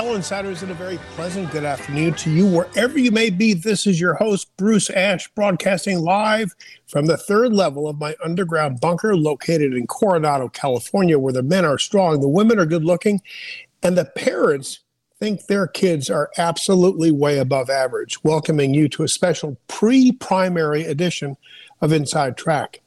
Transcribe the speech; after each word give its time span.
Hello, 0.00 0.14
insiders, 0.14 0.62
and 0.62 0.72
a 0.72 0.74
very 0.74 0.96
pleasant 1.14 1.50
good 1.50 1.62
afternoon 1.62 2.14
to 2.14 2.30
you, 2.30 2.46
wherever 2.46 2.98
you 2.98 3.10
may 3.10 3.28
be. 3.28 3.52
This 3.52 3.86
is 3.86 4.00
your 4.00 4.14
host, 4.14 4.50
Bruce 4.56 4.88
Ash, 4.88 5.28
broadcasting 5.34 5.98
live 5.98 6.54
from 6.86 7.04
the 7.04 7.18
third 7.18 7.52
level 7.52 7.86
of 7.86 7.98
my 7.98 8.16
underground 8.24 8.80
bunker 8.80 9.14
located 9.14 9.74
in 9.74 9.86
Coronado, 9.86 10.48
California, 10.48 11.18
where 11.18 11.34
the 11.34 11.42
men 11.42 11.66
are 11.66 11.76
strong, 11.76 12.22
the 12.22 12.30
women 12.30 12.58
are 12.58 12.64
good 12.64 12.82
looking, 12.82 13.20
and 13.82 13.98
the 13.98 14.06
parents 14.06 14.80
think 15.18 15.44
their 15.44 15.66
kids 15.66 16.08
are 16.08 16.30
absolutely 16.38 17.10
way 17.10 17.36
above 17.36 17.68
average. 17.68 18.24
Welcoming 18.24 18.72
you 18.72 18.88
to 18.88 19.02
a 19.02 19.08
special 19.08 19.58
pre 19.68 20.12
primary 20.12 20.84
edition 20.84 21.36
of 21.82 21.92
Inside 21.92 22.38
Track. 22.38 22.80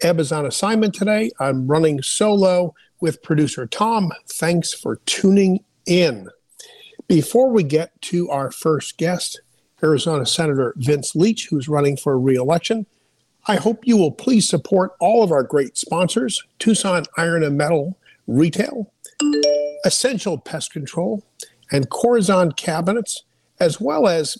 Eb 0.00 0.18
is 0.18 0.32
on 0.32 0.46
assignment 0.46 0.94
today. 0.94 1.32
I'm 1.38 1.66
running 1.66 2.00
solo 2.00 2.74
with 3.00 3.22
producer 3.22 3.66
Tom. 3.66 4.10
Thanks 4.26 4.72
for 4.72 4.96
tuning 5.04 5.62
in. 5.84 6.30
Before 7.08 7.50
we 7.50 7.62
get 7.62 8.00
to 8.02 8.30
our 8.30 8.50
first 8.50 8.98
guest, 8.98 9.40
Arizona 9.82 10.26
Senator 10.26 10.74
Vince 10.76 11.14
Leach, 11.14 11.48
who's 11.48 11.68
running 11.68 11.96
for 11.96 12.18
reelection, 12.18 12.86
I 13.46 13.56
hope 13.56 13.86
you 13.86 13.96
will 13.96 14.10
please 14.10 14.48
support 14.48 14.92
all 14.98 15.22
of 15.22 15.30
our 15.30 15.44
great 15.44 15.76
sponsors 15.76 16.42
Tucson 16.58 17.04
Iron 17.16 17.44
and 17.44 17.56
Metal 17.56 17.96
Retail, 18.26 18.92
Essential 19.84 20.36
Pest 20.36 20.72
Control, 20.72 21.24
and 21.70 21.90
Corazon 21.90 22.50
Cabinets, 22.52 23.22
as 23.60 23.80
well 23.80 24.08
as 24.08 24.38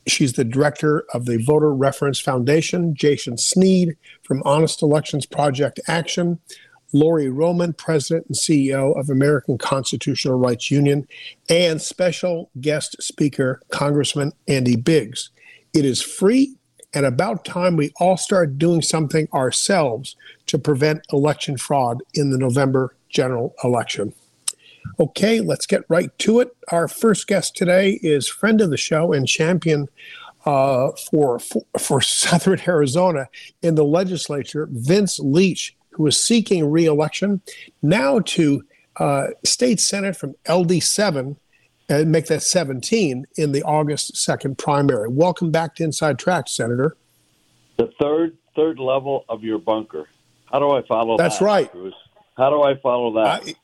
She's 0.09 0.33
the 0.33 0.43
director 0.43 1.05
of 1.13 1.25
the 1.25 1.37
Voter 1.37 1.73
Reference 1.73 2.19
Foundation, 2.19 2.95
Jason 2.95 3.37
Snead 3.37 3.95
from 4.23 4.41
Honest 4.43 4.81
Elections 4.81 5.25
Project 5.25 5.79
Action, 5.87 6.39
Lori 6.91 7.29
Roman, 7.29 7.73
president 7.73 8.25
and 8.27 8.35
CEO 8.35 8.99
of 8.99 9.09
American 9.09 9.57
Constitutional 9.57 10.39
Rights 10.39 10.71
Union, 10.71 11.07
and 11.47 11.81
special 11.81 12.49
guest 12.59 13.01
speaker, 13.01 13.61
Congressman 13.69 14.33
Andy 14.47 14.75
Biggs. 14.75 15.29
It 15.73 15.85
is 15.85 16.01
free 16.01 16.55
and 16.93 17.05
about 17.05 17.45
time 17.45 17.75
we 17.75 17.91
all 17.99 18.17
start 18.17 18.57
doing 18.57 18.81
something 18.81 19.27
ourselves 19.33 20.15
to 20.47 20.57
prevent 20.57 21.05
election 21.13 21.57
fraud 21.57 22.01
in 22.15 22.31
the 22.31 22.37
November 22.37 22.95
general 23.09 23.53
election. 23.63 24.13
Okay, 24.99 25.39
let's 25.41 25.65
get 25.65 25.83
right 25.89 26.15
to 26.19 26.39
it. 26.39 26.55
Our 26.71 26.87
first 26.87 27.27
guest 27.27 27.55
today 27.55 27.99
is 28.01 28.27
friend 28.27 28.61
of 28.61 28.69
the 28.69 28.77
show 28.77 29.13
and 29.13 29.27
champion 29.27 29.87
uh, 30.45 30.91
for, 31.11 31.39
for, 31.39 31.65
for 31.77 32.01
Southern 32.01 32.61
Arizona 32.67 33.27
in 33.61 33.75
the 33.75 33.83
legislature, 33.83 34.67
Vince 34.71 35.19
Leach, 35.19 35.75
who 35.91 36.07
is 36.07 36.21
seeking 36.21 36.69
reelection 36.69 37.41
now 37.81 38.19
to 38.19 38.63
uh, 38.97 39.27
state 39.43 39.79
senate 39.79 40.15
from 40.15 40.35
LD7 40.45 41.35
and 41.89 42.11
make 42.11 42.27
that 42.27 42.43
17 42.43 43.25
in 43.35 43.51
the 43.51 43.63
August 43.63 44.13
2nd 44.15 44.57
primary. 44.57 45.09
Welcome 45.09 45.51
back 45.51 45.75
to 45.75 45.83
Inside 45.83 46.19
Track, 46.19 46.47
Senator. 46.47 46.95
The 47.77 47.91
third 47.99 48.37
third 48.55 48.77
level 48.77 49.23
of 49.29 49.43
your 49.43 49.57
bunker. 49.57 50.09
How 50.51 50.59
do 50.59 50.71
I 50.71 50.81
follow 50.85 51.17
That's 51.17 51.39
that? 51.39 51.39
That's 51.39 51.41
right. 51.41 51.71
Bruce? 51.71 51.93
How 52.35 52.49
do 52.49 52.61
I 52.61 52.75
follow 52.75 53.13
that? 53.13 53.47
I, 53.47 53.55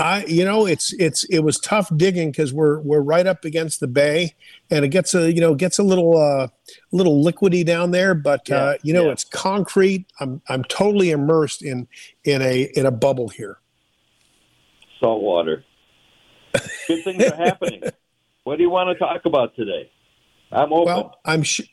I, 0.00 0.24
you 0.24 0.46
know, 0.46 0.64
it's 0.64 0.94
it's 0.94 1.24
it 1.24 1.40
was 1.40 1.60
tough 1.60 1.94
digging 1.94 2.30
because 2.30 2.54
we're 2.54 2.80
we're 2.80 3.02
right 3.02 3.26
up 3.26 3.44
against 3.44 3.80
the 3.80 3.86
bay, 3.86 4.34
and 4.70 4.82
it 4.82 4.88
gets 4.88 5.14
a 5.14 5.30
you 5.30 5.42
know 5.42 5.54
gets 5.54 5.78
a 5.78 5.82
little 5.82 6.16
uh, 6.16 6.48
little 6.90 7.22
liquidy 7.22 7.66
down 7.66 7.90
there, 7.90 8.14
but 8.14 8.48
yeah, 8.48 8.56
uh, 8.56 8.74
you 8.82 8.94
know 8.94 9.04
yeah. 9.04 9.12
it's 9.12 9.24
concrete. 9.24 10.06
I'm 10.18 10.40
I'm 10.48 10.64
totally 10.64 11.10
immersed 11.10 11.60
in 11.60 11.86
in 12.24 12.40
a 12.40 12.62
in 12.74 12.86
a 12.86 12.90
bubble 12.90 13.28
here. 13.28 13.58
Salt 15.00 15.22
water. 15.22 15.64
Good 16.88 17.04
things 17.04 17.24
are 17.24 17.36
happening. 17.36 17.82
What 18.44 18.56
do 18.56 18.62
you 18.62 18.70
want 18.70 18.88
to 18.88 18.94
talk 18.98 19.26
about 19.26 19.54
today? 19.54 19.90
I'm 20.50 20.72
open. 20.72 20.86
Well, 20.86 21.18
I'm 21.26 21.42
sure. 21.42 21.66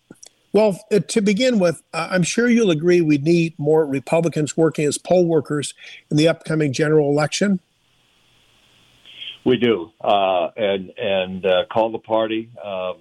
Well, 0.51 0.77
uh, 0.91 0.99
to 0.99 1.21
begin 1.21 1.59
with, 1.59 1.81
uh, 1.93 2.09
I'm 2.11 2.23
sure 2.23 2.49
you'll 2.49 2.71
agree 2.71 2.99
we 2.99 3.17
need 3.17 3.57
more 3.57 3.85
Republicans 3.85 4.57
working 4.57 4.85
as 4.85 4.97
poll 4.97 5.25
workers 5.25 5.73
in 6.11 6.17
the 6.17 6.27
upcoming 6.27 6.73
general 6.73 7.09
election. 7.09 7.61
We 9.47 9.55
do, 9.55 9.91
uh, 10.01 10.49
and 10.57 10.91
and 10.97 11.45
uh, 11.45 11.63
call 11.71 11.93
the 11.93 11.99
party. 11.99 12.49
Uh, 12.61 12.95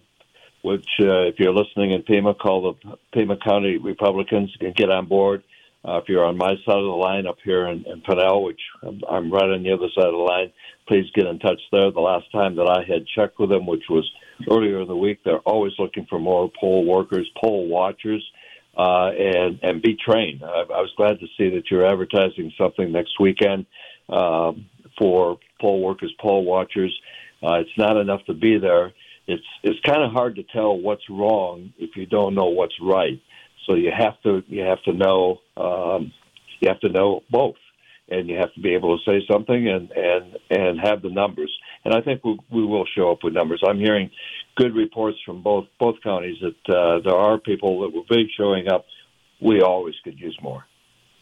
which, 0.62 0.86
uh, 1.00 1.26
if 1.26 1.36
you're 1.38 1.52
listening 1.52 1.90
in 1.90 2.02
Pima, 2.02 2.34
call 2.34 2.76
the 2.84 2.96
Pima 3.12 3.36
County 3.36 3.78
Republicans 3.78 4.52
and 4.60 4.74
get 4.74 4.88
on 4.88 5.06
board. 5.06 5.42
Uh, 5.84 5.98
if 5.98 6.08
you're 6.08 6.24
on 6.24 6.36
my 6.36 6.54
side 6.64 6.78
of 6.78 6.84
the 6.84 7.00
line 7.00 7.26
up 7.26 7.38
here 7.44 7.66
in, 7.66 7.84
in 7.86 8.00
Pinal, 8.00 8.44
which 8.44 8.60
I'm, 8.84 9.00
I'm 9.08 9.32
right 9.32 9.50
on 9.50 9.64
the 9.64 9.72
other 9.72 9.88
side 9.94 10.06
of 10.06 10.12
the 10.12 10.18
line, 10.18 10.52
please 10.86 11.04
get 11.14 11.26
in 11.26 11.40
touch 11.40 11.60
there. 11.72 11.90
The 11.90 12.00
last 12.00 12.30
time 12.30 12.54
that 12.56 12.68
I 12.68 12.82
had 12.82 13.06
checked 13.14 13.40
with 13.40 13.50
them, 13.50 13.66
which 13.66 13.84
was 13.90 14.08
earlier 14.48 14.80
in 14.82 14.88
the 14.88 14.96
week, 14.96 15.20
they're 15.24 15.38
always 15.38 15.72
looking 15.80 16.06
for 16.08 16.20
more 16.20 16.50
poll 16.60 16.84
workers, 16.84 17.28
poll 17.40 17.66
watchers, 17.68 18.24
uh, 18.76 19.10
and 19.18 19.58
and 19.62 19.82
be 19.82 19.96
trained. 19.96 20.44
I, 20.44 20.62
I 20.62 20.80
was 20.80 20.92
glad 20.96 21.18
to 21.20 21.26
see 21.36 21.50
that 21.56 21.70
you're 21.72 21.86
advertising 21.86 22.52
something 22.56 22.92
next 22.92 23.18
weekend 23.18 23.66
um, 24.08 24.66
for 24.98 25.38
poll 25.60 25.82
workers, 25.82 26.12
poll 26.20 26.44
watchers. 26.44 26.96
Uh, 27.42 27.54
it's 27.54 27.78
not 27.78 27.96
enough 27.96 28.24
to 28.26 28.34
be 28.34 28.58
there. 28.58 28.92
It's 29.26 29.44
it's 29.62 29.80
kind 29.80 30.02
of 30.02 30.12
hard 30.12 30.36
to 30.36 30.44
tell 30.44 30.78
what's 30.78 31.08
wrong 31.10 31.72
if 31.78 31.96
you 31.96 32.06
don't 32.06 32.34
know 32.34 32.46
what's 32.46 32.76
right. 32.80 33.20
So 33.66 33.74
you 33.74 33.90
have 33.96 34.20
to 34.22 34.42
you 34.46 34.62
have 34.62 34.82
to 34.84 34.92
know 34.92 35.38
um, 35.56 36.12
you 36.60 36.68
have 36.68 36.80
to 36.80 36.88
know 36.88 37.22
both, 37.30 37.56
and 38.08 38.28
you 38.28 38.36
have 38.36 38.52
to 38.54 38.60
be 38.60 38.74
able 38.74 38.96
to 38.96 39.04
say 39.04 39.26
something 39.30 39.68
and 39.68 39.90
and 39.90 40.36
and 40.50 40.80
have 40.80 41.02
the 41.02 41.10
numbers. 41.10 41.52
And 41.84 41.94
I 41.94 42.00
think 42.00 42.24
we 42.24 42.38
we 42.50 42.64
will 42.64 42.86
show 42.96 43.10
up 43.10 43.18
with 43.24 43.34
numbers. 43.34 43.62
I'm 43.66 43.78
hearing 43.78 44.10
good 44.56 44.74
reports 44.74 45.18
from 45.26 45.42
both 45.42 45.66
both 45.78 45.96
counties 46.02 46.36
that 46.40 46.74
uh, 46.74 47.00
there 47.04 47.16
are 47.16 47.38
people 47.38 47.80
that 47.82 47.92
will 47.92 48.06
be 48.08 48.30
showing 48.36 48.68
up. 48.68 48.86
We 49.40 49.60
always 49.60 49.94
could 50.04 50.18
use 50.18 50.38
more. 50.40 50.64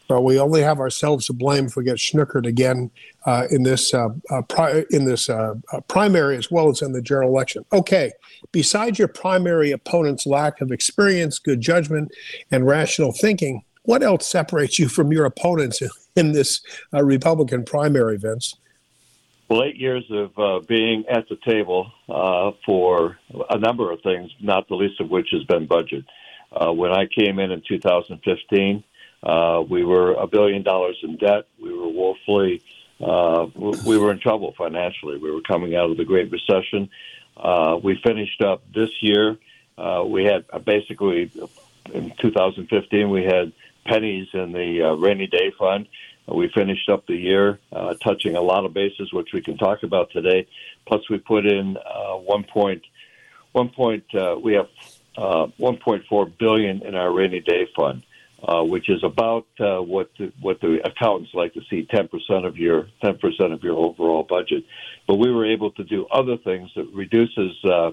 But 0.07 0.21
we 0.21 0.39
only 0.39 0.61
have 0.61 0.79
ourselves 0.79 1.25
to 1.27 1.33
blame 1.33 1.65
if 1.65 1.75
we 1.75 1.83
get 1.83 1.97
snookered 1.97 2.45
again 2.45 2.91
uh, 3.25 3.47
in 3.49 3.63
this 3.63 3.93
uh, 3.93 4.09
uh, 4.29 4.41
pri- 4.43 4.85
in 4.91 5.05
this 5.05 5.29
uh, 5.29 5.55
uh, 5.73 5.81
primary 5.81 6.37
as 6.37 6.51
well 6.51 6.69
as 6.69 6.81
in 6.81 6.91
the 6.91 7.01
general 7.01 7.29
election. 7.29 7.65
Okay, 7.73 8.11
besides 8.51 8.99
your 8.99 9.07
primary 9.07 9.71
opponent's 9.71 10.27
lack 10.27 10.61
of 10.61 10.71
experience, 10.71 11.39
good 11.39 11.61
judgment, 11.61 12.11
and 12.51 12.67
rational 12.67 13.11
thinking, 13.11 13.63
what 13.83 14.03
else 14.03 14.27
separates 14.27 14.77
you 14.77 14.87
from 14.87 15.11
your 15.11 15.25
opponents 15.25 15.81
in 16.15 16.33
this 16.33 16.61
uh, 16.93 17.03
Republican 17.03 17.63
primary, 17.63 18.17
Vince? 18.17 18.55
Well, 19.49 19.63
eight 19.63 19.77
years 19.77 20.03
of 20.09 20.65
being 20.65 21.05
at 21.07 21.29
the 21.29 21.37
table 21.45 21.91
for 22.65 23.19
a 23.51 23.59
number 23.59 23.91
of 23.91 24.01
things, 24.01 24.31
not 24.41 24.67
the 24.67 24.75
least 24.75 24.99
of 24.99 25.11
which 25.11 25.27
has 25.31 25.43
been 25.43 25.67
budget. 25.67 26.03
When 26.49 26.91
I 26.91 27.05
came 27.05 27.37
in 27.37 27.51
in 27.51 27.61
2015, 27.67 28.83
uh, 29.23 29.63
we 29.67 29.83
were 29.83 30.13
a 30.13 30.27
billion 30.27 30.63
dollars 30.63 30.97
in 31.03 31.17
debt. 31.17 31.45
We 31.61 31.73
were 31.73 31.87
woefully, 31.87 32.61
uh, 33.01 33.47
we 33.85 33.97
were 33.97 34.11
in 34.11 34.19
trouble 34.19 34.53
financially. 34.57 35.17
We 35.17 35.31
were 35.31 35.41
coming 35.41 35.75
out 35.75 35.89
of 35.89 35.97
the 35.97 36.05
Great 36.05 36.31
Recession. 36.31 36.89
Uh, 37.35 37.77
we 37.81 37.99
finished 38.03 38.41
up 38.41 38.63
this 38.73 38.89
year. 39.01 39.37
Uh, 39.77 40.03
we 40.05 40.23
had 40.23 40.45
uh, 40.51 40.59
basically 40.59 41.31
in 41.93 42.13
2015 42.19 43.09
we 43.09 43.23
had 43.23 43.51
pennies 43.85 44.27
in 44.33 44.51
the 44.51 44.81
uh, 44.81 44.93
rainy 44.93 45.27
day 45.27 45.51
fund. 45.57 45.87
We 46.27 46.49
finished 46.49 46.89
up 46.89 47.05
the 47.05 47.15
year 47.15 47.59
touching 48.01 48.35
a 48.35 48.41
lot 48.41 48.65
of 48.65 48.73
bases, 48.73 49.13
which 49.13 49.31
we 49.31 49.41
can 49.41 49.57
talk 49.57 49.83
about 49.83 50.09
today. 50.09 50.47
Plus, 50.87 51.07
we 51.07 51.19
put 51.19 51.45
in 51.45 51.77
one 52.25 52.43
point, 52.43 52.81
one 53.51 53.69
point. 53.69 54.05
We 54.41 54.53
have 54.53 54.67
uh, 55.17 55.47
1.4 55.59 56.37
billion 56.37 56.81
in 56.81 56.95
our 56.95 57.11
rainy 57.11 57.39
day 57.39 57.67
fund, 57.75 58.03
uh, 58.45 58.63
which 58.63 58.89
is 58.89 59.03
about 59.03 59.47
uh, 59.59 59.79
what 59.79 60.09
the, 60.17 60.31
what 60.39 60.61
the 60.61 60.79
accountants 60.85 61.33
like 61.33 61.53
to 61.53 61.61
see 61.69 61.85
10% 61.85 62.45
of 62.45 62.57
your 62.57 62.87
10% 63.03 63.53
of 63.53 63.63
your 63.63 63.77
overall 63.77 64.23
budget. 64.23 64.63
But 65.07 65.15
we 65.15 65.31
were 65.31 65.45
able 65.45 65.71
to 65.71 65.83
do 65.83 66.05
other 66.07 66.37
things 66.37 66.71
that 66.75 66.87
reduces. 66.93 67.63
Uh, 67.63 67.91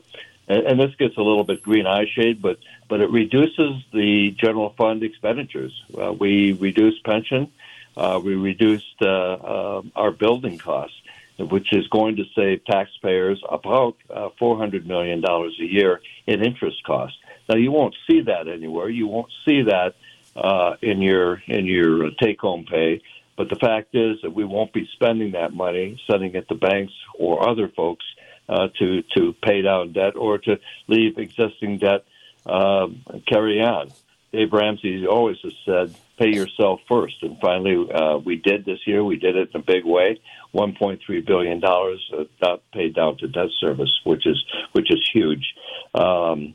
and, 0.48 0.66
and 0.66 0.80
this 0.80 0.94
gets 0.96 1.16
a 1.16 1.22
little 1.22 1.44
bit 1.44 1.62
green 1.62 1.86
eye 1.86 2.06
shade, 2.14 2.42
but 2.42 2.58
but 2.88 3.00
it 3.00 3.10
reduces 3.10 3.82
the 3.92 4.34
general 4.38 4.74
fund 4.76 5.02
expenditures. 5.02 5.72
Uh, 5.96 6.12
we 6.12 6.52
reduced 6.52 7.04
pension 7.04 7.50
uh, 7.96 8.20
we 8.22 8.34
reduced 8.34 9.02
our 9.02 10.10
building 10.10 10.58
costs, 10.58 10.96
which 11.38 11.72
is 11.72 11.86
going 11.88 12.16
to 12.16 12.24
save 12.34 12.64
taxpayers 12.64 13.42
about 13.48 13.96
uh, 14.10 14.28
$400 14.40 14.86
million 14.86 15.24
a 15.24 15.48
year 15.58 16.00
in 16.26 16.42
interest 16.42 16.82
costs. 16.84 17.18
Now, 17.48 17.56
you 17.56 17.72
won't 17.72 17.94
see 18.06 18.22
that 18.22 18.48
anywhere. 18.48 18.88
You 18.88 19.06
won't 19.08 19.30
see 19.44 19.62
that 19.62 19.94
uh, 20.36 20.74
in 20.82 21.02
your 21.02 21.42
in 21.46 21.66
your 21.66 22.10
take-home 22.20 22.64
pay. 22.68 23.00
But 23.36 23.48
the 23.48 23.56
fact 23.56 23.94
is 23.94 24.18
that 24.22 24.34
we 24.34 24.44
won't 24.44 24.72
be 24.72 24.88
spending 24.92 25.32
that 25.32 25.52
money, 25.54 26.00
sending 26.10 26.34
it 26.34 26.48
to 26.48 26.54
banks 26.54 26.92
or 27.18 27.48
other 27.48 27.68
folks 27.68 28.04
uh, 28.48 28.68
to 28.78 29.02
to 29.16 29.34
pay 29.42 29.62
down 29.62 29.92
debt 29.92 30.16
or 30.16 30.38
to 30.38 30.58
leave 30.88 31.18
existing 31.18 31.78
debt 31.78 32.04
uh, 32.46 32.88
carry 33.26 33.60
on. 33.62 33.90
Dave 34.32 34.52
Ramsey 34.52 35.06
always 35.06 35.36
has 35.42 35.52
said 35.64 35.94
pay 36.18 36.34
yourself 36.34 36.80
first. 36.88 37.22
And 37.22 37.38
finally, 37.40 37.90
uh, 37.92 38.18
we 38.18 38.36
did 38.36 38.64
this 38.64 38.78
year. 38.86 39.04
We 39.04 39.16
did 39.16 39.36
it 39.36 39.50
in 39.54 39.60
a 39.60 39.64
big 39.64 39.84
way. 39.84 40.20
1.3 40.54 41.26
billion 41.26 41.60
dollars 41.60 42.12
uh, 42.42 42.56
paid 42.72 42.94
down 42.94 43.16
to 43.18 43.28
debt 43.28 43.48
service, 43.60 44.00
which 44.04 44.26
is 44.26 44.42
which 44.72 44.90
is 44.90 45.00
huge. 45.12 45.54
Um, 45.94 46.54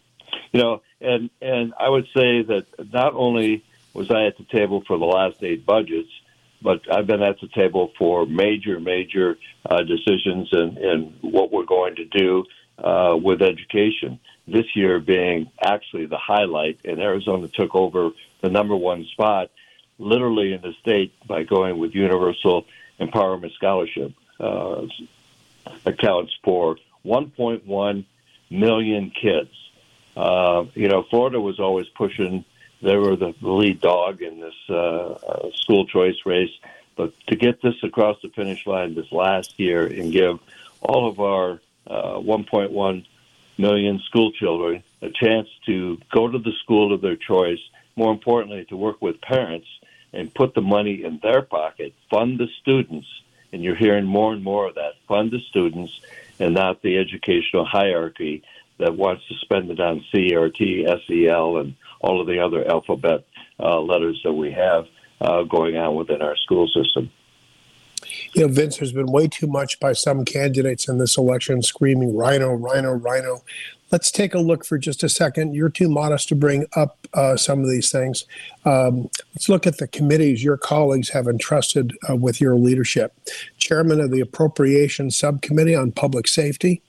you 0.52 0.62
know, 0.62 0.82
and 1.02 1.30
and 1.42 1.74
I 1.80 1.90
would 1.90 2.06
say 2.16 2.44
that 2.44 2.66
not 2.94 3.14
only 3.14 3.64
was 3.98 4.12
I 4.12 4.26
at 4.26 4.38
the 4.38 4.46
table 4.46 4.84
for 4.88 4.98
the 4.98 5.06
last 5.06 5.44
eight 5.44 5.66
budgets, 5.66 6.10
but 6.62 6.82
I've 6.92 7.08
been 7.08 7.24
at 7.24 7.40
the 7.42 7.48
table 7.48 7.92
for 7.98 8.26
major, 8.26 8.80
major 8.80 9.38
uh, 9.66 9.82
decisions 9.84 10.50
and 10.52 11.14
what 11.22 11.52
we're 11.52 11.66
going 11.66 11.96
to 11.96 12.06
do 12.06 12.46
uh, 12.78 13.18
with 13.22 13.42
education. 13.42 14.20
This 14.48 14.76
year 14.76 15.00
being 15.00 15.52
actually 15.62 16.06
the 16.06 16.18
highlight, 16.18 16.80
and 16.86 17.02
Arizona 17.02 17.48
took 17.48 17.76
over 17.76 18.12
the 18.42 18.50
number 18.50 18.76
one 18.76 19.06
spot 19.06 19.52
literally 20.00 20.54
in 20.54 20.62
the 20.62 20.74
state 20.80 21.14
by 21.28 21.44
going 21.44 21.78
with 21.80 21.96
Universal 21.96 22.66
Empowerment 23.00 23.54
Scholarship. 23.56 24.14
Uh, 24.40 24.86
accounts 25.86 26.34
for 26.44 26.78
1.1 27.06 28.06
million 28.50 29.12
kids. 29.12 29.52
Uh, 30.16 30.66
you 30.74 30.88
know, 30.88 31.04
Florida 31.04 31.40
was 31.40 31.60
always 31.60 31.88
pushing; 31.90 32.44
they 32.82 32.96
were 32.96 33.16
the 33.16 33.34
lead 33.42 33.82
dog 33.82 34.22
in 34.22 34.40
this 34.40 34.56
uh, 34.70 34.74
uh, 34.74 35.50
school 35.54 35.86
choice 35.88 36.18
race. 36.26 36.52
But 36.96 37.14
to 37.28 37.36
get 37.36 37.62
this 37.62 37.76
across 37.84 38.18
the 38.22 38.30
finish 38.30 38.66
line 38.66 38.96
this 38.96 39.12
last 39.12 39.60
year 39.60 39.86
and 39.86 40.12
give 40.12 40.40
all 40.82 41.08
of 41.08 41.20
our 41.20 41.60
uh, 41.86 42.18
1.1 42.20 43.06
million 43.58 44.00
school 44.00 44.32
children 44.32 44.84
a 45.02 45.10
chance 45.10 45.48
to 45.66 46.00
go 46.12 46.28
to 46.28 46.40
the 46.40 46.54
school 46.64 46.94
of 46.94 47.02
their 47.02 47.16
choice. 47.16 47.60
More 47.96 48.12
importantly, 48.12 48.66
to 48.66 48.78
work 48.78 49.02
with 49.02 49.22
parents 49.22 49.68
and 50.14 50.34
put 50.34 50.54
the 50.54 50.62
money 50.62 51.04
in 51.04 51.20
their 51.22 51.42
pocket, 51.42 51.94
fund 52.10 52.40
the 52.40 52.48
students, 52.62 53.08
and 53.52 53.64
you're 53.64 53.76
hearing 53.76 54.06
more 54.06 54.34
and 54.34 54.44
more 54.44 54.68
of 54.68 54.76
that, 54.76 54.94
fund 55.08 55.32
the 55.32 55.40
students 55.50 56.00
and 56.40 56.54
not 56.54 56.82
the 56.82 56.98
educational 56.98 57.66
hierarchy 57.66 58.44
that 58.78 58.96
wants 58.96 59.28
to 59.28 59.36
spend 59.36 59.72
it 59.72 59.80
on 59.80 60.06
CRT, 60.14 60.86
SEL, 61.08 61.58
and 61.58 61.76
all 62.02 62.22
of 62.22 62.28
the 62.28 62.40
other 62.40 62.68
alphabet 62.70 63.26
uh, 63.60 63.80
letters 63.82 64.20
that 64.24 64.34
we 64.34 64.52
have 64.52 64.86
uh, 65.22 65.44
going 65.44 65.78
on 65.78 65.96
within 65.96 66.22
our 66.22 66.36
school 66.36 66.68
system. 66.68 67.12
You 68.34 68.42
know, 68.42 68.48
Vince, 68.48 68.78
there's 68.78 68.92
been 68.92 69.12
way 69.12 69.28
too 69.28 69.48
much 69.48 69.80
by 69.80 69.94
some 69.94 70.24
candidates 70.24 70.88
in 70.88 70.98
this 70.98 71.18
election 71.18 71.62
screaming 71.62 72.16
rhino, 72.16 72.54
rhino, 72.54 72.94
rhino. 72.94 73.44
Let's 73.92 74.12
take 74.12 74.34
a 74.34 74.40
look 74.40 74.66
for 74.66 74.78
just 74.78 75.02
a 75.04 75.10
second. 75.10 75.56
You're 75.56 75.70
too 75.70 75.90
modest 75.90 76.28
to 76.30 76.36
bring 76.36 76.66
up 76.76 77.08
uh, 77.14 77.38
some 77.38 77.62
of 77.62 77.70
these 77.70 77.90
things. 77.90 78.26
Um, 78.66 79.10
let's 79.34 79.48
look 79.48 79.66
at 79.66 79.78
the 79.78 79.88
committees 79.88 80.44
your 80.44 80.58
colleagues 80.58 81.10
have 81.10 81.28
entrusted 81.28 81.98
uh, 82.10 82.16
with 82.16 82.42
your 82.42 82.56
leadership. 82.56 83.14
Chairman 83.58 84.02
of 84.02 84.12
the 84.12 84.20
Appropriations 84.20 85.18
Subcommittee 85.18 85.76
on 85.76 85.92
Public 85.94 86.28
Safety, 86.28 86.82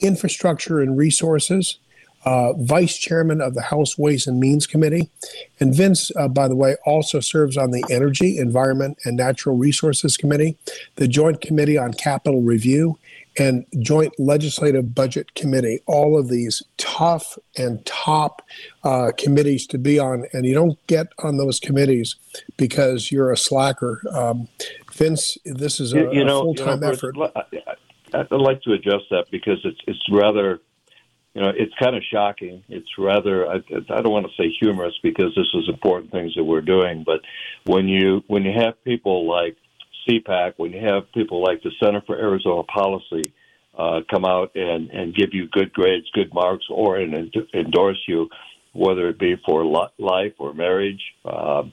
Infrastructure 0.00 0.80
and 0.80 0.96
Resources, 0.96 1.78
uh, 2.24 2.52
vice 2.54 2.96
chairman 2.96 3.40
of 3.40 3.54
the 3.54 3.62
House 3.62 3.96
Ways 3.96 4.26
and 4.26 4.40
Means 4.40 4.66
Committee. 4.66 5.10
And 5.60 5.74
Vince, 5.74 6.10
uh, 6.16 6.28
by 6.28 6.48
the 6.48 6.56
way, 6.56 6.76
also 6.84 7.20
serves 7.20 7.56
on 7.56 7.70
the 7.70 7.84
Energy, 7.90 8.38
Environment, 8.38 8.98
and 9.04 9.16
Natural 9.16 9.56
Resources 9.56 10.16
Committee, 10.16 10.56
the 10.96 11.08
Joint 11.08 11.40
Committee 11.40 11.78
on 11.78 11.92
Capital 11.94 12.42
Review, 12.42 12.98
and 13.38 13.64
Joint 13.78 14.12
Legislative 14.18 14.94
Budget 14.94 15.34
Committee. 15.34 15.80
All 15.86 16.18
of 16.18 16.28
these 16.28 16.62
tough 16.76 17.38
and 17.56 17.84
top 17.86 18.42
uh, 18.82 19.12
committees 19.16 19.66
to 19.68 19.78
be 19.78 19.98
on, 19.98 20.26
and 20.32 20.44
you 20.44 20.54
don't 20.54 20.78
get 20.86 21.08
on 21.20 21.36
those 21.36 21.60
committees 21.60 22.16
because 22.56 23.12
you're 23.12 23.30
a 23.30 23.36
slacker. 23.36 24.02
Um, 24.12 24.48
Vince, 24.92 25.38
this 25.44 25.78
is 25.78 25.94
a, 25.94 26.12
you 26.12 26.24
know, 26.24 26.40
a 26.40 26.44
full-time 26.44 26.82
you 26.82 26.88
know, 26.88 26.92
effort. 26.92 27.16
I'd 28.14 28.30
like 28.30 28.62
to 28.62 28.72
address 28.72 29.02
that 29.10 29.26
because 29.30 29.58
it's 29.64 29.80
it's 29.86 30.02
rather 30.10 30.60
you 31.34 31.42
know, 31.42 31.52
it's 31.54 31.74
kind 31.78 31.94
of 31.94 32.02
shocking. 32.10 32.64
It's 32.68 32.88
rather, 32.98 33.48
I, 33.48 33.56
I 33.56 34.02
don't 34.02 34.12
want 34.12 34.26
to 34.26 34.42
say 34.42 34.50
humorous 34.60 34.94
because 35.02 35.34
this 35.36 35.46
is 35.54 35.68
important 35.68 36.10
things 36.10 36.34
that 36.34 36.44
we're 36.44 36.62
doing, 36.62 37.04
but 37.04 37.20
when 37.64 37.86
you 37.86 38.24
when 38.26 38.44
you 38.44 38.52
have 38.58 38.82
people 38.84 39.28
like 39.28 39.56
CPAC, 40.08 40.54
when 40.56 40.72
you 40.72 40.80
have 40.80 41.12
people 41.12 41.42
like 41.42 41.62
the 41.62 41.70
Center 41.82 42.00
for 42.06 42.16
Arizona 42.16 42.62
Policy 42.64 43.32
uh, 43.76 44.00
come 44.10 44.24
out 44.24 44.56
and 44.56 44.90
and 44.90 45.14
give 45.14 45.32
you 45.32 45.48
good 45.48 45.72
grades, 45.72 46.10
good 46.12 46.32
marks, 46.32 46.66
or 46.70 46.96
and 46.96 47.32
endorse 47.54 48.02
you, 48.08 48.28
whether 48.72 49.08
it 49.08 49.18
be 49.18 49.36
for 49.46 49.64
life 49.64 50.34
or 50.38 50.54
marriage. 50.54 51.02
Uh, 51.24 51.64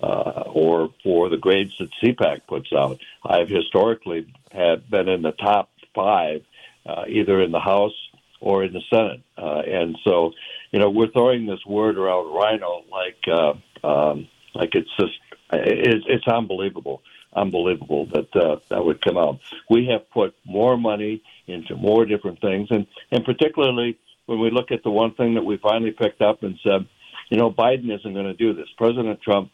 uh, 0.00 0.44
or 0.46 0.90
for 1.02 1.28
the 1.28 1.36
grades 1.36 1.76
that 1.78 1.90
CPAC 2.00 2.46
puts 2.46 2.72
out. 2.72 3.00
I've 3.24 3.48
historically 3.48 4.32
had 4.52 4.88
been 4.88 5.08
in 5.08 5.22
the 5.22 5.32
top 5.32 5.70
five, 5.92 6.44
uh, 6.86 7.06
either 7.08 7.42
in 7.42 7.50
the 7.50 7.58
House 7.58 7.96
or 8.40 8.64
in 8.64 8.72
the 8.72 8.82
Senate. 8.90 9.22
Uh, 9.36 9.60
and 9.66 9.96
so, 10.04 10.32
you 10.70 10.78
know, 10.78 10.90
we're 10.90 11.10
throwing 11.10 11.46
this 11.46 11.64
word 11.66 11.98
around 11.98 12.32
rhino 12.34 12.84
like 12.90 13.18
uh, 13.26 13.86
um, 13.86 14.28
like 14.54 14.74
it's 14.74 14.90
just 14.98 15.12
it's, 15.52 16.04
it's 16.08 16.28
unbelievable, 16.28 17.02
unbelievable 17.34 18.06
that 18.06 18.34
uh, 18.36 18.56
that 18.68 18.84
would 18.84 19.00
come 19.02 19.16
out. 19.16 19.40
We 19.70 19.88
have 19.92 20.10
put 20.10 20.34
more 20.44 20.76
money 20.76 21.22
into 21.46 21.76
more 21.76 22.04
different 22.04 22.40
things, 22.40 22.68
and 22.70 22.86
and 23.10 23.24
particularly 23.24 23.98
when 24.26 24.40
we 24.40 24.50
look 24.50 24.70
at 24.70 24.82
the 24.82 24.90
one 24.90 25.14
thing 25.14 25.34
that 25.34 25.44
we 25.44 25.56
finally 25.56 25.90
picked 25.90 26.20
up 26.20 26.42
and 26.42 26.58
said, 26.62 26.86
you 27.30 27.38
know, 27.38 27.50
Biden 27.50 27.94
isn't 27.94 28.12
going 28.12 28.26
to 28.26 28.34
do 28.34 28.52
this. 28.52 28.68
President 28.76 29.20
Trump 29.22 29.50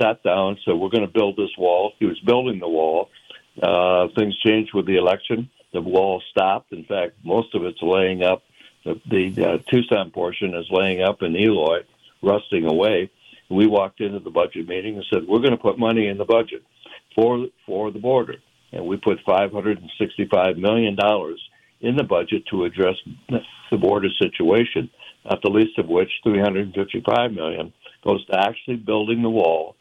sat 0.00 0.22
down, 0.24 0.58
said 0.64 0.74
we're 0.74 0.90
going 0.90 1.06
to 1.06 1.12
build 1.12 1.36
this 1.36 1.56
wall. 1.56 1.92
He 1.98 2.06
was 2.06 2.18
building 2.20 2.58
the 2.58 2.68
wall. 2.68 3.08
Uh, 3.62 4.08
things 4.18 4.36
changed 4.44 4.74
with 4.74 4.86
the 4.86 4.96
election 4.96 5.48
the 5.76 5.82
wall 5.82 6.22
stopped. 6.30 6.72
In 6.72 6.84
fact, 6.84 7.12
most 7.22 7.54
of 7.54 7.64
it's 7.64 7.82
laying 7.82 8.22
up. 8.22 8.42
The, 8.84 9.00
the 9.10 9.44
uh, 9.44 9.58
Tucson 9.70 10.10
portion 10.10 10.54
is 10.54 10.66
laying 10.70 11.02
up 11.02 11.22
in 11.22 11.36
Eloy, 11.36 11.80
rusting 12.22 12.64
away. 12.64 13.10
We 13.50 13.66
walked 13.66 14.00
into 14.00 14.20
the 14.20 14.30
budget 14.30 14.66
meeting 14.66 14.96
and 14.96 15.04
said, 15.12 15.28
"We're 15.28 15.40
going 15.40 15.56
to 15.56 15.62
put 15.62 15.78
money 15.78 16.08
in 16.08 16.18
the 16.18 16.24
budget 16.24 16.62
for 17.14 17.46
for 17.66 17.90
the 17.90 17.98
border," 17.98 18.36
and 18.72 18.86
we 18.86 18.96
put 18.96 19.18
565 19.26 20.56
million 20.56 20.96
dollars 20.96 21.40
in 21.80 21.96
the 21.96 22.04
budget 22.04 22.44
to 22.50 22.64
address 22.64 22.96
the 23.70 23.76
border 23.76 24.08
situation. 24.18 24.88
Not 25.24 25.42
the 25.42 25.50
least 25.50 25.78
of 25.78 25.88
which, 25.88 26.10
355 26.24 27.32
million 27.32 27.72
goes 28.02 28.24
to 28.26 28.38
actually 28.38 28.76
building 28.76 29.22
the 29.22 29.30
wall 29.30 29.76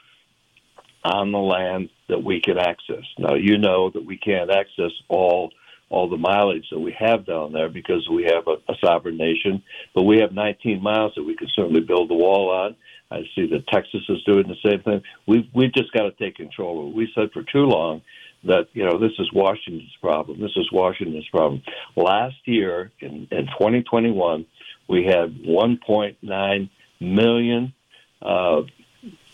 on 1.03 1.31
the 1.31 1.39
land 1.39 1.89
that 2.09 2.23
we 2.23 2.41
can 2.41 2.57
access. 2.57 3.05
Now, 3.17 3.35
you 3.35 3.59
know 3.59 3.91
that 3.91 4.05
we 4.05 4.17
can't 4.17 4.49
access 4.49 4.91
all 5.07 5.51
all 5.89 6.09
the 6.09 6.17
mileage 6.17 6.65
that 6.71 6.79
we 6.79 6.95
have 6.97 7.25
down 7.25 7.53
there 7.53 7.69
because 7.69 8.07
we 8.09 8.23
have 8.23 8.47
a, 8.47 8.71
a 8.71 8.75
sovereign 8.83 9.17
nation, 9.17 9.61
but 9.93 10.03
we 10.03 10.19
have 10.19 10.31
19 10.31 10.81
miles 10.81 11.13
that 11.15 11.23
we 11.23 11.35
can 11.35 11.47
certainly 11.53 11.81
build 11.81 12.09
the 12.09 12.15
wall 12.15 12.49
on. 12.49 12.75
I 13.11 13.21
see 13.35 13.47
that 13.47 13.67
Texas 13.67 14.01
is 14.09 14.23
doing 14.23 14.47
the 14.47 14.69
same 14.69 14.81
thing. 14.81 15.01
We've 15.27 15.45
we've 15.53 15.73
just 15.73 15.91
got 15.93 16.03
to 16.03 16.11
take 16.11 16.35
control. 16.35 16.91
We 16.91 17.11
said 17.13 17.31
for 17.31 17.43
too 17.43 17.65
long 17.65 18.01
that 18.45 18.67
you 18.73 18.83
know 18.83 18.97
this 18.97 19.11
is 19.19 19.31
Washington's 19.31 19.95
problem. 20.01 20.41
This 20.41 20.55
is 20.55 20.71
Washington's 20.71 21.27
problem. 21.29 21.61
Last 21.95 22.35
year 22.45 22.91
in, 22.99 23.27
in 23.31 23.45
2021, 23.47 24.45
we 24.87 25.05
had 25.05 25.35
1.9 25.43 26.69
million 26.99 27.73
uh, 28.21 28.61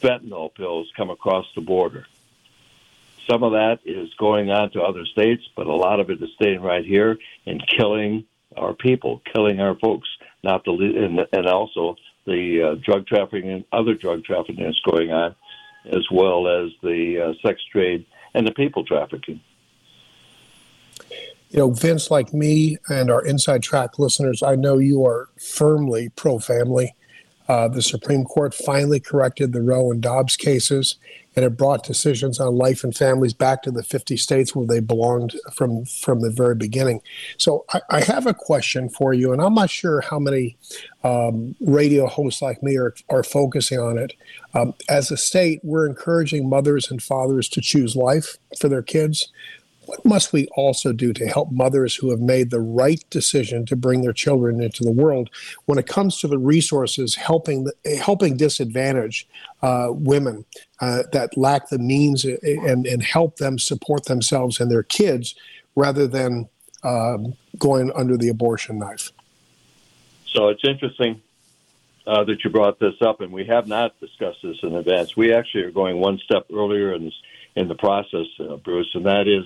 fentanyl 0.02 0.54
pills 0.54 0.92
come 0.98 1.10
across 1.10 1.46
the 1.56 1.62
border. 1.62 2.06
Some 3.30 3.44
of 3.44 3.52
that 3.54 3.80
is 3.86 4.10
going 4.18 4.50
on 4.50 4.72
to 4.72 4.82
other 4.82 5.06
states, 5.06 5.44
but 5.56 5.68
a 5.68 5.76
lot 5.76 6.00
of 6.00 6.10
it 6.10 6.22
is 6.22 6.30
staying 6.36 6.62
right 6.62 6.86
here 6.86 7.18
and 7.46 7.64
killing 7.78 8.26
our 8.58 8.74
people, 8.74 9.22
killing 9.34 9.60
our 9.60 9.76
folks. 9.80 10.08
Not 10.44 10.66
the 10.66 10.72
and, 10.72 11.20
and 11.32 11.48
also 11.48 11.96
the 12.26 12.72
uh, 12.72 12.76
drug 12.84 13.06
trafficking 13.08 13.52
and 13.52 13.66
other 13.72 13.94
drug 13.94 14.24
trafficking 14.24 14.64
that's 14.64 14.82
going 14.82 15.12
on, 15.12 15.36
as 15.86 16.06
well 16.12 16.48
as 16.48 16.72
the 16.82 17.30
uh, 17.30 17.48
sex 17.48 17.62
trade 17.72 18.06
and 18.34 18.48
the 18.48 18.52
people 18.54 18.84
trafficking. 18.84 19.40
You 21.52 21.60
know, 21.60 21.72
Vince, 21.72 22.10
like 22.10 22.34
me 22.34 22.78
and 22.88 23.12
our 23.12 23.26
Inside 23.26 23.62
Track 23.62 24.00
listeners, 24.00 24.42
I 24.42 24.56
know 24.56 24.78
you 24.78 25.06
are 25.06 25.28
firmly 25.38 26.10
pro 26.16 26.40
family. 26.40 26.96
Uh, 27.52 27.68
the 27.68 27.82
Supreme 27.82 28.24
Court 28.24 28.54
finally 28.54 29.02
corrected 29.02 29.52
the 29.52 29.62
Roe 29.62 29.92
and 29.92 30.02
Dobbs 30.02 30.38
cases, 30.38 30.96
and 31.36 31.44
it 31.44 31.58
brought 31.58 31.84
decisions 31.84 32.40
on 32.40 32.56
life 32.56 32.82
and 32.82 32.96
families 32.96 33.34
back 33.34 33.62
to 33.64 33.72
the 33.72 33.84
50 33.84 34.16
states 34.16 34.56
where 34.56 34.66
they 34.66 34.80
belonged 34.80 35.36
from 35.54 35.84
from 35.84 36.22
the 36.22 36.30
very 36.30 36.56
beginning. 36.56 37.02
So 37.36 37.66
I, 37.74 37.82
I 37.90 38.02
have 38.04 38.26
a 38.26 38.34
question 38.34 38.88
for 38.88 39.14
you, 39.14 39.34
and 39.34 39.42
I'm 39.42 39.54
not 39.54 39.70
sure 39.70 40.00
how 40.00 40.18
many 40.18 40.56
um, 41.04 41.54
radio 41.60 42.08
hosts 42.08 42.42
like 42.42 42.64
me 42.64 42.78
are, 42.78 42.96
are 43.10 43.22
focusing 43.22 43.80
on 43.80 43.98
it. 43.98 44.14
Um, 44.54 44.74
as 44.88 45.12
a 45.12 45.18
state, 45.18 45.60
we're 45.62 45.88
encouraging 45.88 46.48
mothers 46.48 46.90
and 46.90 47.04
fathers 47.04 47.50
to 47.50 47.60
choose 47.60 47.98
life 47.98 48.38
for 48.62 48.70
their 48.70 48.82
kids 48.82 49.30
what 49.92 50.06
must 50.06 50.32
we 50.32 50.48
also 50.56 50.94
do 50.94 51.12
to 51.12 51.28
help 51.28 51.52
mothers 51.52 51.94
who 51.94 52.12
have 52.12 52.22
made 52.22 52.50
the 52.50 52.62
right 52.62 53.04
decision 53.10 53.66
to 53.66 53.76
bring 53.76 54.02
their 54.02 54.14
children 54.14 54.64
into 54.64 54.86
the 54.86 54.92
world 54.92 55.30
when 55.66 55.78
it 55.78 55.86
comes 55.86 56.18
to 56.18 56.30
the 56.30 56.38
resources 56.38 57.16
helping 57.16 57.68
helping 58.00 58.38
disadvantaged 58.38 59.28
uh, 59.62 59.88
women 59.90 60.46
uh, 60.80 61.04
that 61.12 61.36
lack 61.36 61.68
the 61.68 61.78
means 61.78 62.24
and, 62.24 62.88
and 62.88 63.04
help 63.04 63.36
them 63.36 63.60
support 63.60 64.06
themselves 64.06 64.62
and 64.62 64.72
their 64.72 64.84
kids 64.84 65.36
rather 65.76 66.08
than 66.08 66.48
um, 66.84 67.34
going 67.58 67.92
under 67.92 68.16
the 68.16 68.30
abortion 68.30 68.80
knife? 68.80 69.12
So 70.28 70.48
it's 70.48 70.64
interesting 70.64 71.22
uh, 72.08 72.24
that 72.24 72.46
you 72.46 72.50
brought 72.50 72.80
this 72.80 72.96
up, 73.02 73.20
and 73.20 73.34
we 73.34 73.46
have 73.48 73.68
not 73.68 74.00
discussed 74.00 74.40
this 74.42 74.58
in 74.64 74.74
advance. 74.74 75.18
We 75.18 75.34
actually 75.34 75.64
are 75.64 75.72
going 75.72 76.00
one 76.00 76.18
step 76.20 76.46
earlier 76.54 76.94
in 76.94 77.12
in 77.56 77.68
the 77.68 77.76
process, 77.76 78.28
uh, 78.40 78.56
Bruce, 78.56 78.90
and 78.94 79.06
that 79.06 79.28
is 79.28 79.44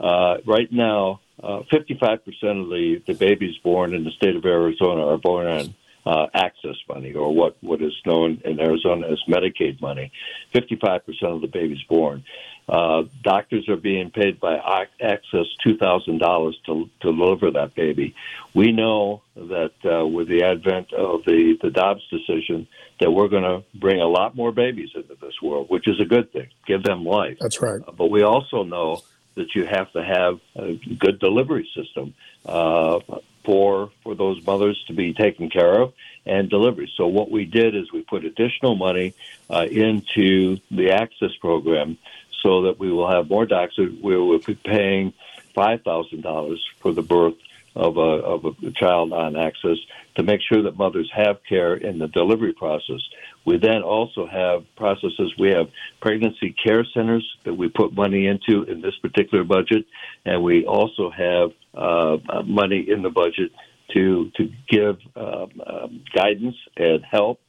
uh, 0.00 0.38
right 0.46 0.70
now, 0.72 1.20
uh, 1.42 1.62
55% 1.72 2.18
of 2.62 2.68
the, 2.68 3.02
the 3.06 3.14
babies 3.14 3.56
born 3.62 3.94
in 3.94 4.04
the 4.04 4.10
state 4.10 4.36
of 4.36 4.44
Arizona 4.44 5.06
are 5.06 5.18
born 5.18 5.46
on 5.46 5.74
uh, 6.06 6.26
AHCCCS 6.34 6.76
money, 6.88 7.12
or 7.12 7.34
what, 7.34 7.56
what 7.60 7.82
is 7.82 7.92
known 8.06 8.40
in 8.44 8.58
Arizona 8.60 9.06
as 9.08 9.22
Medicaid 9.28 9.80
money. 9.80 10.10
55% 10.54 11.00
of 11.22 11.40
the 11.40 11.46
babies 11.46 11.82
born. 11.88 12.24
Uh, 12.68 13.04
doctors 13.22 13.68
are 13.68 13.76
being 13.76 14.10
paid 14.10 14.40
by 14.40 14.56
AHCCCS 14.58 15.46
$2,000 15.66 16.54
to, 16.66 16.90
to 17.00 17.12
deliver 17.12 17.50
that 17.50 17.74
baby. 17.74 18.14
We 18.54 18.72
know 18.72 19.22
that 19.36 19.72
uh, 19.84 20.06
with 20.06 20.28
the 20.28 20.44
advent 20.44 20.92
of 20.92 21.24
the, 21.24 21.58
the 21.62 21.70
Dobbs 21.70 22.02
decision, 22.10 22.66
that 23.00 23.10
we're 23.10 23.28
going 23.28 23.44
to 23.44 23.64
bring 23.78 24.00
a 24.00 24.06
lot 24.08 24.34
more 24.34 24.52
babies 24.52 24.90
into 24.94 25.14
this 25.20 25.34
world, 25.42 25.68
which 25.70 25.86
is 25.88 26.00
a 26.00 26.04
good 26.04 26.32
thing. 26.32 26.48
Give 26.66 26.82
them 26.82 27.04
life. 27.04 27.38
That's 27.40 27.60
right. 27.62 27.80
Uh, 27.86 27.92
but 27.92 28.10
we 28.10 28.22
also 28.22 28.64
know 28.64 29.02
that 29.38 29.54
you 29.54 29.64
have 29.64 29.90
to 29.92 30.02
have 30.02 30.40
a 30.56 30.74
good 30.74 31.18
delivery 31.18 31.68
system 31.74 32.14
uh, 32.46 33.00
for 33.44 33.90
for 34.02 34.14
those 34.14 34.44
mothers 34.44 34.82
to 34.88 34.92
be 34.92 35.14
taken 35.14 35.48
care 35.48 35.80
of 35.80 35.94
and 36.26 36.50
delivered. 36.50 36.90
So 36.96 37.06
what 37.06 37.30
we 37.30 37.44
did 37.46 37.74
is 37.74 37.90
we 37.90 38.02
put 38.02 38.24
additional 38.24 38.76
money 38.76 39.14
uh, 39.48 39.66
into 39.70 40.58
the 40.70 40.88
AHCCCS 40.88 41.40
program 41.40 41.96
so 42.42 42.62
that 42.62 42.78
we 42.78 42.92
will 42.92 43.10
have 43.10 43.30
more 43.30 43.46
doctors. 43.46 43.92
We 44.02 44.16
will 44.16 44.38
be 44.38 44.54
paying 44.54 45.14
five 45.54 45.82
thousand 45.82 46.22
dollars 46.22 46.64
for 46.80 46.92
the 46.92 47.02
birth 47.02 47.34
of 47.74 47.96
a 47.96 48.00
of 48.00 48.44
a 48.44 48.70
child 48.72 49.12
on 49.12 49.34
AHCCCS 49.34 49.76
to 50.16 50.22
make 50.22 50.40
sure 50.42 50.62
that 50.62 50.76
mothers 50.76 51.10
have 51.14 51.38
care 51.48 51.74
in 51.74 51.98
the 51.98 52.08
delivery 52.08 52.52
process. 52.52 53.00
We 53.44 53.58
then 53.58 53.82
also 53.82 54.26
have 54.26 54.64
processes. 54.76 55.32
We 55.38 55.50
have 55.50 55.68
pregnancy 56.00 56.54
care 56.64 56.84
centers 56.92 57.24
that 57.44 57.54
we 57.54 57.68
put 57.68 57.92
money 57.92 58.26
into 58.26 58.64
in 58.64 58.80
this 58.80 58.96
particular 58.96 59.44
budget, 59.44 59.86
and 60.24 60.42
we 60.42 60.66
also 60.66 61.10
have 61.10 61.52
uh, 61.74 62.18
uh 62.28 62.42
money 62.42 62.84
in 62.88 63.02
the 63.02 63.10
budget 63.10 63.52
to 63.94 64.30
to 64.36 64.52
give 64.68 64.98
um, 65.16 65.50
um, 65.66 66.04
guidance 66.14 66.56
and 66.76 67.04
help 67.04 67.40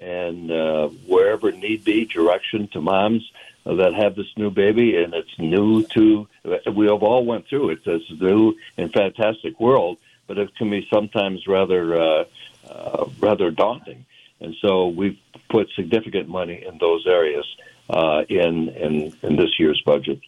and 0.00 0.50
uh, 0.50 0.88
wherever 1.06 1.50
need 1.50 1.84
be 1.84 2.04
direction 2.04 2.68
to 2.72 2.80
moms 2.80 3.28
that 3.76 3.94
have 3.94 4.14
this 4.14 4.26
new 4.36 4.50
baby 4.50 4.96
and 4.96 5.14
it's 5.14 5.38
new 5.38 5.82
to 5.84 6.26
we 6.74 6.86
have 6.86 7.02
all 7.02 7.24
went 7.24 7.46
through 7.48 7.70
it 7.70 7.80
it's 7.84 8.10
a 8.10 8.14
new 8.14 8.54
and 8.76 8.92
fantastic 8.92 9.58
world 9.60 9.98
but 10.26 10.38
it 10.38 10.54
can 10.56 10.70
be 10.70 10.86
sometimes 10.92 11.46
rather 11.46 12.00
uh, 12.00 12.24
uh, 12.68 13.08
rather 13.20 13.50
daunting 13.50 14.04
and 14.40 14.54
so 14.60 14.88
we've 14.88 15.18
put 15.50 15.68
significant 15.74 16.28
money 16.28 16.64
in 16.66 16.78
those 16.78 17.06
areas 17.06 17.44
uh, 17.90 18.22
in, 18.28 18.68
in 18.70 19.12
in 19.22 19.36
this 19.36 19.58
year's 19.58 19.80
budget. 19.84 20.20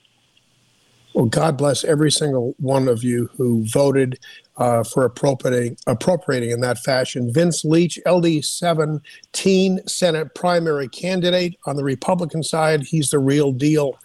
Well, 1.12 1.26
God 1.26 1.56
bless 1.56 1.84
every 1.84 2.10
single 2.10 2.54
one 2.58 2.88
of 2.88 3.02
you 3.02 3.30
who 3.36 3.64
voted 3.66 4.18
uh, 4.60 4.84
for 4.84 5.04
appropriating 5.06 5.76
appropriating 5.86 6.50
in 6.50 6.60
that 6.60 6.78
fashion. 6.78 7.32
Vince 7.32 7.64
Leach, 7.64 7.98
LD 8.06 8.44
17 8.44 9.88
Senate 9.88 10.34
primary 10.34 10.88
candidate 10.88 11.58
on 11.66 11.76
the 11.76 11.82
Republican 11.82 12.42
side, 12.42 12.82
he's 12.82 13.10
the 13.10 13.18
real 13.18 13.52
deal. 13.52 13.98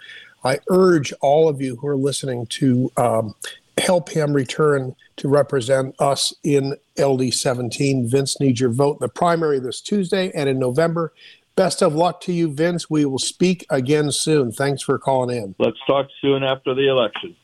I 0.45 0.59
urge 0.69 1.11
all 1.21 1.49
of 1.49 1.61
you 1.61 1.75
who 1.75 1.87
are 1.87 1.97
listening 1.97 2.45
to 2.47 2.89
um, 2.97 3.35
help 3.77 4.09
him 4.09 4.31
return 4.31 4.95
to 5.17 5.27
represent 5.27 5.93
us 5.99 6.33
in 6.43 6.75
LD 6.97 7.33
17. 7.33 8.09
Vince 8.09 8.39
needs 8.39 8.61
your 8.61 8.69
vote 8.69 8.93
in 8.93 8.99
the 9.01 9.09
primary 9.09 9.59
this 9.59 9.81
Tuesday 9.81 10.31
and 10.33 10.47
in 10.47 10.57
November. 10.57 11.13
Best 11.57 11.81
of 11.81 11.95
luck 11.95 12.21
to 12.21 12.33
you, 12.33 12.53
Vince. 12.53 12.89
We 12.89 13.05
will 13.05 13.19
speak 13.19 13.65
again 13.69 14.11
soon. 14.11 14.51
Thanks 14.51 14.83
for 14.83 14.97
calling 14.97 15.35
in. 15.35 15.55
Let's 15.57 15.77
talk 15.87 16.07
soon 16.21 16.43
after 16.43 16.73
the 16.73 16.87
election. 16.89 17.35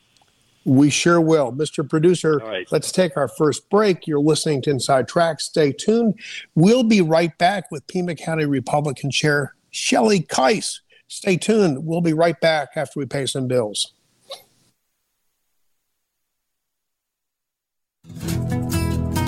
We 0.65 0.89
sure 0.89 1.19
will. 1.19 1.51
Mr. 1.51 1.87
Producer, 1.87 2.37
right. 2.37 2.67
let's 2.71 2.91
take 2.91 3.17
our 3.17 3.27
first 3.27 3.69
break. 3.69 4.05
You're 4.05 4.19
listening 4.19 4.61
to 4.63 4.69
Inside 4.69 5.07
Track. 5.07 5.39
Stay 5.39 5.71
tuned. 5.71 6.19
We'll 6.55 6.83
be 6.83 7.01
right 7.01 7.35
back 7.37 7.71
with 7.71 7.87
Pima 7.87 8.15
County 8.15 8.45
Republican 8.45 9.09
Chair 9.09 9.55
Shelley 9.71 10.21
Kais. 10.21 10.81
Stay 11.07 11.37
tuned. 11.37 11.85
We'll 11.85 12.01
be 12.01 12.13
right 12.13 12.39
back 12.39 12.69
after 12.75 12.99
we 12.99 13.05
pay 13.05 13.25
some 13.25 13.47
bills. 13.47 13.93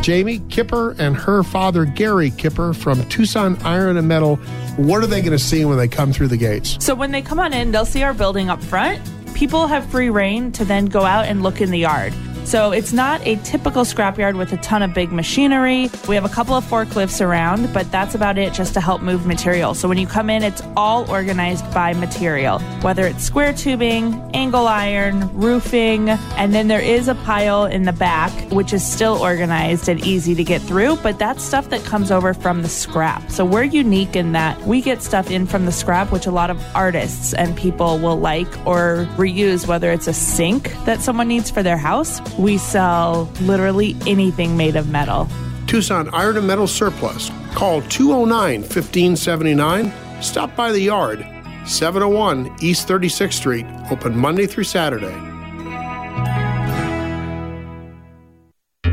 Jamie 0.04 0.40
Kipper 0.50 0.92
and 1.00 1.16
her 1.16 1.44
father, 1.44 1.86
Gary 1.86 2.30
Kipper, 2.32 2.74
from 2.74 3.08
Tucson 3.08 3.58
Iron 3.64 3.96
and 3.96 4.06
Metal. 4.06 4.36
What 4.76 5.02
are 5.02 5.08
they 5.08 5.22
going 5.22 5.32
to 5.32 5.40
see 5.40 5.64
when 5.64 5.78
they 5.78 5.88
come 5.88 6.12
through 6.12 6.28
the 6.28 6.38
gates? 6.38 6.78
So, 6.84 6.94
when 6.94 7.12
they 7.12 7.22
come 7.22 7.40
on 7.40 7.54
in, 7.54 7.72
they'll 7.72 7.86
see 7.86 8.04
our 8.04 8.14
building 8.14 8.50
up 8.50 8.62
front. 8.62 9.02
People 9.44 9.68
have 9.68 9.86
free 9.88 10.10
reign 10.10 10.54
to 10.54 10.64
then 10.64 10.86
go 10.86 11.04
out 11.04 11.26
and 11.26 11.44
look 11.44 11.60
in 11.60 11.70
the 11.70 11.80
yard. 11.80 12.14
So 12.46 12.72
it's 12.72 12.94
not 12.94 13.26
a 13.26 13.38
typical 13.38 13.84
scrapyard 13.84 14.38
with 14.38 14.54
a 14.54 14.58
ton 14.58 14.84
of 14.84 14.94
big 14.94 15.12
machinery. 15.12 15.90
We 16.08 16.16
have 16.16 16.26
a 16.26 16.30
couple 16.30 16.56
of 16.56 16.64
forklifts 16.66 17.20
around, 17.26 17.74
but 17.74 17.92
that's 17.92 18.16
about 18.16 18.38
it 18.38 18.54
just 18.54 18.74
to 18.76 18.82
help 18.82 19.02
move 19.02 19.26
material. 19.26 19.74
So 19.74 19.88
when 19.88 19.98
you 19.98 20.06
come 20.06 20.30
in, 20.30 20.44
it's 20.44 20.62
all 20.76 21.10
organized 21.10 21.72
by 21.74 21.94
material, 21.94 22.60
whether 22.82 23.06
it's 23.06 23.24
square 23.24 23.54
tubing, 23.54 24.14
angle 24.36 24.68
iron, 24.68 25.34
roofing, 25.34 26.10
and 26.10 26.54
then 26.54 26.68
there 26.68 26.82
is 26.82 27.08
a 27.08 27.16
pile 27.16 27.66
in 27.66 27.84
the 27.84 27.94
back, 27.94 28.32
which 28.52 28.74
is 28.74 28.86
still 28.86 29.16
organized 29.16 29.90
and 29.90 30.06
easy 30.06 30.36
to 30.36 30.44
get 30.44 30.62
through, 30.62 30.98
but 30.98 31.18
that's 31.18 31.44
stuff 31.44 31.70
that 31.70 31.84
comes 31.86 32.12
over 32.12 32.34
from 32.34 32.62
the 32.62 32.70
scrap. 32.70 33.32
So 33.32 33.46
we're 33.46 33.64
unique 33.64 34.16
in 34.16 34.34
that 34.34 34.62
we 34.62 34.82
get 34.82 35.02
stuff 35.02 35.32
in 35.32 35.48
from 35.48 35.66
the 35.66 35.72
scrap, 35.72 36.12
which 36.12 36.28
a 36.28 36.32
lot 36.32 36.50
of 36.50 36.62
artists 36.76 37.34
and 37.34 37.56
people 37.58 37.98
will 38.00 38.20
like 38.20 38.48
or 38.68 39.08
reuse, 39.16 39.66
whether 39.66 39.92
it's 39.92 40.08
a 40.08 40.14
sink 40.14 40.74
that 40.86 41.02
someone 41.02 41.28
needs 41.28 41.50
for 41.50 41.64
their 41.64 41.78
house 41.78 42.20
we 42.38 42.58
sell 42.58 43.30
literally 43.42 43.96
anything 44.08 44.58
made 44.58 44.76
of 44.76 44.90
metal. 44.90 45.28
Tucson 45.68 46.10
Iron 46.14 46.38
and 46.38 46.48
Metal 46.48 46.68
Surplus. 46.68 47.32
Call 47.54 47.82
209 47.84 48.62
1579. 48.62 49.94
Stop 50.22 50.56
by 50.56 50.72
the 50.72 50.80
yard. 50.80 51.26
701 51.66 52.58
East 52.62 52.88
36th 52.88 53.34
Street, 53.34 53.66
open 53.90 54.18
Monday 54.18 54.46
through 54.46 54.66
Saturday. 54.66 55.14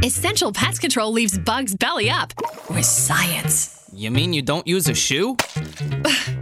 Essential 0.02 0.52
Pest 0.52 0.80
Control 0.80 1.12
leaves 1.12 1.38
bugs 1.38 1.75
belly 1.75 2.11
up 2.11 2.32
with 2.70 2.85
science. 2.85 3.79
You 3.92 4.11
mean 4.11 4.32
you 4.32 4.42
don't 4.42 4.66
use 4.66 4.88
a 4.88 4.94
shoe? 4.94 5.37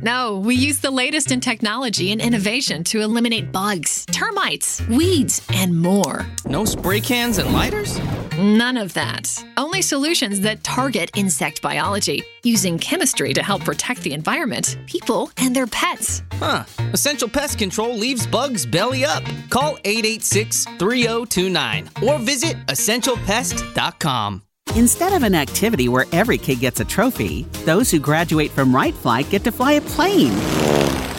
No, 0.00 0.38
we 0.38 0.54
use 0.54 0.78
the 0.78 0.92
latest 0.92 1.32
in 1.32 1.40
technology 1.40 2.12
and 2.12 2.20
innovation 2.20 2.84
to 2.84 3.00
eliminate 3.00 3.50
bugs, 3.50 4.06
termites, 4.06 4.80
weeds, 4.86 5.44
and 5.52 5.76
more. 5.76 6.24
No 6.44 6.64
spray 6.64 7.00
cans 7.00 7.38
and 7.38 7.52
lighters? 7.52 7.98
None 8.38 8.76
of 8.76 8.94
that. 8.94 9.42
Only 9.56 9.82
solutions 9.82 10.40
that 10.42 10.62
target 10.62 11.10
insect 11.16 11.62
biology, 11.62 12.22
using 12.44 12.78
chemistry 12.78 13.34
to 13.34 13.42
help 13.42 13.64
protect 13.64 14.02
the 14.02 14.12
environment, 14.12 14.78
people, 14.86 15.32
and 15.36 15.54
their 15.54 15.66
pets. 15.66 16.22
Huh. 16.34 16.62
Essential 16.92 17.28
Pest 17.28 17.58
Control 17.58 17.92
leaves 17.96 18.24
bugs 18.24 18.64
belly 18.64 19.04
up. 19.04 19.24
Call 19.50 19.78
886 19.84 20.64
3029 20.78 21.90
or 22.02 22.18
visit 22.20 22.56
essentialpest.com. 22.68 24.42
Instead 24.78 25.12
of 25.12 25.24
an 25.24 25.34
activity 25.34 25.88
where 25.88 26.06
every 26.12 26.38
kid 26.38 26.60
gets 26.60 26.78
a 26.78 26.84
trophy, 26.84 27.42
those 27.64 27.90
who 27.90 27.98
graduate 27.98 28.52
from 28.52 28.72
Right 28.72 28.94
Flight 28.94 29.28
get 29.28 29.42
to 29.42 29.50
fly 29.50 29.72
a 29.72 29.80
plane. 29.80 30.32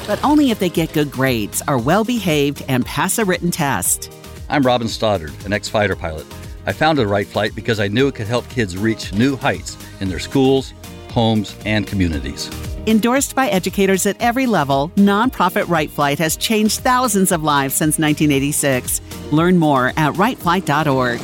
But 0.08 0.18
only 0.24 0.50
if 0.50 0.60
they 0.60 0.70
get 0.70 0.94
good 0.94 1.12
grades, 1.12 1.62
are 1.68 1.78
well 1.78 2.06
behaved, 2.06 2.64
and 2.70 2.86
pass 2.86 3.18
a 3.18 3.26
written 3.26 3.52
test. 3.52 4.14
I'm 4.48 4.64
Robin 4.64 4.88
Stoddard, 4.88 5.34
an 5.44 5.52
ex 5.52 5.68
fighter 5.68 5.98
pilot. 5.98 6.26
I 6.68 6.72
founded 6.72 7.10
Right 7.10 7.28
Flight 7.28 7.54
because 7.54 7.82
I 7.82 7.90
knew 7.90 8.08
it 8.08 8.16
could 8.16 8.28
help 8.28 8.48
kids 8.48 8.78
reach 8.78 9.12
new 9.12 9.36
heights 9.36 9.76
in 10.00 10.08
their 10.08 10.20
schools, 10.20 10.74
homes, 11.10 11.54
and 11.66 11.86
communities. 11.86 12.50
Endorsed 12.88 13.36
by 13.36 13.50
educators 13.50 14.06
at 14.06 14.16
every 14.22 14.46
level, 14.46 14.90
nonprofit 14.96 15.68
Right 15.68 15.90
Flight 15.92 16.20
has 16.20 16.38
changed 16.38 16.80
thousands 16.80 17.34
of 17.34 17.44
lives 17.44 17.74
since 17.74 18.00
1986. 18.00 19.02
Learn 19.34 19.58
more 19.58 19.88
at 19.98 20.14
rightflight.org. 20.14 21.20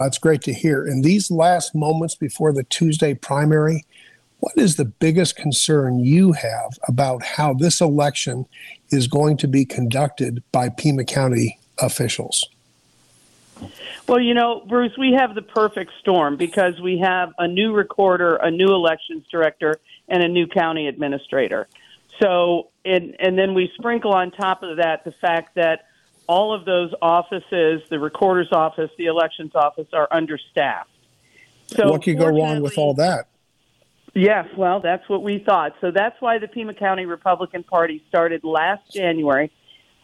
That's 0.00 0.18
great 0.18 0.42
to 0.42 0.52
hear. 0.52 0.84
In 0.84 1.02
these 1.02 1.30
last 1.30 1.72
moments 1.72 2.16
before 2.16 2.52
the 2.52 2.64
Tuesday 2.64 3.14
primary, 3.14 3.84
what 4.44 4.58
is 4.58 4.76
the 4.76 4.84
biggest 4.84 5.36
concern 5.36 6.00
you 6.00 6.32
have 6.32 6.78
about 6.86 7.22
how 7.22 7.54
this 7.54 7.80
election 7.80 8.44
is 8.90 9.06
going 9.06 9.38
to 9.38 9.48
be 9.48 9.64
conducted 9.64 10.42
by 10.52 10.68
Pima 10.68 11.02
County 11.02 11.58
officials? 11.78 12.46
Well, 14.06 14.20
you 14.20 14.34
know, 14.34 14.62
Bruce, 14.68 14.92
we 14.98 15.14
have 15.14 15.34
the 15.34 15.40
perfect 15.40 15.92
storm 16.00 16.36
because 16.36 16.78
we 16.78 16.98
have 16.98 17.32
a 17.38 17.48
new 17.48 17.72
recorder, 17.72 18.36
a 18.36 18.50
new 18.50 18.66
elections 18.66 19.24
director, 19.30 19.80
and 20.08 20.22
a 20.22 20.28
new 20.28 20.46
county 20.46 20.88
administrator. 20.88 21.66
So, 22.20 22.68
and, 22.84 23.16
and 23.18 23.38
then 23.38 23.54
we 23.54 23.72
sprinkle 23.78 24.12
on 24.12 24.30
top 24.30 24.62
of 24.62 24.76
that 24.76 25.04
the 25.04 25.12
fact 25.12 25.54
that 25.54 25.86
all 26.26 26.52
of 26.52 26.66
those 26.66 26.92
offices, 27.00 27.80
the 27.88 27.98
recorder's 27.98 28.52
office, 28.52 28.90
the 28.98 29.06
elections 29.06 29.52
office, 29.54 29.88
are 29.94 30.08
understaffed. 30.10 30.90
So 31.68 31.92
what 31.92 32.02
could 32.02 32.18
go 32.18 32.26
wrong 32.26 32.60
with 32.60 32.76
all 32.76 32.92
that? 32.96 33.28
Yes, 34.14 34.46
well, 34.56 34.80
that's 34.80 35.08
what 35.08 35.22
we 35.22 35.42
thought. 35.44 35.72
So 35.80 35.90
that's 35.90 36.14
why 36.20 36.38
the 36.38 36.46
Pima 36.46 36.74
County 36.74 37.04
Republican 37.04 37.64
Party 37.64 38.02
started 38.08 38.44
last 38.44 38.92
January 38.92 39.50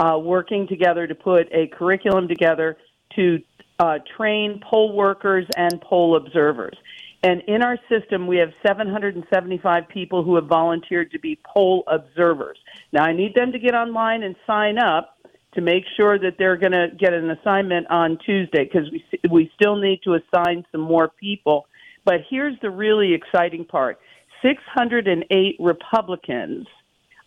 uh, 0.01 0.19
working 0.19 0.67
together 0.67 1.07
to 1.07 1.15
put 1.15 1.49
a 1.53 1.69
curriculum 1.69 2.27
together 2.27 2.77
to 3.15 3.39
uh, 3.79 3.99
train 4.17 4.61
poll 4.69 4.95
workers 4.95 5.47
and 5.57 5.81
poll 5.81 6.17
observers. 6.17 6.77
And 7.23 7.43
in 7.47 7.63
our 7.63 7.79
system, 7.89 8.27
we 8.27 8.39
have 8.39 8.51
775 8.67 9.89
people 9.89 10.25
who 10.25 10.37
have 10.37 10.47
volunteered 10.47 11.13
to 11.13 11.19
be 11.19 11.39
poll 11.45 11.85
observers. 11.87 12.59
Now, 12.93 13.05
I 13.05 13.13
need 13.13 13.35
them 13.35 13.53
to 13.53 13.59
get 13.59 13.75
online 13.75 14.23
and 14.23 14.35
sign 14.47 14.79
up 14.79 15.19
to 15.55 15.61
make 15.61 15.85
sure 15.97 16.19
that 16.19 16.37
they're 16.39 16.57
going 16.57 16.73
to 16.73 16.89
get 16.99 17.13
an 17.13 17.31
assignment 17.31 17.87
on 17.91 18.19
Tuesday 18.25 18.65
because 18.65 18.91
we 18.91 19.05
we 19.31 19.53
still 19.55 19.77
need 19.77 20.01
to 20.05 20.15
assign 20.15 20.65
some 20.73 20.81
more 20.81 21.09
people 21.09 21.67
but 22.05 22.21
here's 22.29 22.59
the 22.61 22.71
really 22.71 23.15
exciting 23.15 23.65
part 23.65 23.99
608 24.43 25.57
Republicans 25.59 26.67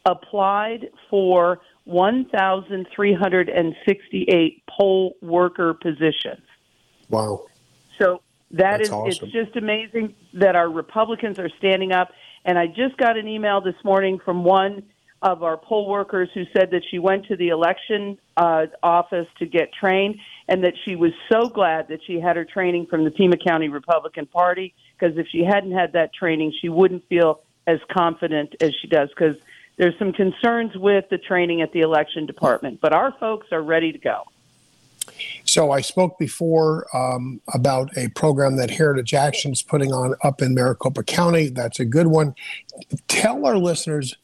applied 0.06 0.90
for 1.10 1.62
1,368 1.86 4.64
poll 4.70 5.16
worker 5.22 5.74
positions. 5.74 6.44
Wow. 7.10 7.46
So 8.00 8.22
that 8.52 8.78
That's 8.78 8.90
is 8.90 8.94
awesome. 8.94 9.08
it's 9.08 9.20
just 9.34 9.56
amazing 9.56 10.14
that 10.34 10.56
our 10.56 10.70
Republicans 10.70 11.40
are 11.40 11.50
standing 11.58 11.92
up. 11.92 12.12
And 12.46 12.60
I 12.60 12.68
just 12.68 12.96
got 12.98 13.18
an 13.18 13.28
email 13.28 13.62
this 13.62 13.74
morning 13.84 14.20
from 14.24 14.44
one 14.44 14.84
of 15.24 15.42
our 15.42 15.56
poll 15.56 15.90
workers 15.90 16.30
who 16.34 16.44
said 16.56 16.70
that 16.72 16.84
she 16.92 17.00
went 17.00 17.26
to 17.28 17.38
the 17.38 17.48
election 17.48 18.18
uh, 18.36 18.66
office 18.84 19.28
to 19.40 19.46
get 19.46 19.72
trained 19.74 20.16
and 20.50 20.64
that 20.66 20.74
she 20.84 20.98
was 20.98 21.14
so 21.32 21.48
glad 21.48 21.88
that 21.88 22.00
she 22.06 22.20
had 22.20 22.36
her 22.36 22.44
training 22.44 22.86
from 22.88 23.06
the 23.06 23.12
Pima 23.12 23.38
County 23.38 23.70
Republican 23.70 24.26
Party 24.26 24.76
because 25.00 25.18
if 25.18 25.26
she 25.32 25.42
hadn't 25.44 25.72
had 25.72 25.94
that 25.94 26.14
training, 26.14 26.54
she 26.62 26.68
wouldn't 26.68 27.08
feel 27.08 27.42
as 27.66 27.80
confident 27.90 28.54
as 28.60 28.74
she 28.82 28.88
does 28.88 29.08
because 29.10 29.38
there's 29.78 29.98
some 29.98 30.12
concerns 30.12 30.76
with 30.76 31.06
the 31.10 31.18
training 31.18 31.62
at 31.62 31.72
the 31.72 31.80
election 31.80 32.26
department. 32.26 32.80
But 32.82 32.94
our 32.94 33.14
folks 33.18 33.48
are 33.54 33.64
ready 33.64 33.94
to 33.94 33.98
go. 33.98 34.24
So 35.46 35.72
I 35.72 35.82
spoke 35.82 36.18
before 36.18 36.88
um, 36.96 37.42
about 37.54 37.98
a 37.98 38.10
program 38.10 38.56
that 38.58 38.72
Heritage 38.72 39.14
Action's 39.14 39.62
putting 39.62 39.92
on 39.92 40.16
up 40.24 40.42
in 40.42 40.54
Maricopa 40.54 41.04
County. 41.04 41.50
That's 41.50 41.80
a 41.80 41.86
good 41.86 42.08
one. 42.08 42.36
Tell 43.08 43.46
our 43.46 43.58
listeners 43.58 44.16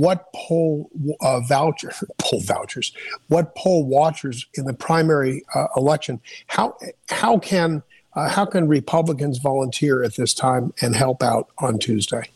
what 0.00 0.32
poll 0.34 0.90
uh, 1.20 1.40
voucher 1.40 1.92
poll 2.18 2.40
vouchers, 2.40 2.92
what 3.28 3.54
poll 3.54 3.84
watchers 3.84 4.46
in 4.54 4.64
the 4.64 4.74
primary 4.74 5.44
uh, 5.54 5.66
election. 5.76 6.20
How 6.46 6.76
how 7.08 7.38
can 7.38 7.82
uh, 8.14 8.28
how 8.28 8.46
can 8.46 8.66
Republicans 8.66 9.38
volunteer 9.38 10.02
at 10.02 10.16
this 10.16 10.34
time 10.34 10.72
and 10.80 10.96
help 10.96 11.22
out 11.22 11.48
on 11.58 11.78
Tuesday? 11.78 12.30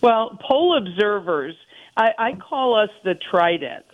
Well, 0.00 0.38
poll 0.40 0.76
observers, 0.76 1.56
I, 1.96 2.12
I 2.18 2.32
call 2.34 2.74
us 2.78 2.90
the 3.02 3.14
Tridents. 3.14 3.88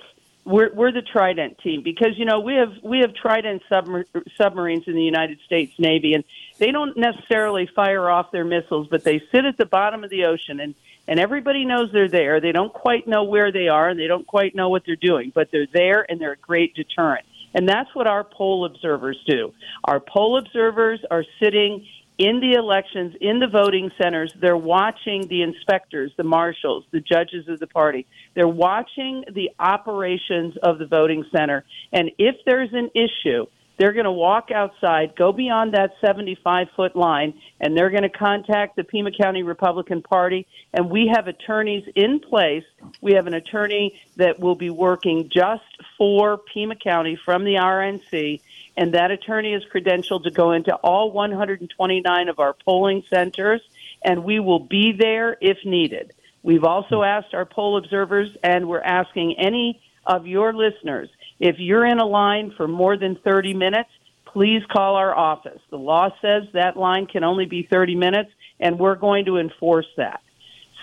We're, 0.45 0.75
we're 0.75 0.90
the 0.90 1.03
Trident 1.03 1.59
team 1.59 1.83
because 1.83 2.18
you 2.18 2.25
know 2.25 2.40
we 2.40 2.57
have 2.57 2.73
we 2.83 2.99
have 2.99 3.14
Trident 3.14 3.62
submar- 3.71 4.05
submarines 4.37 4.88
in 4.88 4.95
the 4.95 5.03
United 5.03 5.38
States 5.47 5.79
Navy, 5.79 6.14
and 6.14 6.25
they 6.59 6.73
don't 6.73 6.97
necessarily 6.97 7.66
fire 7.66 8.11
off 8.11 8.33
their 8.33 8.45
missiles, 8.45 8.88
but 8.90 9.05
they 9.05 9.23
sit 9.31 9.45
at 9.45 9.57
the 9.57 9.66
bottom 9.66 10.03
of 10.03 10.11
the 10.11 10.25
ocean, 10.25 10.59
and 10.59 10.75
and 11.09 11.19
everybody 11.21 11.65
knows 11.65 11.91
they're 11.93 12.09
there. 12.09 12.41
They 12.41 12.53
don't 12.53 12.73
quite 12.73 13.07
know 13.07 13.25
where 13.25 13.53
they 13.53 13.69
are, 13.69 13.88
and 13.88 13.99
they 13.99 14.07
don't 14.07 14.27
quite 14.27 14.55
know 14.55 14.69
what 14.69 14.83
they're 14.87 14.97
doing, 14.97 15.33
but 15.35 15.49
they're 15.51 15.67
there, 15.73 16.07
and 16.09 16.21
they're 16.21 16.33
a 16.33 16.37
great 16.37 16.75
deterrent. 16.75 17.25
And 17.55 17.69
that's 17.69 17.95
what 17.95 18.07
our 18.07 18.25
poll 18.25 18.65
observers 18.65 19.19
do. 19.27 19.53
Our 19.85 20.01
poll 20.01 20.38
observers 20.38 21.01
are 21.11 21.25
sitting 21.43 21.87
in 22.19 22.41
the 22.41 22.53
elections, 22.53 23.17
in 23.21 23.38
the 23.38 23.49
voting 23.49 23.91
centers, 24.01 24.33
they're 24.41 24.57
watching 24.57 25.27
the 25.29 25.43
inspectors, 25.43 26.12
the 26.17 26.25
marshals, 26.25 26.85
the 26.93 27.01
judges 27.01 27.49
of 27.49 27.59
the 27.59 27.67
party. 27.67 28.07
They're 28.35 28.47
watching 28.47 29.25
the 29.33 29.51
operations 29.59 30.55
of 30.62 30.79
the 30.79 30.87
voting 30.87 31.25
center. 31.35 31.65
And 31.93 32.11
if 32.19 32.37
there's 32.45 32.73
an 32.73 32.91
issue, 32.95 33.47
they're 33.79 33.93
going 33.93 34.05
to 34.05 34.13
walk 34.13 34.51
outside, 34.51 35.17
go 35.17 35.33
beyond 35.33 35.75
that 35.75 35.93
75 36.05 36.69
foot 36.77 36.95
line, 36.95 37.35
and 37.61 37.77
they're 37.77 37.91
going 37.91 38.03
to 38.03 38.09
contact 38.09 38.77
the 38.77 38.85
Pima 38.85 39.11
County 39.11 39.43
Republican 39.43 40.03
Party. 40.03 40.47
And 40.73 40.91
we 40.91 41.11
have 41.15 41.27
attorneys 41.27 41.85
in 41.95 42.21
place. 42.21 42.65
We 43.01 43.15
have 43.15 43.27
an 43.27 43.35
attorney 43.35 44.01
that 44.17 44.39
will 44.39 44.55
be 44.55 44.71
working 44.71 45.31
just 45.33 45.65
for 45.99 46.39
Pima 46.53 46.77
County 46.77 47.19
from 47.25 47.45
the 47.45 47.55
RNC 47.55 48.41
and 48.77 48.95
that 48.95 49.11
attorney 49.11 49.53
is 49.53 49.63
credentialed 49.73 50.25
to 50.25 50.31
go 50.31 50.53
into 50.53 50.75
all 50.77 51.11
129 51.11 52.29
of 52.29 52.39
our 52.39 52.55
polling 52.65 53.03
centers, 53.11 53.61
and 54.03 54.25
we 54.25 54.41
will 54.41 54.61
be 54.61 54.93
there 54.93 55.37
if 55.41 55.59
needed. 55.65 56.13
We've 56.43 56.65
also 56.65 57.03
asked 57.03 57.35
our 57.35 57.45
poll 57.45 57.77
observers, 57.77 58.31
and 58.43 58.69
we're 58.69 58.81
asking 58.81 59.37
any 59.39 59.83
of 60.07 60.27
your 60.27 60.53
listeners 60.53 61.09
if 61.42 61.57
you're 61.59 61.85
in 61.85 61.98
a 61.98 62.07
line 62.07 62.55
for 62.57 62.68
more 62.68 62.96
than 62.96 63.16
30 63.16 63.52
minutes, 63.55 63.90
please 64.26 64.62
call 64.70 64.94
our 64.94 65.12
office. 65.12 65.61
The 65.70 65.76
law 65.76 66.11
says 66.22 66.44
that 66.52 66.76
line 66.76 67.07
can 67.07 67.24
only 67.24 67.46
be 67.46 67.66
30 67.68 67.96
minutes, 67.96 68.31
and 68.61 68.78
we're 68.78 68.94
going 68.94 69.24
to 69.24 69.38
enforce 69.38 69.88
that. 69.96 70.20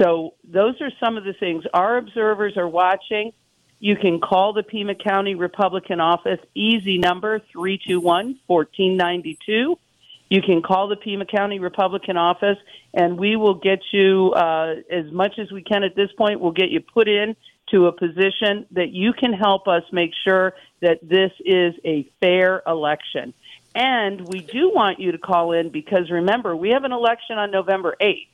So, 0.02 0.34
those 0.44 0.76
are 0.82 0.92
some 1.00 1.16
of 1.16 1.24
the 1.24 1.32
things. 1.32 1.64
Our 1.74 1.96
observers 1.96 2.58
are 2.58 2.68
watching. 2.68 3.32
You 3.80 3.96
can 3.96 4.20
call 4.20 4.52
the 4.52 4.64
Pima 4.64 4.96
County 4.96 5.34
Republican 5.34 6.02
office, 6.02 6.40
easy 6.54 6.98
number 6.98 7.40
321 7.54 8.40
1492. 8.48 9.80
You 10.30 10.42
can 10.42 10.62
call 10.62 10.90
the 10.90 10.98
Pima 10.98 11.26
County 11.26 11.60
Republican 11.60 12.18
office, 12.18 12.58
and 12.94 13.18
we 13.18 13.38
will 13.38 13.56
get 13.56 13.80
you, 13.94 14.34
uh, 14.34 14.76
as 14.92 15.10
much 15.12 15.40
as 15.40 15.54
we 15.54 15.64
can 15.64 15.84
at 15.84 15.96
this 15.96 16.12
point, 16.18 16.42
we'll 16.42 16.52
get 16.52 16.70
you 16.70 16.82
put 16.82 17.08
in 17.08 17.38
to 17.72 17.88
a 17.88 17.92
position 17.92 18.66
that 18.72 18.90
you 18.92 19.14
can 19.14 19.34
help 19.34 19.68
us 19.68 19.84
make 19.92 20.12
sure 20.24 20.54
that 20.82 21.00
this 21.08 21.32
is 21.46 21.76
a 21.86 22.04
fair 22.20 22.62
election. 22.66 23.34
And 23.76 24.28
we 24.28 24.40
do 24.40 24.72
want 24.74 25.00
you 25.00 25.12
to 25.12 25.18
call 25.18 25.52
in 25.52 25.70
because 25.70 26.10
remember, 26.10 26.56
we 26.56 26.70
have 26.70 26.84
an 26.84 26.92
election 26.92 27.38
on 27.38 27.52
November 27.52 27.96
8th, 28.02 28.28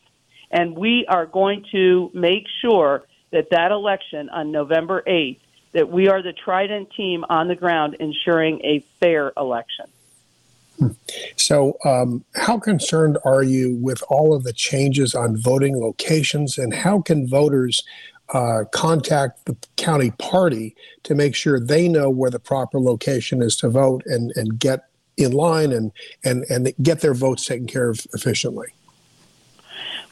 and 0.51 0.77
we 0.77 1.05
are 1.07 1.25
going 1.25 1.65
to 1.71 2.09
make 2.13 2.45
sure 2.61 3.03
that 3.31 3.49
that 3.51 3.71
election 3.71 4.29
on 4.29 4.51
November 4.51 5.03
8th, 5.05 5.39
that 5.73 5.89
we 5.89 6.07
are 6.07 6.21
the 6.21 6.31
Trident 6.31 6.91
team 6.91 7.25
on 7.29 7.47
the 7.47 7.55
ground 7.55 7.97
ensuring 7.99 8.61
a 8.63 8.79
fair 8.99 9.33
election. 9.35 9.87
So, 11.37 11.77
um, 11.85 12.23
how 12.35 12.59
concerned 12.59 13.17
are 13.23 13.43
you 13.43 13.75
with 13.75 14.03
all 14.09 14.33
of 14.33 14.43
the 14.43 14.53
changes 14.53 15.15
on 15.15 15.37
voting 15.37 15.79
locations, 15.79 16.57
and 16.57 16.73
how 16.73 17.01
can 17.01 17.27
voters 17.27 17.83
uh, 18.33 18.63
contact 18.71 19.45
the 19.45 19.55
county 19.75 20.11
party 20.11 20.75
to 21.03 21.15
make 21.15 21.35
sure 21.35 21.59
they 21.59 21.87
know 21.87 22.09
where 22.09 22.31
the 22.31 22.39
proper 22.39 22.79
location 22.79 23.41
is 23.41 23.55
to 23.57 23.69
vote 23.69 24.03
and, 24.05 24.31
and 24.35 24.59
get 24.59 24.87
in 25.17 25.31
line 25.31 25.71
and, 25.71 25.91
and, 26.23 26.43
and 26.49 26.73
get 26.81 27.01
their 27.01 27.13
votes 27.13 27.45
taken 27.45 27.67
care 27.67 27.89
of 27.89 28.05
efficiently? 28.13 28.67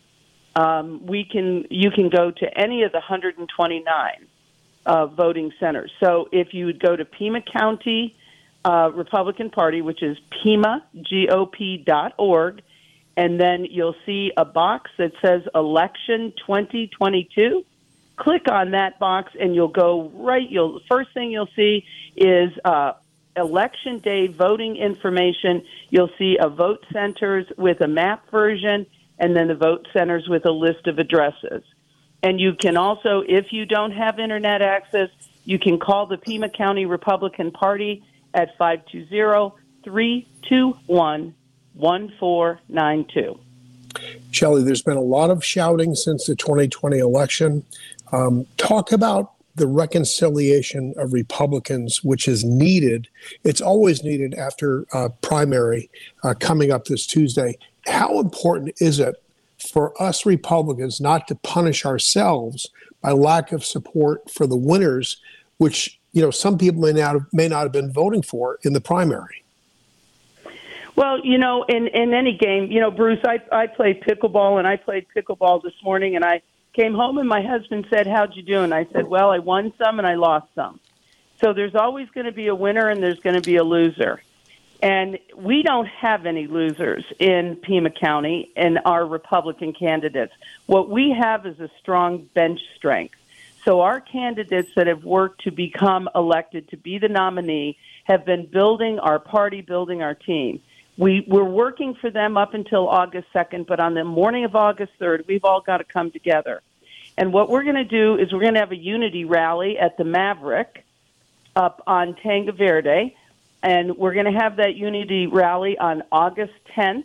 um, 0.56 1.04
we 1.04 1.28
can 1.30 1.66
you 1.68 1.90
can 1.90 2.08
go 2.08 2.30
to 2.30 2.58
any 2.58 2.84
of 2.84 2.92
the 2.92 2.98
129 2.98 4.26
uh, 4.86 5.06
voting 5.06 5.52
centers. 5.60 5.92
So 6.02 6.30
if 6.32 6.54
you 6.54 6.64
would 6.66 6.82
go 6.82 6.96
to 6.96 7.04
Pima 7.04 7.42
County 7.42 8.16
uh, 8.64 8.90
Republican 8.94 9.50
Party, 9.50 9.82
which 9.82 10.02
is 10.02 10.16
pimagop.org, 10.42 12.62
and 13.16 13.40
then 13.40 13.66
you'll 13.68 13.96
see 14.06 14.32
a 14.36 14.44
box 14.44 14.90
that 14.98 15.12
says 15.24 15.42
election 15.54 16.32
2022 16.46 17.64
click 18.16 18.50
on 18.50 18.72
that 18.72 18.98
box 18.98 19.32
and 19.40 19.54
you'll 19.54 19.68
go 19.68 20.10
right 20.14 20.48
you'll 20.50 20.80
first 20.88 21.12
thing 21.14 21.30
you'll 21.30 21.48
see 21.56 21.84
is 22.16 22.50
uh, 22.64 22.92
election 23.36 23.98
day 23.98 24.26
voting 24.26 24.76
information. 24.76 25.64
You'll 25.90 26.10
see 26.18 26.36
a 26.40 26.48
vote 26.48 26.84
centers 26.92 27.46
with 27.56 27.80
a 27.80 27.88
map 27.88 28.30
version 28.30 28.86
and 29.18 29.36
then 29.36 29.48
the 29.48 29.54
vote 29.54 29.86
centers 29.92 30.28
with 30.28 30.44
a 30.46 30.50
list 30.50 30.86
of 30.86 30.98
addresses. 30.98 31.62
And 32.22 32.40
you 32.40 32.54
can 32.54 32.76
also 32.76 33.22
if 33.26 33.52
you 33.52 33.66
don't 33.66 33.92
have 33.92 34.18
internet 34.18 34.62
access 34.62 35.08
you 35.44 35.58
can 35.58 35.78
call 35.78 36.06
the 36.06 36.18
pima 36.18 36.48
county 36.48 36.86
republican 36.86 37.50
party 37.50 38.04
at 38.34 38.56
520 38.58 39.58
321 39.84 41.34
1492. 41.74 43.38
Shelley, 44.30 44.62
there's 44.62 44.82
been 44.82 44.96
a 44.96 45.00
lot 45.00 45.30
of 45.30 45.44
shouting 45.44 45.94
since 45.94 46.26
the 46.26 46.34
2020 46.36 46.98
election. 46.98 47.64
Um, 48.12 48.46
talk 48.56 48.92
about 48.92 49.32
the 49.54 49.66
reconciliation 49.66 50.94
of 50.96 51.12
Republicans, 51.12 52.02
which 52.02 52.26
is 52.26 52.44
needed. 52.44 53.08
It's 53.44 53.60
always 53.60 54.02
needed 54.02 54.34
after 54.34 54.86
uh, 54.92 55.10
primary 55.20 55.90
uh, 56.24 56.34
coming 56.34 56.72
up 56.72 56.86
this 56.86 57.06
Tuesday. 57.06 57.58
How 57.86 58.20
important 58.20 58.74
is 58.80 58.98
it 58.98 59.22
for 59.58 60.00
us 60.02 60.24
Republicans 60.24 61.00
not 61.00 61.28
to 61.28 61.34
punish 61.36 61.84
ourselves 61.84 62.70
by 63.02 63.12
lack 63.12 63.52
of 63.52 63.64
support 63.64 64.30
for 64.30 64.46
the 64.46 64.56
winners, 64.56 65.18
which 65.58 66.00
you 66.12 66.22
know 66.22 66.30
some 66.30 66.56
people 66.56 66.80
may 66.80 66.92
not 66.92 67.14
have, 67.14 67.26
may 67.32 67.48
not 67.48 67.62
have 67.62 67.72
been 67.72 67.92
voting 67.92 68.22
for 68.22 68.58
in 68.62 68.72
the 68.72 68.80
primary? 68.80 69.41
Well, 71.02 71.18
you 71.24 71.36
know, 71.36 71.64
in 71.68 71.88
in 71.88 72.14
any 72.14 72.38
game, 72.38 72.70
you 72.70 72.80
know, 72.80 72.92
Bruce, 72.92 73.18
I 73.24 73.40
I 73.50 73.66
played 73.66 74.02
pickleball 74.02 74.60
and 74.60 74.68
I 74.68 74.76
played 74.76 75.06
pickleball 75.12 75.60
this 75.60 75.72
morning, 75.82 76.14
and 76.14 76.24
I 76.24 76.42
came 76.74 76.94
home 76.94 77.18
and 77.18 77.28
my 77.28 77.42
husband 77.42 77.88
said, 77.90 78.06
"How'd 78.06 78.36
you 78.36 78.42
do?" 78.44 78.60
And 78.60 78.72
I 78.72 78.86
said, 78.92 79.08
"Well, 79.08 79.32
I 79.32 79.40
won 79.40 79.72
some 79.82 79.98
and 79.98 80.06
I 80.06 80.14
lost 80.14 80.46
some." 80.54 80.78
So 81.40 81.54
there's 81.54 81.74
always 81.74 82.08
going 82.10 82.26
to 82.26 82.32
be 82.32 82.46
a 82.46 82.54
winner 82.54 82.88
and 82.88 83.02
there's 83.02 83.18
going 83.18 83.34
to 83.34 83.42
be 83.42 83.56
a 83.56 83.64
loser. 83.64 84.22
And 84.80 85.18
we 85.36 85.64
don't 85.64 85.88
have 85.88 86.24
any 86.24 86.46
losers 86.46 87.04
in 87.18 87.56
Pima 87.56 87.90
County 87.90 88.52
and 88.54 88.78
our 88.84 89.04
Republican 89.04 89.72
candidates. 89.72 90.32
What 90.66 90.88
we 90.88 91.16
have 91.20 91.46
is 91.46 91.58
a 91.58 91.68
strong 91.80 92.28
bench 92.32 92.60
strength. 92.76 93.16
So 93.64 93.80
our 93.80 94.00
candidates 94.00 94.70
that 94.76 94.86
have 94.86 95.02
worked 95.02 95.42
to 95.44 95.50
become 95.50 96.08
elected 96.14 96.68
to 96.68 96.76
be 96.76 96.98
the 96.98 97.08
nominee 97.08 97.76
have 98.04 98.24
been 98.24 98.46
building 98.46 99.00
our 99.00 99.18
party, 99.18 99.62
building 99.62 100.00
our 100.00 100.14
team. 100.14 100.60
We, 100.98 101.24
we're 101.26 101.44
working 101.44 101.94
for 101.94 102.10
them 102.10 102.36
up 102.36 102.54
until 102.54 102.88
August 102.88 103.28
2nd, 103.34 103.66
but 103.66 103.80
on 103.80 103.94
the 103.94 104.04
morning 104.04 104.44
of 104.44 104.54
August 104.54 104.92
3rd, 105.00 105.26
we've 105.26 105.44
all 105.44 105.60
got 105.60 105.78
to 105.78 105.84
come 105.84 106.10
together. 106.10 106.60
And 107.16 107.32
what 107.32 107.48
we're 107.48 107.64
going 107.64 107.76
to 107.76 107.84
do 107.84 108.16
is 108.16 108.32
we're 108.32 108.40
going 108.40 108.54
to 108.54 108.60
have 108.60 108.72
a 108.72 108.76
unity 108.76 109.24
rally 109.24 109.78
at 109.78 109.96
the 109.96 110.04
Maverick 110.04 110.84
up 111.56 111.82
on 111.86 112.14
Tanque 112.16 112.54
Verde. 112.56 113.16
And 113.62 113.96
we're 113.96 114.14
going 114.14 114.32
to 114.32 114.38
have 114.38 114.56
that 114.56 114.74
unity 114.74 115.26
rally 115.26 115.78
on 115.78 116.02
August 116.10 116.54
10th 116.76 117.04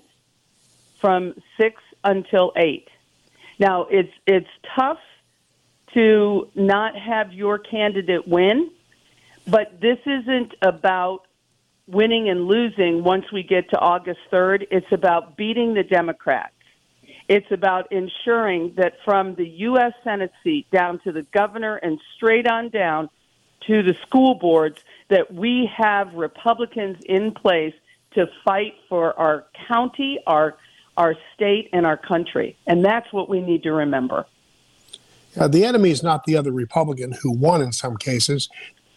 from 1.00 1.36
6 1.58 1.82
until 2.04 2.52
8. 2.56 2.88
Now, 3.60 3.84
it's, 3.84 4.14
it's 4.26 4.50
tough 4.76 5.00
to 5.94 6.50
not 6.56 6.96
have 6.98 7.34
your 7.34 7.60
candidate 7.60 8.28
win, 8.28 8.72
but 9.46 9.80
this 9.80 10.00
isn't 10.06 10.54
about 10.62 11.27
winning 11.88 12.30
and 12.30 12.46
losing 12.48 13.04
once 13.04 13.32
we 13.32 13.44
get 13.44 13.70
to 13.70 13.80
August 13.80 14.20
3rd. 14.32 14.68
It's 14.72 14.92
about 14.92 15.38
beating 15.38 15.74
the 15.74 15.84
Democrats. 15.84 16.54
It's 17.28 17.52
about 17.52 17.92
ensuring 17.92 18.74
that 18.78 18.94
from 19.04 19.36
the 19.36 19.48
U.S. 19.48 19.94
Senate 20.04 20.32
seat 20.44 20.70
down 20.72 21.00
to 21.00 21.12
the 21.12 21.24
governor 21.24 21.76
and 21.76 22.00
straight 22.16 22.48
on 22.48 22.70
down 22.70 23.10
to 23.66 23.84
the 23.84 23.96
school 24.06 24.36
boards, 24.36 24.80
that 25.10 25.34
we 25.34 25.70
have 25.76 26.14
Republicans 26.14 26.98
in 27.06 27.34
place 27.34 27.74
to 28.14 28.28
fight 28.46 28.76
for 28.88 29.18
our 29.20 29.46
county, 29.68 30.20
our 30.26 30.56
our 30.96 31.16
state, 31.36 31.70
and 31.74 31.86
our 31.86 31.98
country. 31.98 32.58
And 32.66 32.84
that's 32.84 33.14
what 33.14 33.30
we 33.30 33.40
need 33.40 33.62
to 33.64 33.72
remember. 33.72 34.26
Uh, 35.38 35.48
the 35.48 35.64
enemy 35.64 35.92
is 35.92 36.02
not 36.02 36.24
the 36.24 36.36
other 36.36 36.52
Republican 36.52 37.12
who 37.12 37.32
won 37.32 37.62
in 37.62 37.72
some 37.72 37.98
cases 37.98 38.50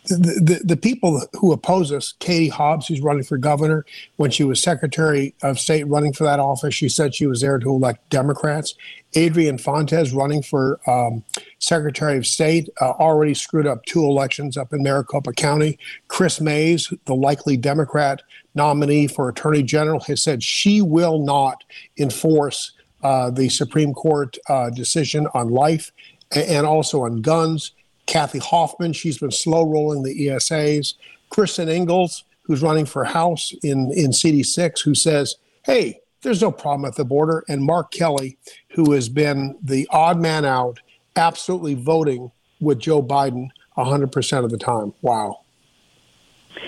the, 0.07 0.61
the, 0.65 0.77
people 0.77 1.23
who 1.35 1.53
oppose 1.53 1.93
us, 1.93 2.15
Katie 2.19 2.49
Hobbs, 2.49 2.87
who's 2.87 3.01
running 3.01 3.23
for 3.23 3.37
governor, 3.37 3.85
when 4.17 4.31
she 4.31 4.45
was 4.45 4.63
Secretary 4.63 5.35
of 5.43 5.59
State 5.59 5.87
running 5.87 6.13
for 6.13 6.25
that 6.25 6.41
office, 6.41 6.75
she 6.75 6.89
said 6.89 7.15
she 7.15 7.27
was 7.27 7.41
there 7.41 7.59
to 7.59 7.71
elect 7.71 8.09
Democrats. 8.11 8.75
Adrian 9.15 9.59
Fontes 9.59 10.13
running 10.13 10.43
for 10.43 10.81
um, 10.89 11.23
Secretary 11.59 12.17
of 12.17 12.27
State 12.27 12.69
uh, 12.81 12.91
already 12.93 13.35
screwed 13.35 13.67
up 13.67 13.85
two 13.85 14.05
elections 14.05 14.57
up 14.57 14.73
in 14.73 14.83
Maricopa 14.83 15.33
County. 15.33 15.79
Chris 16.09 16.41
Mayes, 16.41 16.93
the 17.05 17.15
likely 17.15 17.57
Democrat 17.57 18.23
nominee 18.55 19.07
for 19.07 19.29
Attorney 19.29 19.63
General, 19.63 20.01
has 20.01 20.23
said 20.23 20.43
she 20.43 20.81
will 20.81 21.19
not 21.19 21.63
enforce 21.99 22.73
uh, 23.03 23.31
the 23.31 23.49
Supreme 23.49 23.95
Court 23.95 24.37
uh, 24.49 24.71
decision 24.71 25.27
on 25.35 25.49
life 25.49 25.93
and 26.33 26.67
also 26.67 27.03
on 27.03 27.23
guns. 27.23 27.73
Kathy 28.11 28.40
Hoffman, 28.40 28.92
she's 28.92 29.18
been 29.18 29.31
slow 29.31 29.64
rolling 29.64 30.03
the 30.03 30.27
ESAs. 30.27 30.94
Kristen 31.31 31.68
Engel, 31.68 32.11
who's 32.42 32.61
running 32.61 32.85
for 32.85 33.05
House 33.05 33.55
in, 33.62 33.92
in 33.92 34.11
CD6, 34.11 34.83
who 34.83 34.96
says, 34.96 35.37
hey, 35.64 36.01
there's 36.23 36.42
no 36.42 36.51
problem 36.51 36.87
at 36.87 36.96
the 36.96 37.05
border. 37.05 37.44
And 37.49 37.62
Mark 37.62 37.92
Kelly, 37.92 38.37
who 38.70 38.92
has 38.92 39.09
been 39.09 39.57
the 39.62 39.87
odd 39.92 40.18
man 40.18 40.44
out, 40.44 40.81
absolutely 41.14 41.75
voting 41.75 42.33
with 42.61 42.81
Joe 42.81 43.01
Biden 43.01 43.49
100% 43.77 44.44
of 44.44 44.51
the 44.51 44.59
time. 44.59 44.92
Wow. 45.03 45.42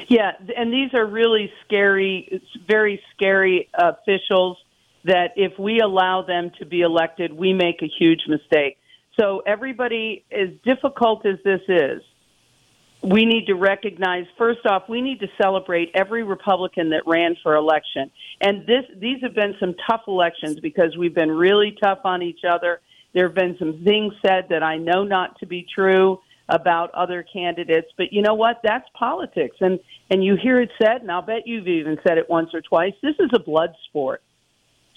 Yeah, 0.06 0.32
and 0.56 0.72
these 0.72 0.94
are 0.94 1.04
really 1.04 1.52
scary, 1.64 2.40
very 2.68 3.02
scary 3.14 3.68
officials 3.74 4.58
that 5.04 5.32
if 5.34 5.58
we 5.58 5.80
allow 5.80 6.22
them 6.22 6.52
to 6.60 6.66
be 6.66 6.82
elected, 6.82 7.32
we 7.32 7.52
make 7.52 7.82
a 7.82 7.88
huge 7.88 8.22
mistake. 8.28 8.78
So, 9.18 9.42
everybody, 9.46 10.24
as 10.30 10.48
difficult 10.64 11.26
as 11.26 11.36
this 11.44 11.60
is, 11.68 12.02
we 13.02 13.24
need 13.24 13.46
to 13.46 13.54
recognize 13.54 14.26
first 14.38 14.64
off 14.64 14.84
we 14.88 15.00
need 15.00 15.18
to 15.20 15.26
celebrate 15.40 15.90
every 15.94 16.22
republican 16.22 16.90
that 16.90 17.02
ran 17.04 17.36
for 17.42 17.56
election. 17.56 18.10
And 18.40 18.66
this 18.66 18.84
these 18.96 19.20
have 19.22 19.34
been 19.34 19.56
some 19.58 19.74
tough 19.90 20.02
elections 20.06 20.60
because 20.60 20.96
we've 20.96 21.14
been 21.14 21.30
really 21.30 21.76
tough 21.82 21.98
on 22.04 22.22
each 22.22 22.44
other. 22.48 22.80
There 23.12 23.26
have 23.26 23.34
been 23.34 23.56
some 23.58 23.82
things 23.84 24.14
said 24.24 24.46
that 24.50 24.62
i 24.62 24.76
know 24.76 25.02
not 25.02 25.38
to 25.40 25.46
be 25.46 25.66
true 25.74 26.20
about 26.48 26.90
other 26.92 27.24
candidates. 27.24 27.88
But 27.96 28.12
you 28.12 28.22
know 28.22 28.34
what? 28.34 28.60
That's 28.62 28.88
politics. 28.96 29.56
And 29.60 29.80
and 30.10 30.22
you 30.22 30.36
hear 30.36 30.60
it 30.60 30.70
said 30.80 31.00
and 31.02 31.10
i'll 31.10 31.22
bet 31.22 31.46
you've 31.46 31.66
even 31.66 31.98
said 32.06 32.18
it 32.18 32.30
once 32.30 32.50
or 32.54 32.60
twice 32.60 32.94
this 33.02 33.16
is 33.18 33.30
a 33.34 33.40
blood 33.40 33.74
sport 33.88 34.22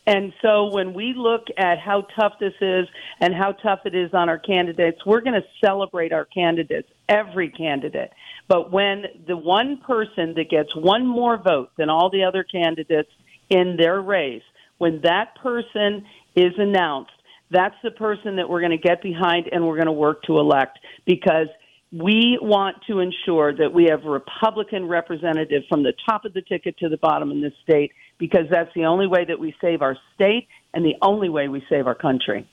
and 0.07 0.33
so 0.41 0.65
when 0.71 0.93
we 0.93 1.13
look 1.15 1.47
at 1.57 1.79
how 1.79 2.05
tough 2.19 2.33
this 2.39 2.53
is 2.61 2.87
and 3.19 3.33
how 3.33 3.53
tough 3.53 3.79
it 3.85 3.95
is 3.95 4.13
on 4.13 4.29
our 4.29 4.37
candidates, 4.37 4.99
we're 5.05 5.21
going 5.21 5.39
to 5.39 5.47
celebrate 5.65 6.13
our 6.13 6.25
candidates, 6.25 6.87
every 7.09 7.49
candidate. 7.49 8.11
But 8.47 8.71
when 8.71 9.05
the 9.27 9.35
one 9.35 9.77
person 9.85 10.35
that 10.35 10.49
gets 10.49 10.75
one 10.75 11.07
more 11.07 11.41
vote 11.41 11.71
than 11.77 11.89
all 11.89 12.11
the 12.11 12.23
other 12.23 12.43
candidates 12.43 13.09
in 13.49 13.77
their 13.79 13.99
race, 13.99 14.43
when 14.77 15.01
that 15.03 15.35
person 15.41 16.05
is 16.35 16.53
announced, 16.57 17.11
that's 17.49 17.75
the 17.83 17.91
person 17.91 18.35
that 18.35 18.47
we're 18.47 18.61
going 18.61 18.71
to 18.71 18.77
get 18.77 19.01
behind 19.01 19.47
and 19.51 19.65
we're 19.65 19.75
going 19.75 19.85
to 19.87 19.91
work 19.91 20.23
to 20.23 20.37
elect 20.37 20.77
because 21.05 21.47
we 21.91 22.37
want 22.41 22.77
to 22.87 22.99
ensure 22.99 23.55
that 23.55 23.71
we 23.73 23.85
have 23.89 24.03
Republican 24.03 24.87
representative 24.87 25.63
from 25.69 25.81
the 25.81 25.93
top 26.07 26.25
of 26.25 26.33
the 26.33 26.41
ticket 26.41 26.77
to 26.79 26.89
the 26.89 26.97
bottom 26.97 27.31
in 27.31 27.41
this 27.41 27.53
state 27.63 27.91
because 28.17 28.49
that's 28.49 28.73
the 28.73 28.85
only 28.85 29.07
way 29.07 29.25
that 29.25 29.39
we 29.39 29.55
save 29.61 29.81
our 29.81 29.97
state 30.13 30.47
and 30.73 30.85
the 30.85 30.95
only 31.01 31.29
way 31.29 31.47
we 31.47 31.65
save 31.69 31.87
our 31.87 31.95
country. 31.95 32.47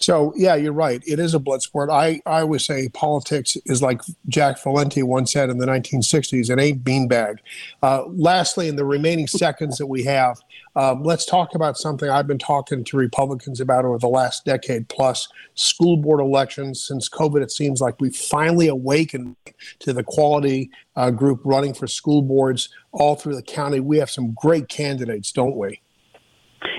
So 0.00 0.32
yeah, 0.36 0.54
you're 0.54 0.72
right. 0.72 1.02
It 1.06 1.18
is 1.18 1.34
a 1.34 1.38
blood 1.38 1.62
sport. 1.62 1.90
I, 1.90 2.20
I 2.24 2.40
always 2.42 2.64
say 2.64 2.88
politics 2.88 3.56
is 3.66 3.82
like 3.82 4.00
Jack 4.28 4.62
Valenti 4.62 5.02
once 5.02 5.32
said 5.32 5.50
in 5.50 5.58
the 5.58 5.66
1960s. 5.66 6.50
It 6.50 6.60
ain't 6.60 6.84
beanbag. 6.84 7.38
Uh, 7.82 8.04
lastly, 8.06 8.68
in 8.68 8.76
the 8.76 8.84
remaining 8.84 9.26
seconds 9.26 9.78
that 9.78 9.86
we 9.86 10.04
have, 10.04 10.40
um, 10.76 11.02
let's 11.02 11.24
talk 11.24 11.54
about 11.54 11.76
something 11.76 12.08
I've 12.08 12.26
been 12.26 12.38
talking 12.38 12.84
to 12.84 12.96
Republicans 12.96 13.60
about 13.60 13.84
over 13.84 13.98
the 13.98 14.08
last 14.08 14.44
decade 14.44 14.88
plus: 14.88 15.28
school 15.54 15.96
board 15.96 16.20
elections. 16.20 16.82
Since 16.84 17.08
COVID, 17.08 17.42
it 17.42 17.50
seems 17.50 17.80
like 17.80 18.00
we 18.00 18.10
finally 18.10 18.68
awakened 18.68 19.36
to 19.80 19.92
the 19.92 20.02
quality 20.02 20.70
uh, 20.96 21.10
group 21.10 21.40
running 21.44 21.74
for 21.74 21.86
school 21.86 22.22
boards 22.22 22.68
all 22.92 23.16
through 23.16 23.36
the 23.36 23.42
county. 23.42 23.80
We 23.80 23.98
have 23.98 24.10
some 24.10 24.34
great 24.34 24.68
candidates, 24.68 25.32
don't 25.32 25.56
we? 25.56 25.80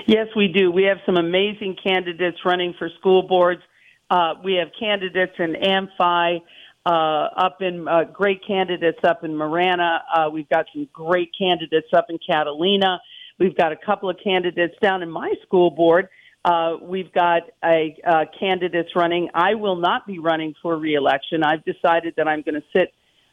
Yes, 0.06 0.26
we 0.36 0.48
do. 0.48 0.70
We 0.70 0.84
have 0.84 0.98
some 1.06 1.16
amazing 1.16 1.76
candidates 1.82 2.38
running 2.44 2.74
for 2.78 2.90
school 2.98 3.22
boards. 3.22 3.62
Uh, 4.10 4.34
we 4.42 4.54
have 4.54 4.68
candidates 4.78 5.34
in 5.38 5.54
Amphi, 5.56 6.44
uh, 6.84 6.90
up 6.90 7.62
in 7.62 7.86
uh, 7.86 8.04
great 8.04 8.40
candidates 8.46 8.98
up 9.04 9.22
in 9.24 9.36
Marana. 9.36 10.02
Uh, 10.12 10.30
we've 10.30 10.48
got 10.48 10.66
some 10.74 10.88
great 10.92 11.30
candidates 11.38 11.88
up 11.94 12.06
in 12.08 12.18
Catalina. 12.18 13.00
We've 13.40 13.56
got 13.56 13.72
a 13.72 13.76
couple 13.76 14.10
of 14.10 14.18
candidates 14.22 14.74
down 14.82 15.02
in 15.02 15.10
my 15.10 15.32
school 15.42 15.70
board. 15.70 16.08
Uh, 16.44 16.76
we've 16.80 17.12
got 17.12 17.42
a 17.64 17.96
uh, 18.06 18.24
candidates 18.38 18.90
running. 18.94 19.30
I 19.34 19.54
will 19.54 19.76
not 19.76 20.06
be 20.06 20.18
running 20.18 20.54
for 20.62 20.76
reelection. 20.76 21.42
I've 21.42 21.64
decided 21.64 22.14
that 22.18 22.28
I'm 22.28 22.42
going 22.42 22.54
to 22.54 22.64
sit 22.76 22.92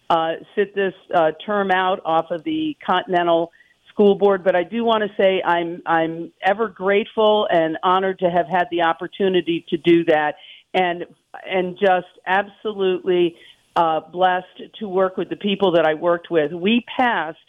uh, 0.10 0.36
sit 0.56 0.74
this 0.74 0.94
uh, 1.14 1.32
term 1.46 1.70
out 1.70 2.00
off 2.06 2.32
of 2.32 2.44
the 2.46 2.78
Continental 2.86 3.52
school 3.90 4.16
board, 4.16 4.44
but 4.44 4.56
I 4.56 4.64
do 4.64 4.86
want 4.86 5.04
to 5.04 5.10
say 5.22 5.42
I'm 5.44 5.82
I'm 5.86 6.32
ever 6.42 6.70
grateful 6.70 7.48
and 7.52 7.78
honored 7.84 8.20
to 8.20 8.30
have 8.30 8.48
had 8.48 8.68
the 8.72 8.84
opportunity 8.84 9.66
to 9.70 9.78
do 9.78 10.06
that, 10.06 10.36
and 10.74 11.06
and 11.46 11.78
just 11.78 12.08
absolutely 12.26 13.36
uh, 13.76 14.00
blessed 14.00 14.62
to 14.80 14.88
work 14.88 15.18
with 15.18 15.30
the 15.30 15.36
people 15.36 15.74
that 15.74 15.86
I 15.86 15.96
worked 15.96 16.32
with. 16.32 16.54
We 16.54 16.86
passed 16.96 17.40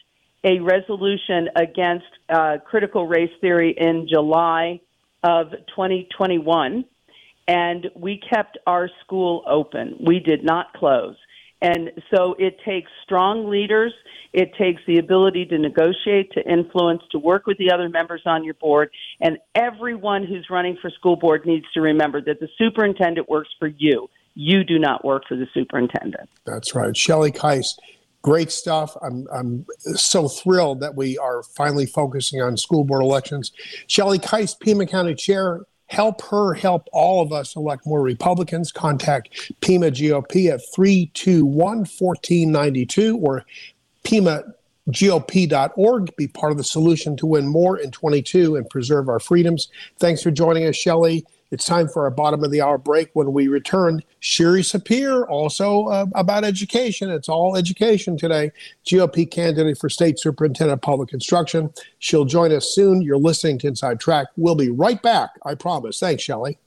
a 0.44 0.60
resolution 0.60 1.48
against 1.56 2.06
uh, 2.28 2.58
critical 2.64 3.06
race 3.06 3.30
theory 3.40 3.74
in 3.76 4.06
July 4.08 4.80
of 5.22 5.50
2021, 5.74 6.84
and 7.48 7.90
we 7.96 8.20
kept 8.30 8.58
our 8.66 8.88
school 9.04 9.42
open. 9.48 9.96
We 10.06 10.20
did 10.20 10.44
not 10.44 10.72
close. 10.74 11.16
And 11.60 11.90
so 12.14 12.36
it 12.38 12.58
takes 12.64 12.90
strong 13.02 13.50
leaders. 13.50 13.92
It 14.32 14.52
takes 14.56 14.80
the 14.86 14.98
ability 14.98 15.46
to 15.46 15.58
negotiate, 15.58 16.30
to 16.32 16.48
influence, 16.48 17.02
to 17.10 17.18
work 17.18 17.46
with 17.46 17.58
the 17.58 17.72
other 17.72 17.88
members 17.88 18.22
on 18.26 18.44
your 18.44 18.54
board. 18.54 18.90
And 19.20 19.38
everyone 19.54 20.24
who's 20.24 20.46
running 20.50 20.78
for 20.80 20.90
school 20.90 21.16
board 21.16 21.46
needs 21.46 21.66
to 21.74 21.80
remember 21.80 22.20
that 22.22 22.38
the 22.38 22.48
superintendent 22.58 23.28
works 23.28 23.48
for 23.58 23.66
you. 23.66 24.08
You 24.34 24.62
do 24.62 24.78
not 24.78 25.04
work 25.04 25.24
for 25.28 25.36
the 25.36 25.46
superintendent. 25.52 26.28
That's 26.44 26.76
right. 26.76 26.96
Shelley 26.96 27.32
Kais, 27.32 27.76
great 28.22 28.50
stuff. 28.50 28.96
I'm, 29.02 29.26
I'm 29.32 29.66
so 29.94 30.28
thrilled 30.28 30.80
that 30.80 30.94
we 30.94 31.18
are 31.18 31.42
finally 31.42 31.86
focusing 31.86 32.42
on 32.42 32.56
school 32.56 32.84
board 32.84 33.02
elections. 33.02 33.52
Shelley 33.86 34.18
Kais, 34.18 34.54
Pima 34.54 34.86
County 34.86 35.14
Chair, 35.14 35.62
help 35.86 36.20
her 36.22 36.54
help 36.54 36.88
all 36.92 37.22
of 37.22 37.32
us 37.32 37.56
elect 37.56 37.86
more 37.86 38.02
Republicans. 38.02 38.72
Contact 38.72 39.52
Pima 39.60 39.86
GOP 39.86 40.52
at 40.52 40.60
321 40.74 41.78
1492 41.78 43.18
or 43.18 43.44
PimaGOP.org. 44.04 46.16
Be 46.16 46.28
part 46.28 46.52
of 46.52 46.58
the 46.58 46.64
solution 46.64 47.16
to 47.16 47.26
win 47.26 47.48
more 47.48 47.78
in 47.78 47.90
22 47.90 48.56
and 48.56 48.68
preserve 48.68 49.08
our 49.08 49.20
freedoms. 49.20 49.68
Thanks 49.98 50.22
for 50.22 50.30
joining 50.30 50.66
us, 50.66 50.76
Shelley. 50.76 51.24
It's 51.50 51.64
time 51.64 51.88
for 51.88 52.04
our 52.04 52.10
bottom 52.10 52.44
of 52.44 52.50
the 52.50 52.60
hour 52.60 52.76
break. 52.76 53.10
When 53.14 53.32
we 53.32 53.48
return, 53.48 54.02
Shiry 54.20 54.60
Sapir, 54.60 55.26
also 55.28 55.86
uh, 55.86 56.06
about 56.14 56.44
education. 56.44 57.10
It's 57.10 57.28
all 57.28 57.56
education 57.56 58.18
today. 58.18 58.52
GOP 58.84 59.30
candidate 59.30 59.78
for 59.78 59.88
state 59.88 60.18
superintendent 60.18 60.78
of 60.78 60.82
public 60.82 61.14
instruction. 61.14 61.72
She'll 62.00 62.26
join 62.26 62.52
us 62.52 62.74
soon. 62.74 63.00
You're 63.00 63.16
listening 63.16 63.58
to 63.60 63.68
Inside 63.68 63.98
Track. 63.98 64.26
We'll 64.36 64.56
be 64.56 64.70
right 64.70 65.00
back. 65.00 65.30
I 65.46 65.54
promise. 65.54 65.98
Thanks, 65.98 66.22
Shelley. 66.22 66.58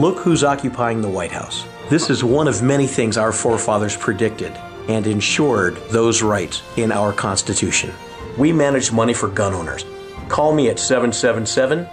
Look 0.00 0.20
who's 0.20 0.44
occupying 0.44 1.02
the 1.02 1.08
White 1.08 1.32
House. 1.32 1.66
This 1.90 2.08
is 2.08 2.22
one 2.22 2.46
of 2.46 2.62
many 2.62 2.86
things 2.86 3.16
our 3.16 3.32
forefathers 3.32 3.96
predicted 3.96 4.52
and 4.88 5.08
ensured 5.08 5.74
those 5.90 6.22
rights 6.22 6.62
in 6.76 6.92
our 6.92 7.12
Constitution. 7.12 7.92
We 8.38 8.52
manage 8.52 8.92
money 8.92 9.12
for 9.12 9.26
gun 9.26 9.52
owners. 9.52 9.84
Call 10.28 10.54
me 10.54 10.68
at 10.68 10.78
777 10.78 11.84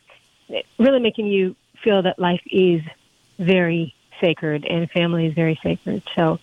really 0.77 0.99
making 0.99 1.27
you 1.27 1.55
feel 1.83 2.01
that 2.03 2.19
life 2.19 2.41
is 2.45 2.81
very 3.39 3.95
sacred 4.21 4.65
and 4.65 4.89
family 4.91 5.25
is 5.25 5.33
very 5.33 5.59
sacred. 5.61 6.03
So, 6.15 6.39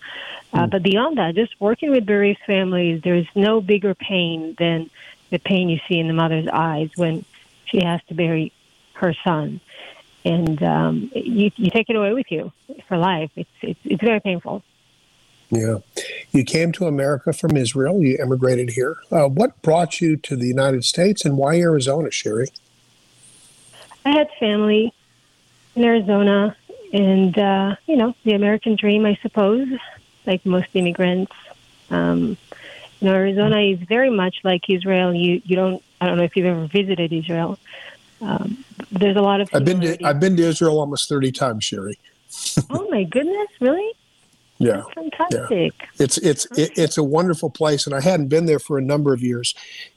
uh, 0.53 0.65
mm. 0.65 0.69
but 0.69 0.83
beyond 0.83 1.17
that, 1.17 1.33
just 1.35 1.59
working 1.59 1.91
with 1.91 2.05
bereaved 2.05 2.41
families, 2.45 3.01
there's 3.01 3.27
no 3.35 3.61
bigger 3.61 3.95
pain 3.95 4.55
than 4.59 4.89
the 5.29 5.39
pain 5.39 5.69
you 5.69 5.79
see 5.87 5.97
in 5.97 6.07
the 6.07 6.13
mother's 6.13 6.47
eyes 6.47 6.89
when 6.95 7.25
she 7.65 7.83
has 7.83 8.01
to 8.09 8.13
bury 8.13 8.51
her 8.93 9.13
son, 9.23 9.59
and 10.23 10.61
um, 10.61 11.11
you 11.15 11.51
you 11.55 11.69
take 11.71 11.89
it 11.89 11.95
away 11.95 12.13
with 12.13 12.29
you 12.31 12.51
for 12.87 12.97
life. 12.97 13.31
It's 13.35 13.49
it's, 13.61 13.79
it's 13.85 14.03
very 14.03 14.19
painful. 14.19 14.61
Yeah. 15.53 15.77
You 16.31 16.43
came 16.43 16.71
to 16.73 16.87
America 16.87 17.31
from 17.33 17.55
Israel. 17.55 18.01
You 18.01 18.17
immigrated 18.17 18.71
here. 18.71 18.97
Uh, 19.11 19.27
what 19.27 19.61
brought 19.61 20.01
you 20.01 20.17
to 20.17 20.35
the 20.35 20.47
United 20.47 20.83
States 20.83 21.25
and 21.25 21.37
why 21.37 21.59
Arizona, 21.59 22.09
Shiry? 22.09 22.47
I 24.05 24.11
had 24.11 24.29
family 24.39 24.93
in 25.75 25.83
Arizona 25.83 26.55
and, 26.91 27.37
uh, 27.37 27.75
you 27.85 27.95
know, 27.95 28.15
the 28.23 28.33
American 28.33 28.75
dream, 28.75 29.05
I 29.05 29.17
suppose, 29.21 29.67
like 30.25 30.45
most 30.45 30.69
immigrants. 30.73 31.33
Um, 31.89 32.37
you 32.99 33.09
know, 33.09 33.13
Arizona 33.13 33.59
is 33.59 33.79
very 33.79 34.09
much 34.09 34.37
like 34.43 34.69
Israel. 34.69 35.13
You, 35.13 35.41
you 35.45 35.55
don't, 35.55 35.83
I 36.01 36.07
don't 36.07 36.17
know 36.17 36.23
if 36.23 36.35
you've 36.35 36.45
ever 36.45 36.65
visited 36.67 37.13
Israel. 37.13 37.59
Um, 38.21 38.63
there's 38.91 39.17
a 39.17 39.21
lot 39.21 39.41
of. 39.41 39.49
I've 39.53 39.65
been 39.65 39.81
to 39.81 40.03
I've 40.05 40.19
been 40.19 40.37
to 40.37 40.43
Israel 40.43 40.79
almost 40.79 41.09
thirty 41.09 41.31
times, 41.31 41.65
Shiry. 41.65 41.95
oh 42.69 42.87
my 42.89 43.03
goodness! 43.03 43.49
Really? 43.59 43.91
Yeah, 44.65 44.71
That's 44.71 44.93
fantastic. 44.93 45.73
Yeah. 45.79 45.87
It's 45.99 46.17
it's 46.19 46.45
it, 46.57 46.71
it's 46.77 46.97
a 46.97 47.03
wonderful 47.03 47.49
place, 47.49 47.85
and 47.85 47.95
I 47.95 48.01
hadn't 48.01 48.27
been 48.27 48.45
there 48.45 48.59
for 48.59 48.77
a 48.77 48.81
number 48.81 49.13
of 49.13 49.21
years, 49.21 49.53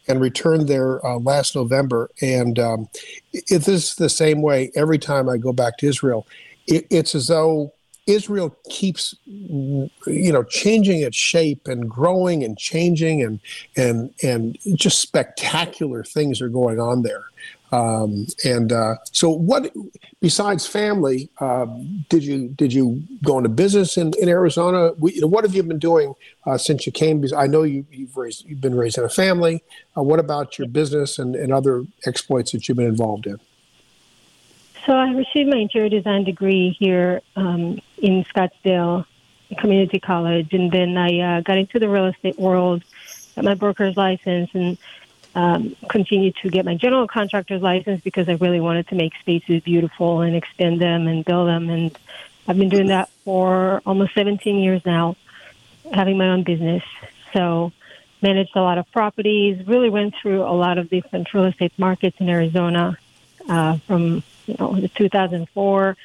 and 0.08 0.20
returned 0.20 0.68
there 0.68 1.04
uh, 1.04 1.18
last 1.18 1.54
November. 1.54 2.10
And 2.20 2.58
um, 2.58 2.88
it, 3.32 3.44
it 3.50 3.68
is 3.68 3.94
the 3.94 4.08
same 4.08 4.42
way 4.42 4.70
every 4.74 4.98
time 4.98 5.28
I 5.28 5.36
go 5.36 5.52
back 5.52 5.78
to 5.78 5.86
Israel. 5.86 6.26
It, 6.66 6.86
it's 6.90 7.14
as 7.14 7.28
though 7.28 7.72
Israel 8.06 8.56
keeps, 8.70 9.16
you 9.26 9.90
know, 10.06 10.44
changing 10.44 11.00
its 11.00 11.16
shape 11.16 11.66
and 11.66 11.90
growing 11.90 12.44
and 12.44 12.56
changing, 12.56 13.22
and 13.22 13.40
and 13.76 14.14
and 14.22 14.58
just 14.74 15.00
spectacular 15.00 16.04
things 16.04 16.40
are 16.40 16.48
going 16.48 16.78
on 16.78 17.02
there. 17.02 17.24
Um, 17.72 18.26
and 18.44 18.72
uh, 18.72 18.96
so, 19.10 19.30
what 19.30 19.72
besides 20.20 20.66
family 20.66 21.28
uh, 21.40 21.66
did 22.08 22.24
you 22.24 22.48
did 22.48 22.72
you 22.72 23.02
go 23.24 23.38
into 23.38 23.48
business 23.48 23.96
in, 23.96 24.12
in 24.20 24.28
Arizona? 24.28 24.92
We, 24.98 25.18
what 25.20 25.44
have 25.44 25.54
you 25.54 25.62
been 25.62 25.78
doing 25.78 26.14
uh, 26.46 26.58
since 26.58 26.86
you 26.86 26.92
came? 26.92 27.20
Because 27.20 27.32
I 27.32 27.46
know 27.46 27.64
you, 27.64 27.84
have 27.98 28.16
raised 28.16 28.44
you've 28.44 28.60
been 28.60 28.76
raising 28.76 29.04
a 29.04 29.08
family. 29.08 29.64
Uh, 29.96 30.02
what 30.02 30.20
about 30.20 30.58
your 30.58 30.68
business 30.68 31.18
and, 31.18 31.34
and 31.34 31.52
other 31.52 31.84
exploits 32.06 32.52
that 32.52 32.68
you've 32.68 32.76
been 32.76 32.86
involved 32.86 33.26
in? 33.26 33.40
So 34.84 34.92
I 34.92 35.10
received 35.10 35.50
my 35.50 35.56
interior 35.56 35.88
design 35.88 36.22
degree 36.22 36.76
here 36.78 37.20
um, 37.34 37.80
in 37.98 38.24
Scottsdale 38.24 39.04
Community 39.58 39.98
College, 39.98 40.52
and 40.52 40.70
then 40.70 40.96
I 40.96 41.38
uh, 41.38 41.40
got 41.40 41.58
into 41.58 41.80
the 41.80 41.88
real 41.88 42.06
estate 42.06 42.38
world, 42.38 42.84
got 43.34 43.44
my 43.44 43.54
broker's 43.54 43.96
license, 43.96 44.50
and 44.54 44.78
um, 45.36 45.76
continue 45.90 46.32
to 46.42 46.48
get 46.48 46.64
my 46.64 46.74
general 46.74 47.06
contractor's 47.06 47.60
license 47.60 48.00
because 48.00 48.26
I 48.26 48.32
really 48.32 48.58
wanted 48.58 48.88
to 48.88 48.94
make 48.94 49.12
spaces 49.20 49.62
beautiful 49.62 50.22
and 50.22 50.34
extend 50.34 50.80
them 50.80 51.06
and 51.06 51.26
build 51.26 51.46
them. 51.46 51.68
And 51.68 51.96
I've 52.48 52.56
been 52.56 52.70
doing 52.70 52.86
that 52.86 53.10
for 53.22 53.82
almost 53.84 54.14
17 54.14 54.56
years 54.56 54.80
now, 54.86 55.14
having 55.92 56.16
my 56.16 56.30
own 56.30 56.42
business. 56.42 56.82
So 57.34 57.70
managed 58.22 58.56
a 58.56 58.62
lot 58.62 58.78
of 58.78 58.90
properties, 58.92 59.66
really 59.66 59.90
went 59.90 60.14
through 60.22 60.42
a 60.42 60.56
lot 60.56 60.78
of 60.78 60.88
different 60.88 61.32
real 61.34 61.44
estate 61.44 61.72
markets 61.76 62.16
in 62.18 62.30
Arizona 62.30 62.96
uh, 63.46 63.76
from 63.86 64.22
you 64.46 64.56
know 64.58 64.74
the 64.74 64.88
2004 64.88 65.96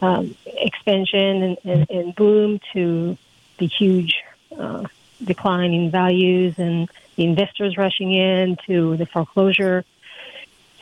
um, 0.00 0.36
expansion 0.46 1.42
and, 1.42 1.58
and, 1.62 1.90
and 1.90 2.16
boom 2.16 2.60
to 2.72 3.16
the 3.58 3.66
huge 3.66 4.16
uh, 4.58 4.84
decline 5.22 5.72
in 5.72 5.92
values 5.92 6.58
and 6.58 6.88
the 7.18 7.24
investors 7.24 7.76
rushing 7.76 8.14
in, 8.14 8.56
to 8.66 8.96
the 8.96 9.04
foreclosure. 9.04 9.84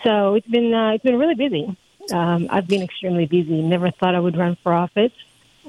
So 0.05 0.34
it's 0.34 0.47
been 0.47 0.72
uh, 0.72 0.91
it's 0.91 1.03
been 1.03 1.18
really 1.18 1.34
busy. 1.34 1.74
Um, 2.12 2.47
I've 2.51 2.68
been 2.68 2.82
extremely 2.82 3.26
busy. 3.26 3.62
Never 3.62 3.91
thought 3.91 4.14
I 4.14 4.20
would 4.20 4.37
run 4.37 4.57
for 4.62 4.72
office. 4.72 5.12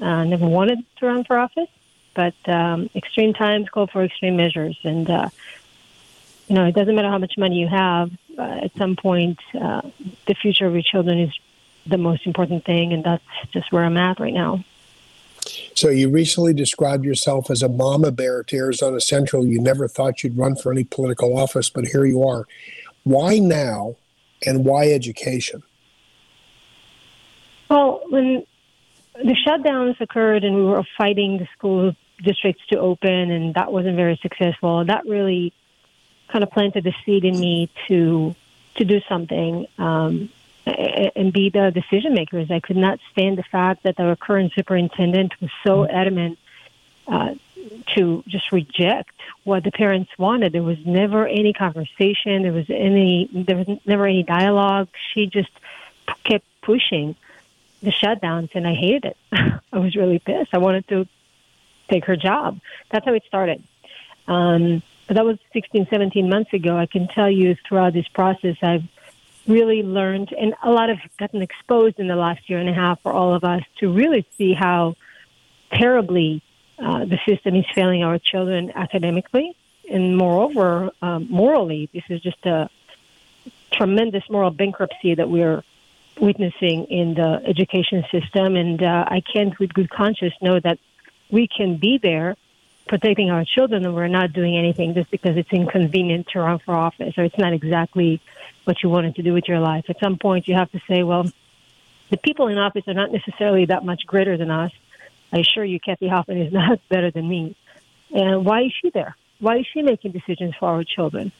Uh, 0.00 0.24
never 0.24 0.46
wanted 0.46 0.78
to 0.98 1.06
run 1.06 1.24
for 1.24 1.38
office, 1.38 1.70
but 2.14 2.34
um, 2.46 2.90
extreme 2.94 3.32
times 3.32 3.68
call 3.70 3.86
for 3.88 4.04
extreme 4.04 4.36
measures, 4.36 4.78
and 4.84 5.10
uh, 5.10 5.30
you 6.48 6.54
know 6.54 6.66
it 6.66 6.74
doesn't 6.74 6.94
matter 6.94 7.08
how 7.08 7.18
much 7.18 7.38
money 7.38 7.56
you 7.56 7.66
have. 7.66 8.12
Uh, 8.38 8.66
at 8.66 8.76
some 8.76 8.94
point, 8.94 9.40
uh, 9.58 9.80
the 10.26 10.34
future 10.34 10.66
of 10.66 10.74
your 10.74 10.82
children 10.82 11.18
is 11.18 11.32
the 11.86 11.98
most 11.98 12.26
important 12.26 12.66
thing, 12.66 12.92
and 12.92 13.02
that's 13.02 13.24
just 13.52 13.72
where 13.72 13.84
I'm 13.84 13.96
at 13.96 14.20
right 14.20 14.34
now. 14.34 14.62
So 15.74 15.88
you 15.88 16.10
recently 16.10 16.52
described 16.52 17.04
yourself 17.04 17.50
as 17.50 17.62
a 17.62 17.68
mama 17.68 18.10
bear 18.10 18.42
to 18.44 18.56
Arizona 18.56 19.00
Central. 19.00 19.46
You 19.46 19.60
never 19.60 19.88
thought 19.88 20.22
you'd 20.22 20.36
run 20.36 20.56
for 20.56 20.72
any 20.72 20.84
political 20.84 21.38
office, 21.38 21.70
but 21.70 21.86
here 21.86 22.04
you 22.04 22.22
are. 22.24 22.46
Why 23.04 23.38
now, 23.38 23.96
and 24.44 24.64
why 24.64 24.90
education? 24.90 25.62
Well, 27.70 28.02
when 28.08 28.44
the 29.14 29.36
shutdowns 29.46 30.00
occurred 30.00 30.44
and 30.44 30.54
we 30.54 30.64
were 30.64 30.84
fighting 30.96 31.38
the 31.38 31.48
school 31.56 31.94
districts 32.22 32.62
to 32.70 32.78
open, 32.78 33.30
and 33.30 33.54
that 33.54 33.72
wasn't 33.72 33.96
very 33.96 34.18
successful. 34.22 34.84
That 34.84 35.06
really 35.06 35.52
kind 36.28 36.42
of 36.42 36.50
planted 36.50 36.84
the 36.84 36.94
seed 37.04 37.24
in 37.24 37.38
me 37.38 37.70
to 37.88 38.34
to 38.76 38.84
do 38.84 39.00
something 39.08 39.66
um, 39.78 40.30
and 40.68 41.32
be 41.32 41.50
the 41.50 41.70
decision 41.70 42.14
makers. 42.14 42.50
I 42.50 42.60
could 42.60 42.76
not 42.76 42.98
stand 43.12 43.38
the 43.38 43.44
fact 43.44 43.84
that 43.84 43.98
our 43.98 44.16
current 44.16 44.52
superintendent 44.54 45.32
was 45.40 45.50
so 45.64 45.78
mm-hmm. 45.78 45.96
adamant 45.96 46.38
uh, 47.06 47.34
to 47.94 48.22
just 48.26 48.52
reject 48.52 49.10
what 49.44 49.64
the 49.64 49.70
parents 49.70 50.10
wanted. 50.18 50.52
There 50.52 50.62
was 50.62 50.78
never 50.84 51.26
any 51.26 51.52
conversation. 51.52 52.42
There 52.42 52.52
was 52.52 52.66
any. 52.68 53.28
There 53.32 53.56
was 53.56 53.78
never 53.86 54.06
any 54.06 54.22
dialogue. 54.22 54.88
She 55.14 55.26
just 55.26 55.50
kept 56.24 56.44
pushing 56.62 57.16
the 57.82 57.90
shutdowns, 57.90 58.50
and 58.54 58.66
I 58.66 58.74
hated 58.74 59.04
it. 59.04 59.16
I 59.72 59.78
was 59.78 59.96
really 59.96 60.18
pissed. 60.18 60.50
I 60.52 60.58
wanted 60.58 60.88
to 60.88 61.06
take 61.88 62.04
her 62.06 62.16
job. 62.16 62.60
That's 62.90 63.04
how 63.04 63.14
it 63.14 63.22
started. 63.26 63.62
Um, 64.26 64.82
but 65.06 65.14
that 65.14 65.24
was 65.24 65.38
16, 65.54 65.86
17 65.88 66.28
months 66.28 66.52
ago. 66.52 66.76
I 66.76 66.86
can 66.86 67.08
tell 67.08 67.30
you 67.30 67.56
throughout 67.66 67.94
this 67.94 68.08
process, 68.08 68.56
I've 68.60 68.84
really 69.48 69.82
learned, 69.82 70.32
and 70.32 70.54
a 70.62 70.70
lot 70.70 70.90
of 70.90 70.98
gotten 71.18 71.42
exposed 71.42 71.98
in 71.98 72.06
the 72.06 72.16
last 72.16 72.48
year 72.48 72.58
and 72.58 72.68
a 72.68 72.74
half 72.74 73.00
for 73.02 73.12
all 73.12 73.34
of 73.34 73.44
us 73.44 73.62
to 73.80 73.90
really 73.90 74.26
see 74.36 74.52
how 74.52 74.94
terribly 75.72 76.42
uh, 76.78 77.04
the 77.04 77.18
system 77.26 77.56
is 77.56 77.64
failing 77.74 78.04
our 78.04 78.18
children 78.18 78.70
academically, 78.74 79.56
and 79.90 80.16
moreover, 80.16 80.90
um, 81.02 81.26
morally. 81.30 81.88
This 81.92 82.04
is 82.08 82.20
just 82.20 82.44
a 82.46 82.68
tremendous 83.72 84.22
moral 84.30 84.50
bankruptcy 84.50 85.14
that 85.14 85.28
we're 85.28 85.64
witnessing 86.20 86.84
in 86.84 87.14
the 87.14 87.42
education 87.46 88.04
system. 88.10 88.56
And 88.56 88.82
uh, 88.82 89.04
I 89.08 89.22
can't, 89.32 89.58
with 89.58 89.72
good 89.72 89.90
conscience, 89.90 90.34
know 90.40 90.60
that 90.60 90.78
we 91.30 91.48
can 91.48 91.76
be 91.76 91.98
there 91.98 92.36
protecting 92.88 93.30
our 93.30 93.44
children 93.44 93.84
and 93.84 93.94
we're 93.94 94.08
not 94.08 94.32
doing 94.32 94.56
anything 94.56 94.94
just 94.94 95.10
because 95.10 95.36
it's 95.36 95.52
inconvenient 95.52 96.26
to 96.28 96.40
run 96.40 96.58
for 96.58 96.74
office 96.74 97.14
or 97.18 97.24
it's 97.24 97.38
not 97.38 97.52
exactly 97.52 98.20
what 98.68 98.82
you 98.82 98.90
wanted 98.90 99.16
to 99.16 99.22
do 99.22 99.32
with 99.32 99.48
your 99.48 99.60
life. 99.60 99.86
At 99.88 99.98
some 99.98 100.18
point, 100.18 100.46
you 100.46 100.54
have 100.54 100.70
to 100.72 100.80
say, 100.86 101.02
well, 101.02 101.24
the 102.10 102.18
people 102.18 102.48
in 102.48 102.58
office 102.58 102.84
are 102.86 102.92
not 102.92 103.10
necessarily 103.10 103.64
that 103.64 103.82
much 103.82 104.02
greater 104.06 104.36
than 104.36 104.50
us. 104.50 104.70
I 105.32 105.38
assure 105.38 105.64
you, 105.64 105.80
Kathy 105.80 106.06
Hoffman 106.06 106.42
is 106.42 106.52
not 106.62 106.78
better 106.90 107.10
than 107.10 107.26
me. 107.26 107.56
And 108.10 108.44
why 108.44 108.64
is 108.64 108.72
she 108.80 108.90
there? 108.90 109.16
Why 109.40 109.56
is 109.60 109.66
she 109.72 109.80
making 109.80 110.12
decisions 110.12 110.54
for 110.60 110.68
our 110.68 110.84
children? 110.84 111.32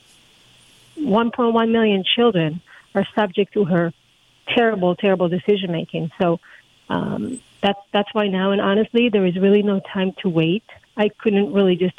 1.1 0.97 1.71
million 1.71 2.03
children 2.03 2.63
are 2.95 3.07
subject 3.15 3.53
to 3.53 3.67
her 3.67 3.93
terrible, 4.49 4.97
terrible 4.97 5.29
decision 5.29 5.71
making. 5.71 6.11
So 6.21 6.41
um, 6.89 7.41
that's 7.61 7.79
that's 7.93 8.09
why 8.15 8.29
now. 8.29 8.53
And 8.53 8.61
honestly, 8.61 9.11
there 9.11 9.27
is 9.27 9.37
really 9.37 9.63
no 9.63 9.81
time 9.81 10.13
to 10.23 10.31
wait. 10.31 10.65
I 10.97 11.11
couldn't 11.11 11.53
really 11.53 11.77
just, 11.77 11.95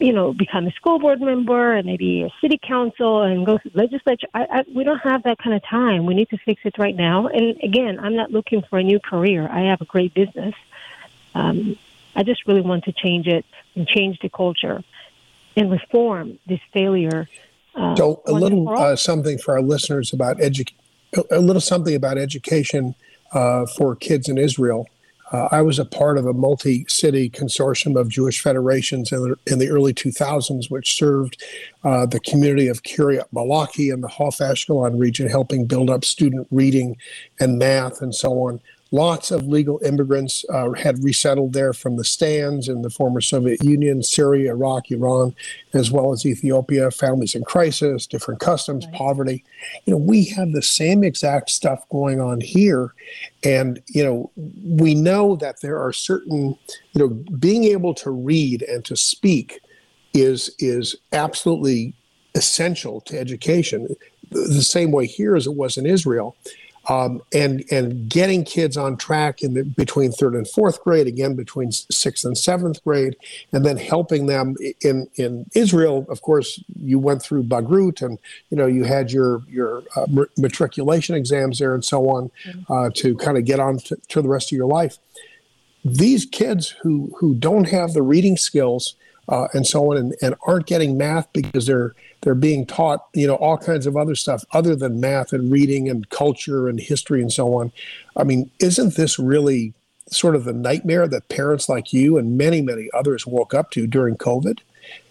you 0.00 0.12
know, 0.12 0.32
become 0.32 0.66
a 0.66 0.72
school 0.72 0.98
board 0.98 1.20
member 1.20 1.74
and 1.74 1.86
maybe 1.86 2.22
a 2.22 2.30
city 2.40 2.58
council 2.60 3.22
and 3.22 3.44
go 3.44 3.58
to 3.58 3.70
legislature. 3.74 4.26
I, 4.34 4.46
I, 4.50 4.64
we 4.74 4.82
don't 4.82 4.98
have 4.98 5.22
that 5.24 5.38
kind 5.38 5.54
of 5.54 5.62
time. 5.64 6.06
We 6.06 6.14
need 6.14 6.30
to 6.30 6.38
fix 6.38 6.62
it 6.64 6.78
right 6.78 6.96
now. 6.96 7.26
And 7.28 7.56
again, 7.62 7.98
I'm 8.00 8.16
not 8.16 8.30
looking 8.30 8.62
for 8.68 8.78
a 8.78 8.82
new 8.82 8.98
career. 8.98 9.48
I 9.48 9.62
have 9.68 9.80
a 9.80 9.84
great 9.84 10.14
business. 10.14 10.54
Um, 11.34 11.76
I 12.16 12.22
just 12.22 12.46
really 12.46 12.62
want 12.62 12.84
to 12.84 12.92
change 12.92 13.26
it 13.28 13.44
and 13.76 13.86
change 13.86 14.18
the 14.20 14.28
culture 14.28 14.82
and 15.56 15.70
reform 15.70 16.38
this 16.46 16.60
failure. 16.72 17.28
Uh, 17.74 17.94
so, 17.94 18.22
a 18.26 18.32
little 18.32 18.68
uh, 18.68 18.96
something 18.96 19.38
for 19.38 19.54
our 19.54 19.62
listeners 19.62 20.12
about 20.12 20.40
education 20.40 20.76
a 21.30 21.40
little 21.40 21.60
something 21.60 21.94
about 21.94 22.18
education 22.18 22.94
uh, 23.32 23.66
for 23.66 23.96
kids 23.96 24.28
in 24.28 24.38
Israel. 24.38 24.88
Uh, 25.32 25.48
I 25.52 25.62
was 25.62 25.78
a 25.78 25.84
part 25.84 26.18
of 26.18 26.26
a 26.26 26.32
multi 26.32 26.84
city 26.88 27.30
consortium 27.30 27.98
of 27.98 28.08
Jewish 28.08 28.40
federations 28.40 29.12
in 29.12 29.22
the, 29.22 29.36
in 29.46 29.58
the 29.58 29.68
early 29.68 29.94
2000s, 29.94 30.70
which 30.70 30.96
served 30.96 31.42
uh, 31.84 32.06
the 32.06 32.20
community 32.20 32.66
of 32.66 32.82
Kiryat 32.82 33.26
Malakhi 33.32 33.92
and 33.92 34.02
the 34.02 34.08
Hof 34.08 34.38
Ashkelon 34.38 34.98
region, 34.98 35.28
helping 35.28 35.66
build 35.66 35.88
up 35.88 36.04
student 36.04 36.48
reading 36.50 36.96
and 37.38 37.58
math 37.58 38.02
and 38.02 38.14
so 38.14 38.32
on. 38.42 38.60
Lots 38.92 39.30
of 39.30 39.46
legal 39.46 39.80
immigrants 39.84 40.44
uh, 40.52 40.72
had 40.72 41.04
resettled 41.04 41.52
there 41.52 41.72
from 41.72 41.96
the 41.96 42.02
stands 42.02 42.68
in 42.68 42.82
the 42.82 42.90
former 42.90 43.20
Soviet 43.20 43.62
Union, 43.62 44.02
Syria, 44.02 44.50
Iraq, 44.50 44.90
Iran, 44.90 45.32
as 45.74 45.92
well 45.92 46.12
as 46.12 46.26
Ethiopia. 46.26 46.90
Families 46.90 47.36
in 47.36 47.44
crisis, 47.44 48.04
different 48.08 48.40
customs, 48.40 48.86
right. 48.86 48.94
poverty. 48.94 49.44
You 49.84 49.92
know, 49.92 49.96
we 49.96 50.24
have 50.24 50.50
the 50.50 50.62
same 50.62 51.04
exact 51.04 51.50
stuff 51.50 51.88
going 51.88 52.20
on 52.20 52.40
here, 52.40 52.92
and 53.44 53.80
you 53.86 54.02
know, 54.02 54.32
we 54.36 54.96
know 54.96 55.36
that 55.36 55.60
there 55.60 55.80
are 55.80 55.92
certain, 55.92 56.58
you 56.92 56.96
know, 56.96 57.08
being 57.38 57.64
able 57.64 57.94
to 57.94 58.10
read 58.10 58.62
and 58.62 58.84
to 58.86 58.96
speak 58.96 59.60
is 60.14 60.52
is 60.58 60.96
absolutely 61.12 61.94
essential 62.34 63.00
to 63.02 63.16
education. 63.16 63.86
The 64.32 64.62
same 64.62 64.90
way 64.90 65.06
here 65.06 65.36
as 65.36 65.46
it 65.46 65.54
was 65.54 65.76
in 65.76 65.86
Israel 65.86 66.36
um, 66.90 67.22
and 67.32 67.64
and 67.70 68.08
getting 68.08 68.44
kids 68.44 68.76
on 68.76 68.96
track 68.96 69.42
in 69.42 69.54
the, 69.54 69.62
between 69.62 70.10
third 70.10 70.34
and 70.34 70.46
fourth 70.48 70.82
grade, 70.82 71.06
again 71.06 71.36
between 71.36 71.70
sixth 71.70 72.24
and 72.24 72.36
seventh 72.36 72.82
grade, 72.82 73.16
and 73.52 73.64
then 73.64 73.76
helping 73.76 74.26
them 74.26 74.56
in 74.80 75.08
in 75.14 75.46
Israel. 75.54 76.04
Of 76.08 76.22
course, 76.22 76.62
you 76.82 76.98
went 76.98 77.22
through 77.22 77.44
Bagrut, 77.44 78.02
and 78.02 78.18
you 78.50 78.56
know 78.56 78.66
you 78.66 78.82
had 78.82 79.12
your 79.12 79.42
your 79.48 79.84
uh, 79.94 80.06
matriculation 80.36 81.14
exams 81.14 81.60
there 81.60 81.74
and 81.74 81.84
so 81.84 82.08
on 82.08 82.30
mm-hmm. 82.44 82.72
uh, 82.72 82.90
to 82.96 83.16
kind 83.16 83.38
of 83.38 83.44
get 83.44 83.60
on 83.60 83.78
to, 83.78 83.96
to 84.08 84.20
the 84.20 84.28
rest 84.28 84.50
of 84.50 84.56
your 84.56 84.66
life. 84.66 84.98
These 85.84 86.26
kids 86.26 86.74
who 86.82 87.14
who 87.18 87.34
don't 87.36 87.68
have 87.68 87.92
the 87.92 88.02
reading 88.02 88.36
skills 88.36 88.96
uh, 89.30 89.48
and 89.54 89.66
so 89.66 89.90
on, 89.90 89.96
and, 89.96 90.14
and 90.20 90.34
aren't 90.46 90.66
getting 90.66 90.98
math 90.98 91.32
because 91.32 91.66
they're 91.66 91.94
they're 92.22 92.34
being 92.34 92.66
taught, 92.66 93.06
you 93.14 93.26
know, 93.26 93.36
all 93.36 93.56
kinds 93.56 93.86
of 93.86 93.96
other 93.96 94.14
stuff 94.14 94.44
other 94.52 94.76
than 94.76 95.00
math 95.00 95.32
and 95.32 95.50
reading 95.50 95.88
and 95.88 96.10
culture 96.10 96.68
and 96.68 96.78
history 96.78 97.22
and 97.22 97.32
so 97.32 97.54
on. 97.54 97.72
I 98.16 98.24
mean, 98.24 98.50
isn't 98.60 98.96
this 98.96 99.18
really 99.18 99.72
sort 100.10 100.34
of 100.34 100.44
the 100.44 100.52
nightmare 100.52 101.08
that 101.08 101.28
parents 101.28 101.68
like 101.68 101.94
you 101.94 102.18
and 102.18 102.36
many, 102.36 102.60
many 102.60 102.90
others 102.92 103.26
woke 103.26 103.54
up 103.54 103.70
to 103.70 103.86
during 103.86 104.16
COVID? 104.16 104.58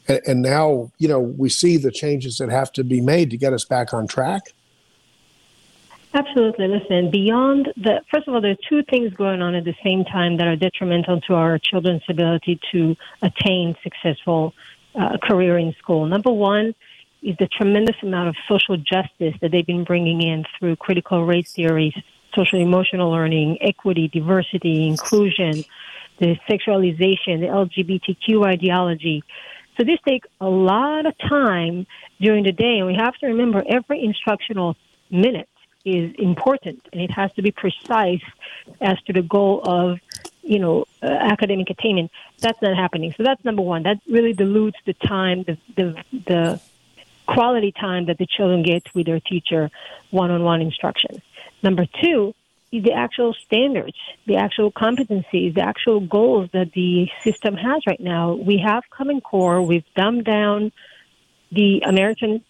And, 0.07 0.22
and 0.28 0.41
now, 0.43 0.91
you 0.99 1.07
know, 1.07 1.20
we 1.20 1.49
see 1.49 1.78
the 1.78 1.91
changes 1.91 2.38
that 2.38 2.49
have 2.49 2.72
to 2.74 2.84
be 2.84 3.01
made 3.01 3.32
to 3.32 3.38
get 3.38 3.53
us 3.53 3.65
back 3.65 3.91
on 3.91 4.05
track. 4.05 4.53
Absolutely. 6.14 6.68
Listen, 6.68 7.12
beyond 7.12 7.72
the, 7.78 8.01
first 8.12 8.28
of 8.28 8.34
all, 8.34 8.41
there 8.41 8.51
are 8.51 8.68
two 8.68 8.82
things 8.89 9.14
going 9.14 9.41
on 9.41 9.53
at 9.53 9.64
the 9.64 9.76
same 9.84 10.03
time 10.05 10.38
that 10.38 10.47
are 10.47 10.55
detrimental 10.55 11.22
to 11.22 11.36
our 11.36 11.60
children's 11.60 12.01
ability 12.10 12.60
to 12.72 12.95
attain 13.22 13.76
successful 13.84 14.53
uh, 14.95 15.18
career 15.22 15.57
in 15.60 15.74
school. 15.78 16.07
Number 16.07 16.32
one 16.32 16.74
is 17.22 17.36
the 17.38 17.47
tremendous 17.47 17.95
amount 18.01 18.30
of 18.30 18.36
social 18.47 18.76
justice 18.78 19.36
that 19.41 19.51
they've 19.51 19.66
been 19.66 19.84
bringing 19.84 20.22
in 20.22 20.45
through 20.57 20.78
critical 20.78 21.26
race 21.26 21.51
theory, 21.51 21.93
social 22.34 22.60
emotional 22.60 23.12
learning, 23.12 23.60
equity, 23.62 24.07
diversity, 24.07 24.88
inclusion, 24.88 25.64
the 26.18 26.38
sexualization, 26.49 27.39
the 27.39 27.47
LGBTQ 27.47 28.45
ideology. 28.45 29.24
So 29.78 29.84
this 29.84 29.99
takes 30.07 30.28
a 30.41 30.49
lot 30.49 31.05
of 31.05 31.14
time 31.20 31.86
during 32.20 32.43
the 32.45 32.51
day, 32.51 32.80
and 32.80 32.88
we 32.88 32.95
have 32.95 33.14
to 33.18 33.28
remember 33.28 33.64
every 33.70 34.03
instructional 34.03 34.76
minute 35.12 35.47
is 35.86 36.13
important, 36.17 36.88
and 36.91 37.01
it 37.01 37.11
has 37.11 37.32
to 37.34 37.41
be 37.41 37.51
precise 37.51 38.21
as 38.82 38.99
to 39.03 39.13
the 39.13 39.21
goal 39.21 39.61
of, 39.63 39.99
you 40.43 40.59
know, 40.59 40.86
uh, 41.01 41.07
academic 41.07 41.69
attainment. 41.69 42.11
That's 42.39 42.61
not 42.61 42.75
happening. 42.75 43.13
So 43.17 43.23
that's 43.23 43.43
number 43.45 43.61
one. 43.61 43.84
That 43.84 43.99
really 44.09 44.34
dilutes 44.34 44.77
the 44.86 44.93
time, 44.93 45.43
the 45.43 45.57
the, 45.75 46.03
the 46.25 46.61
quality 47.25 47.71
time 47.71 48.07
that 48.07 48.17
the 48.17 48.25
children 48.25 48.63
get 48.63 48.84
with 48.95 49.05
their 49.05 49.19
teacher 49.19 49.69
one-on-one 50.09 50.61
instruction. 50.61 51.21
Number 51.61 51.86
two 52.01 52.34
is 52.71 52.84
the 52.84 52.93
actual 52.93 53.34
standards, 53.45 53.97
the 54.25 54.38
actual 54.38 54.71
competencies, 54.71 55.53
the 55.53 55.61
actual 55.61 55.99
goals 55.99 56.49
that 56.53 56.71
the 56.73 57.07
system 57.23 57.55
has 57.55 57.84
right 57.86 57.99
now. 57.99 58.34
We 58.34 58.57
have 58.65 58.84
Common 58.89 59.21
Core. 59.21 59.61
We've 59.61 59.86
dumbed 59.95 60.25
down 60.25 60.71
the 61.51 61.82
American 61.86 62.43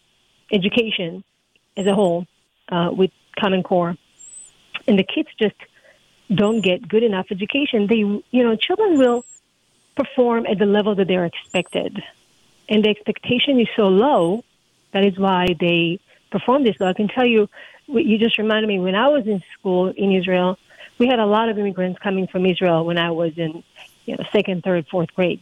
education 0.51 1.23
as 1.77 1.85
a 1.85 1.93
whole 1.93 2.25
uh, 2.69 2.89
with 2.91 3.11
Common 3.39 3.63
Core, 3.63 3.95
and 4.87 4.97
the 4.97 5.03
kids 5.03 5.29
just 5.39 5.55
don't 6.33 6.61
get 6.61 6.87
good 6.87 7.03
enough 7.03 7.27
education, 7.31 7.87
they, 7.87 7.97
you 7.97 8.43
know, 8.43 8.55
children 8.55 8.97
will 8.97 9.25
perform 9.95 10.45
at 10.45 10.59
the 10.59 10.65
level 10.65 10.95
that 10.95 11.07
they're 11.07 11.25
expected. 11.25 12.01
And 12.67 12.85
the 12.85 12.89
expectation 12.89 13.59
is 13.59 13.67
so 13.75 13.87
low, 13.87 14.43
that 14.91 15.03
is 15.03 15.17
why 15.17 15.55
they 15.59 15.99
perform 16.31 16.63
this 16.63 16.75
low. 16.79 16.87
I 16.87 16.93
can 16.93 17.07
tell 17.07 17.25
you, 17.25 17.49
you 17.87 18.17
just 18.19 18.37
reminded 18.37 18.67
me 18.67 18.79
when 18.79 18.95
I 18.95 19.09
was 19.09 19.25
in 19.25 19.43
school 19.53 19.87
in 19.87 20.11
Israel, 20.11 20.57
we 20.99 21.07
had 21.07 21.19
a 21.19 21.25
lot 21.25 21.49
of 21.49 21.57
immigrants 21.57 21.99
coming 21.99 22.27
from 22.27 22.45
Israel 22.45 22.85
when 22.85 22.97
I 22.97 23.11
was 23.11 23.37
in, 23.37 23.63
you 24.05 24.15
know, 24.15 24.23
second, 24.31 24.63
third, 24.63 24.87
fourth 24.87 25.13
grade. 25.15 25.41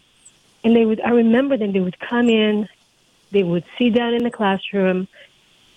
And 0.63 0.75
they 0.75 0.85
would, 0.85 1.01
I 1.01 1.09
remember 1.09 1.57
them, 1.57 1.73
they 1.73 1.79
would 1.79 1.99
come 1.99 2.29
in, 2.29 2.69
they 3.31 3.43
would 3.43 3.65
sit 3.77 3.93
down 3.93 4.13
in 4.13 4.23
the 4.23 4.31
classroom, 4.31 5.07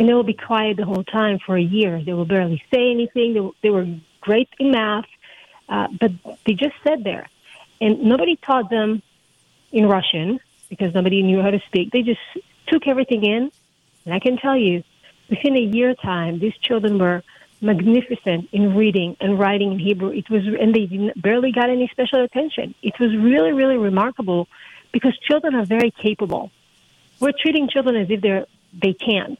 and 0.00 0.08
they 0.08 0.14
will 0.14 0.24
be 0.24 0.32
quiet 0.32 0.78
the 0.78 0.86
whole 0.86 1.04
time 1.04 1.38
for 1.44 1.58
a 1.58 1.62
year. 1.62 2.02
They 2.02 2.14
will 2.14 2.24
barely 2.24 2.62
say 2.72 2.90
anything. 2.90 3.34
They, 3.34 3.50
they 3.62 3.70
were 3.70 3.86
great 4.22 4.48
in 4.58 4.70
math, 4.70 5.04
uh, 5.68 5.88
but 6.00 6.12
they 6.46 6.54
just 6.54 6.74
sat 6.82 7.04
there. 7.04 7.28
And 7.82 8.04
nobody 8.04 8.36
taught 8.36 8.70
them 8.70 9.02
in 9.72 9.86
Russian 9.86 10.40
because 10.70 10.94
nobody 10.94 11.22
knew 11.22 11.42
how 11.42 11.50
to 11.50 11.60
speak. 11.66 11.90
They 11.90 12.00
just 12.00 12.20
took 12.66 12.88
everything 12.88 13.24
in. 13.24 13.52
And 14.06 14.14
I 14.14 14.20
can 14.20 14.38
tell 14.38 14.56
you, 14.56 14.82
within 15.28 15.54
a 15.54 15.60
year 15.60 15.94
time, 15.94 16.38
these 16.38 16.56
children 16.62 16.98
were 16.98 17.22
magnificent 17.60 18.48
in 18.52 18.74
reading 18.74 19.18
and 19.20 19.38
writing 19.38 19.72
in 19.72 19.78
Hebrew. 19.78 20.08
It 20.08 20.30
was, 20.30 20.44
and 20.46 20.74
they 20.74 21.12
barely 21.16 21.52
got 21.52 21.68
any 21.68 21.88
special 21.88 22.24
attention. 22.24 22.74
It 22.82 22.98
was 22.98 23.14
really, 23.14 23.52
really 23.52 23.76
remarkable 23.76 24.48
because 24.92 25.14
children 25.18 25.54
are 25.54 25.66
very 25.66 25.90
capable. 25.90 26.50
We're 27.20 27.34
treating 27.38 27.68
children 27.68 27.96
as 27.96 28.10
if 28.10 28.22
they're 28.22 28.46
they 28.72 28.94
can't. 28.94 29.38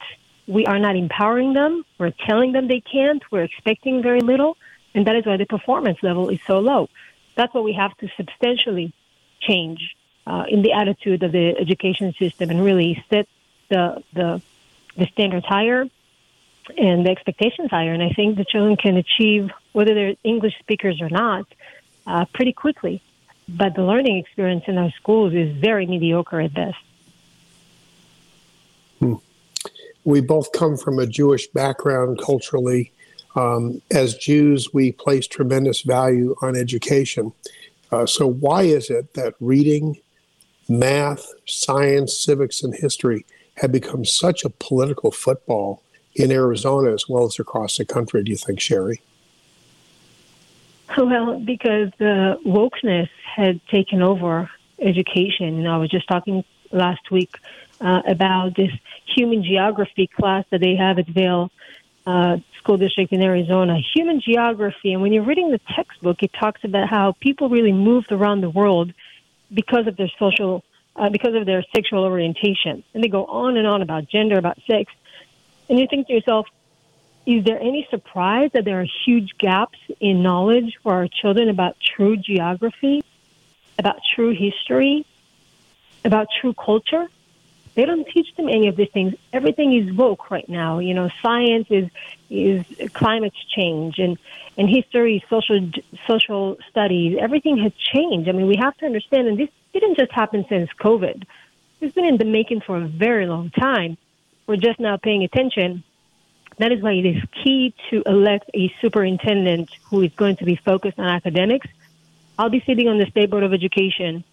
We 0.51 0.65
are 0.65 0.79
not 0.79 0.97
empowering 0.97 1.53
them. 1.53 1.85
We're 1.97 2.11
telling 2.27 2.51
them 2.51 2.67
they 2.67 2.81
can't. 2.81 3.23
We're 3.31 3.43
expecting 3.43 4.03
very 4.03 4.19
little. 4.19 4.57
And 4.93 5.07
that 5.07 5.15
is 5.15 5.25
why 5.25 5.37
the 5.37 5.45
performance 5.45 5.99
level 6.03 6.27
is 6.27 6.41
so 6.45 6.59
low. 6.59 6.89
That's 7.35 7.53
what 7.53 7.63
we 7.63 7.71
have 7.71 7.97
to 7.99 8.09
substantially 8.17 8.91
change 9.39 9.95
uh, 10.27 10.43
in 10.49 10.61
the 10.61 10.73
attitude 10.73 11.23
of 11.23 11.31
the 11.31 11.57
education 11.57 12.13
system 12.19 12.49
and 12.49 12.61
really 12.61 13.01
set 13.09 13.29
the, 13.69 14.03
the, 14.11 14.41
the 14.97 15.05
standards 15.13 15.45
higher 15.45 15.85
and 16.77 17.05
the 17.05 17.11
expectations 17.11 17.71
higher. 17.71 17.93
And 17.93 18.03
I 18.03 18.09
think 18.09 18.35
the 18.35 18.43
children 18.43 18.75
can 18.75 18.97
achieve, 18.97 19.51
whether 19.71 19.93
they're 19.93 20.15
English 20.21 20.59
speakers 20.59 21.01
or 21.01 21.07
not, 21.09 21.45
uh, 22.05 22.25
pretty 22.33 22.51
quickly. 22.51 23.01
But 23.47 23.73
the 23.75 23.83
learning 23.83 24.17
experience 24.17 24.65
in 24.67 24.77
our 24.77 24.91
schools 24.91 25.33
is 25.33 25.55
very 25.55 25.85
mediocre 25.85 26.41
at 26.41 26.53
best. 26.53 26.83
Hmm 28.99 29.15
we 30.03 30.21
both 30.21 30.51
come 30.51 30.77
from 30.77 30.99
a 30.99 31.05
Jewish 31.05 31.47
background 31.47 32.19
culturally. 32.23 32.91
Um, 33.35 33.81
as 33.91 34.15
Jews, 34.15 34.73
we 34.73 34.91
place 34.91 35.27
tremendous 35.27 35.81
value 35.81 36.35
on 36.41 36.55
education. 36.55 37.31
Uh, 37.91 38.05
so, 38.05 38.27
why 38.27 38.63
is 38.63 38.89
it 38.89 39.13
that 39.13 39.35
reading, 39.39 39.99
math, 40.67 41.25
science, 41.45 42.17
civics, 42.17 42.63
and 42.63 42.73
history 42.73 43.25
have 43.55 43.71
become 43.71 44.05
such 44.05 44.43
a 44.43 44.49
political 44.49 45.11
football 45.11 45.81
in 46.15 46.31
Arizona 46.31 46.93
as 46.93 47.07
well 47.07 47.25
as 47.25 47.39
across 47.39 47.77
the 47.77 47.85
country, 47.85 48.23
do 48.23 48.31
you 48.31 48.37
think, 48.37 48.59
Shiry? 48.59 48.99
Well, 50.97 51.39
because 51.39 51.89
the 51.99 52.37
wokeness 52.45 53.09
had 53.23 53.65
taken 53.67 54.01
over 54.01 54.49
education. 54.79 55.57
You 55.57 55.63
know, 55.63 55.73
I 55.73 55.77
was 55.77 55.89
just 55.89 56.07
talking 56.07 56.43
last 56.71 57.11
week 57.11 57.35
uh, 57.81 58.01
about 58.07 58.55
this 58.55 58.71
human 59.05 59.43
geography 59.43 60.07
class 60.07 60.45
that 60.51 60.61
they 60.61 60.75
have 60.75 60.99
at 60.99 61.07
Vail 61.07 61.51
uh, 62.05 62.37
School 62.59 62.77
District 62.77 63.11
in 63.11 63.21
Arizona. 63.21 63.77
Human 63.95 64.21
geography, 64.21 64.93
and 64.93 65.01
when 65.01 65.11
you're 65.13 65.23
reading 65.23 65.51
the 65.51 65.61
textbook, 65.75 66.23
it 66.23 66.31
talks 66.33 66.63
about 66.63 66.89
how 66.89 67.13
people 67.19 67.49
really 67.49 67.71
moved 67.71 68.11
around 68.11 68.41
the 68.41 68.49
world 68.49 68.93
because 69.53 69.87
of 69.87 69.97
their 69.97 70.11
social, 70.19 70.63
uh, 70.95 71.09
because 71.09 71.35
of 71.35 71.45
their 71.45 71.63
sexual 71.75 72.03
orientation, 72.03 72.83
and 72.93 73.03
they 73.03 73.07
go 73.07 73.25
on 73.25 73.57
and 73.57 73.67
on 73.67 73.81
about 73.81 74.07
gender, 74.07 74.37
about 74.37 74.57
sex, 74.67 74.91
and 75.69 75.79
you 75.79 75.87
think 75.87 76.07
to 76.07 76.13
yourself, 76.13 76.47
is 77.25 77.43
there 77.43 77.59
any 77.59 77.87
surprise 77.89 78.49
that 78.53 78.65
there 78.65 78.81
are 78.81 78.87
huge 79.05 79.37
gaps 79.37 79.77
in 79.99 80.23
knowledge 80.23 80.77
for 80.81 80.93
our 80.93 81.07
children 81.07 81.49
about 81.49 81.77
true 81.79 82.17
geography, 82.17 83.03
about 83.77 83.99
true 84.15 84.33
history, 84.33 85.05
about 86.03 86.27
true 86.39 86.53
culture? 86.53 87.07
They 87.73 87.85
don't 87.85 88.07
teach 88.07 88.35
them 88.35 88.49
any 88.49 88.67
of 88.67 88.75
these 88.75 88.89
things. 88.89 89.15
Everything 89.31 89.73
is 89.73 89.93
woke 89.93 90.29
right 90.29 90.47
now. 90.49 90.79
You 90.79 90.93
know, 90.93 91.09
science 91.21 91.67
is 91.69 91.89
is 92.29 92.65
climate 92.93 93.33
change 93.55 93.97
and 93.97 94.17
and 94.57 94.69
history, 94.69 95.23
social 95.29 95.69
social 96.07 96.57
studies. 96.69 97.17
Everything 97.19 97.57
has 97.59 97.71
changed. 97.73 98.27
I 98.27 98.33
mean, 98.33 98.47
we 98.47 98.57
have 98.57 98.75
to 98.77 98.85
understand, 98.85 99.27
and 99.27 99.37
this 99.37 99.49
didn't 99.73 99.97
just 99.97 100.11
happen 100.11 100.45
since 100.49 100.69
COVID. 100.79 101.23
It's 101.79 101.95
been 101.95 102.05
in 102.05 102.17
the 102.17 102.25
making 102.25 102.61
for 102.61 102.77
a 102.77 102.87
very 102.87 103.25
long 103.25 103.49
time. 103.51 103.97
We're 104.47 104.57
just 104.57 104.79
now 104.79 104.97
paying 104.97 105.23
attention. 105.23 105.83
That 106.57 106.71
is 106.71 106.81
why 106.81 106.91
it 106.91 107.05
is 107.05 107.23
key 107.43 107.73
to 107.89 108.03
elect 108.05 108.51
a 108.53 108.71
superintendent 108.81 109.71
who 109.85 110.01
is 110.01 110.11
going 110.13 110.35
to 110.37 110.45
be 110.45 110.57
focused 110.57 110.99
on 110.99 111.07
academics. 111.07 111.67
I'll 112.37 112.49
be 112.49 112.61
sitting 112.65 112.87
on 112.87 112.97
the 112.97 113.05
State 113.05 113.29
Board 113.29 113.43
of 113.43 113.53
Education 113.53 114.23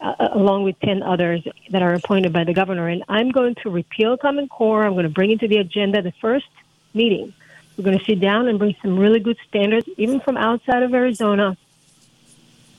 uh, 0.00 0.28
along 0.32 0.64
with 0.64 0.78
10 0.80 1.02
others 1.02 1.46
that 1.70 1.82
are 1.82 1.94
appointed 1.94 2.32
by 2.32 2.44
the 2.44 2.52
governor. 2.52 2.88
And 2.88 3.02
I'm 3.08 3.30
going 3.30 3.54
to 3.62 3.70
repeal 3.70 4.16
Common 4.16 4.48
Core. 4.48 4.84
I'm 4.84 4.92
going 4.92 5.04
to 5.04 5.10
bring 5.10 5.30
into 5.30 5.48
the 5.48 5.58
agenda 5.58 6.02
the 6.02 6.12
first 6.20 6.48
meeting. 6.94 7.32
We're 7.76 7.84
going 7.84 7.98
to 7.98 8.04
sit 8.04 8.20
down 8.20 8.48
and 8.48 8.58
bring 8.58 8.74
some 8.82 8.98
really 8.98 9.20
good 9.20 9.36
standards, 9.48 9.88
even 9.96 10.20
from 10.20 10.36
outside 10.36 10.82
of 10.82 10.94
Arizona. 10.94 11.56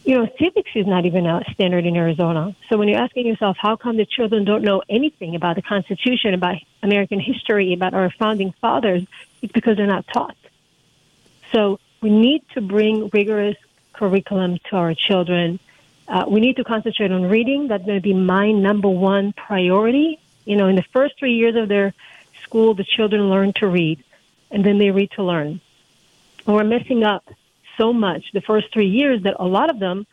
You 0.03 0.19
know, 0.19 0.29
civics 0.39 0.71
is 0.73 0.87
not 0.87 1.05
even 1.05 1.25
a 1.25 1.43
standard 1.53 1.85
in 1.85 1.95
Arizona. 1.95 2.55
So 2.69 2.77
when 2.77 2.87
you're 2.87 2.99
asking 2.99 3.27
yourself, 3.27 3.57
how 3.59 3.75
come 3.75 3.97
the 3.97 4.05
children 4.05 4.45
don't 4.45 4.63
know 4.63 4.81
anything 4.89 5.35
about 5.35 5.55
the 5.55 5.61
Constitution, 5.61 6.33
about 6.33 6.55
American 6.81 7.19
history, 7.19 7.73
about 7.73 7.93
our 7.93 8.09
founding 8.11 8.53
fathers, 8.61 9.03
it's 9.41 9.51
because 9.51 9.77
they're 9.77 9.85
not 9.85 10.05
taught. 10.07 10.37
So 11.51 11.79
we 12.01 12.09
need 12.09 12.43
to 12.53 12.61
bring 12.61 13.09
rigorous 13.11 13.57
curriculum 13.93 14.59
to 14.69 14.75
our 14.75 14.93
children 14.93 15.59
uh, 16.07 16.25
we 16.27 16.39
need 16.39 16.55
to 16.57 16.63
concentrate 16.63 17.11
on 17.11 17.23
reading. 17.23 17.67
That's 17.67 17.85
going 17.85 17.97
to 17.97 18.01
be 18.01 18.13
my 18.13 18.51
number 18.51 18.87
one 18.87 19.33
priority. 19.33 20.19
You 20.45 20.55
know, 20.55 20.67
in 20.67 20.75
the 20.75 20.85
first 20.93 21.19
three 21.19 21.33
years 21.33 21.55
of 21.55 21.67
their 21.67 21.93
school, 22.43 22.73
the 22.73 22.85
children 22.85 23.29
learn 23.29 23.53
to 23.53 23.67
read, 23.67 24.03
and 24.49 24.63
then 24.63 24.77
they 24.77 24.91
read 24.91 25.11
to 25.11 25.23
learn. 25.23 25.59
And 26.45 26.55
we're 26.55 26.63
messing 26.63 27.03
up 27.03 27.25
so 27.77 27.91
much 27.91 28.31
the 28.33 28.41
first 28.41 28.71
three 28.71 28.87
years 28.87 29.23
that 29.23 29.35
a 29.39 29.45
lot 29.45 29.69
of 29.69 29.79
them 29.79 30.07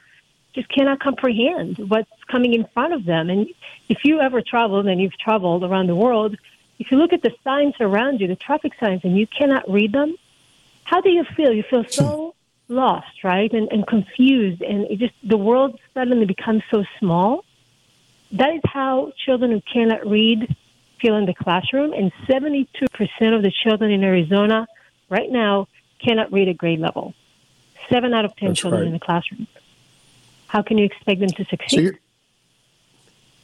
just 0.53 0.69
cannot 0.69 1.01
comprehend 1.01 1.79
what's 1.79 2.11
coming 2.29 2.55
in 2.55 2.65
front 2.67 2.93
of 2.93 3.05
them. 3.05 3.31
And 3.31 3.49
if 3.89 4.05
you 4.05 4.21
ever 4.21 4.41
traveled, 4.41 4.87
and 4.87 5.01
you've 5.01 5.19
traveled 5.19 5.65
around 5.65 5.87
the 5.89 5.97
world, 5.97 6.37
if 6.79 6.91
you 6.91 6.99
look 6.99 7.13
at 7.13 7.23
the 7.23 7.33
signs 7.45 7.75
around 7.81 8.21
you, 8.21 8.27
the 8.27 8.37
traffic 8.37 8.73
signs, 8.81 9.03
and 9.05 9.17
you 9.17 9.27
cannot 9.27 9.71
read 9.71 9.93
them, 9.93 10.17
how 10.83 11.01
do 11.01 11.11
you 11.11 11.25
feel? 11.37 11.53
You 11.53 11.63
feel 11.63 11.85
so 11.85 12.35
lost, 12.69 13.25
right? 13.25 13.53
And, 13.53 13.71
and 13.71 13.87
confused. 13.87 14.63
And 14.63 14.91
it 14.91 14.99
just, 14.99 15.15
the 15.23 15.37
world 15.37 15.79
suddenly 15.93 16.27
becomes 16.27 16.63
so 16.71 16.85
small. 16.99 17.45
That 18.33 18.55
is 18.55 18.63
how 18.65 19.13
children 19.25 19.51
who 19.51 19.61
cannot 19.61 20.07
read 20.07 20.57
feel 21.01 21.17
in 21.17 21.27
the 21.27 21.35
classroom. 21.35 21.93
And 21.93 22.13
72% 22.27 22.67
of 23.37 23.43
the 23.43 23.53
children 23.63 23.91
in 23.91 24.03
Arizona 24.03 24.67
right 25.09 25.31
now 25.31 25.69
cannot 25.99 26.33
read 26.33 26.49
at 26.49 26.59
grade 26.59 26.81
level. 26.81 27.15
Seven 27.89 28.15
out 28.15 28.25
of 28.25 28.35
10 28.37 28.49
That's 28.49 28.61
children 28.61 28.83
right. 28.83 28.87
in 28.87 28.93
the 28.95 29.01
classroom. 29.01 29.47
How 30.47 30.63
can 30.63 30.79
you 30.79 30.85
expect 30.85 31.21
them 31.21 31.31
to 31.31 31.45
succeed? 31.45 31.77
So 31.77 31.81
you're, 31.81 31.99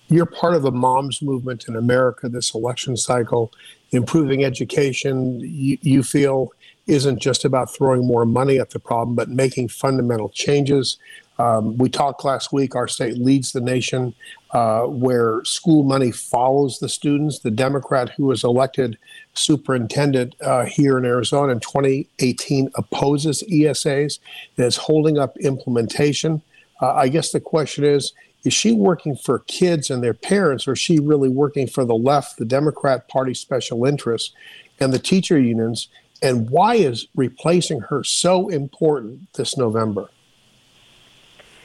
you're 0.09 0.27
part 0.27 0.55
of 0.55 0.63
the 0.63 0.73
moms 0.73 1.21
movement 1.21 1.67
in 1.69 1.77
America 1.77 2.29
this 2.29 2.55
election 2.55 2.97
cycle, 2.97 3.53
improving 3.91 4.45
education. 4.45 5.41
You, 5.41 5.77
you 5.83 6.03
feel 6.03 6.53
isn't 6.91 7.21
just 7.21 7.45
about 7.45 7.73
throwing 7.73 8.07
more 8.07 8.27
money 8.27 8.59
at 8.59 8.71
the 8.71 8.81
problem, 8.81 9.15
but 9.15 9.29
making 9.29 9.69
fundamental 9.69 10.29
changes. 10.29 10.99
Um, 11.39 11.79
we 11.79 11.89
talked 11.89 12.25
last 12.25 12.53
week, 12.53 12.75
our 12.75 12.89
state 12.89 13.17
leads 13.17 13.53
the 13.53 13.61
nation 13.61 14.15
uh, 14.51 14.83
where 14.83 15.43
school 15.45 15.85
money 15.85 16.11
follows 16.11 16.81
the 16.81 16.89
students. 16.89 17.39
The 17.39 17.51
Democrat 17.51 18.11
who 18.11 18.27
was 18.27 18.45
elected 18.45 18.99
superintendent 19.35 20.35
uh, 20.43 20.67
here 20.67 20.99
in 20.99 21.05
Arizona 21.05 21.53
in 21.53 21.61
2018 21.61 22.71
opposes 22.75 23.43
ESAs 23.51 24.19
and 24.57 24.67
is 24.67 24.77
holding 24.77 25.17
up 25.17 25.37
implementation. 25.39 26.43
Uh, 26.83 26.93
I 26.93 27.09
guess 27.09 27.33
the 27.33 27.41
question 27.41 27.85
is 27.85 28.13
is 28.43 28.55
she 28.55 28.73
working 28.73 29.17
for 29.17 29.41
kids 29.41 29.91
and 29.91 30.03
their 30.03 30.15
parents, 30.15 30.67
or 30.67 30.73
is 30.73 30.79
she 30.79 30.99
really 30.99 31.29
working 31.29 31.67
for 31.67 31.85
the 31.85 31.95
left, 31.95 32.39
the 32.39 32.47
Democrat 32.47 33.07
Party 33.07 33.35
special 33.35 33.85
interests, 33.85 34.33
and 34.81 34.93
the 34.93 34.99
teacher 34.99 35.39
unions? 35.39 35.89
And 36.23 36.51
why 36.51 36.75
is 36.77 37.07
replacing 37.15 37.81
her 37.81 38.05
so 38.05 38.49
important 38.49 39.33
this 39.35 39.57
November? 39.57 40.11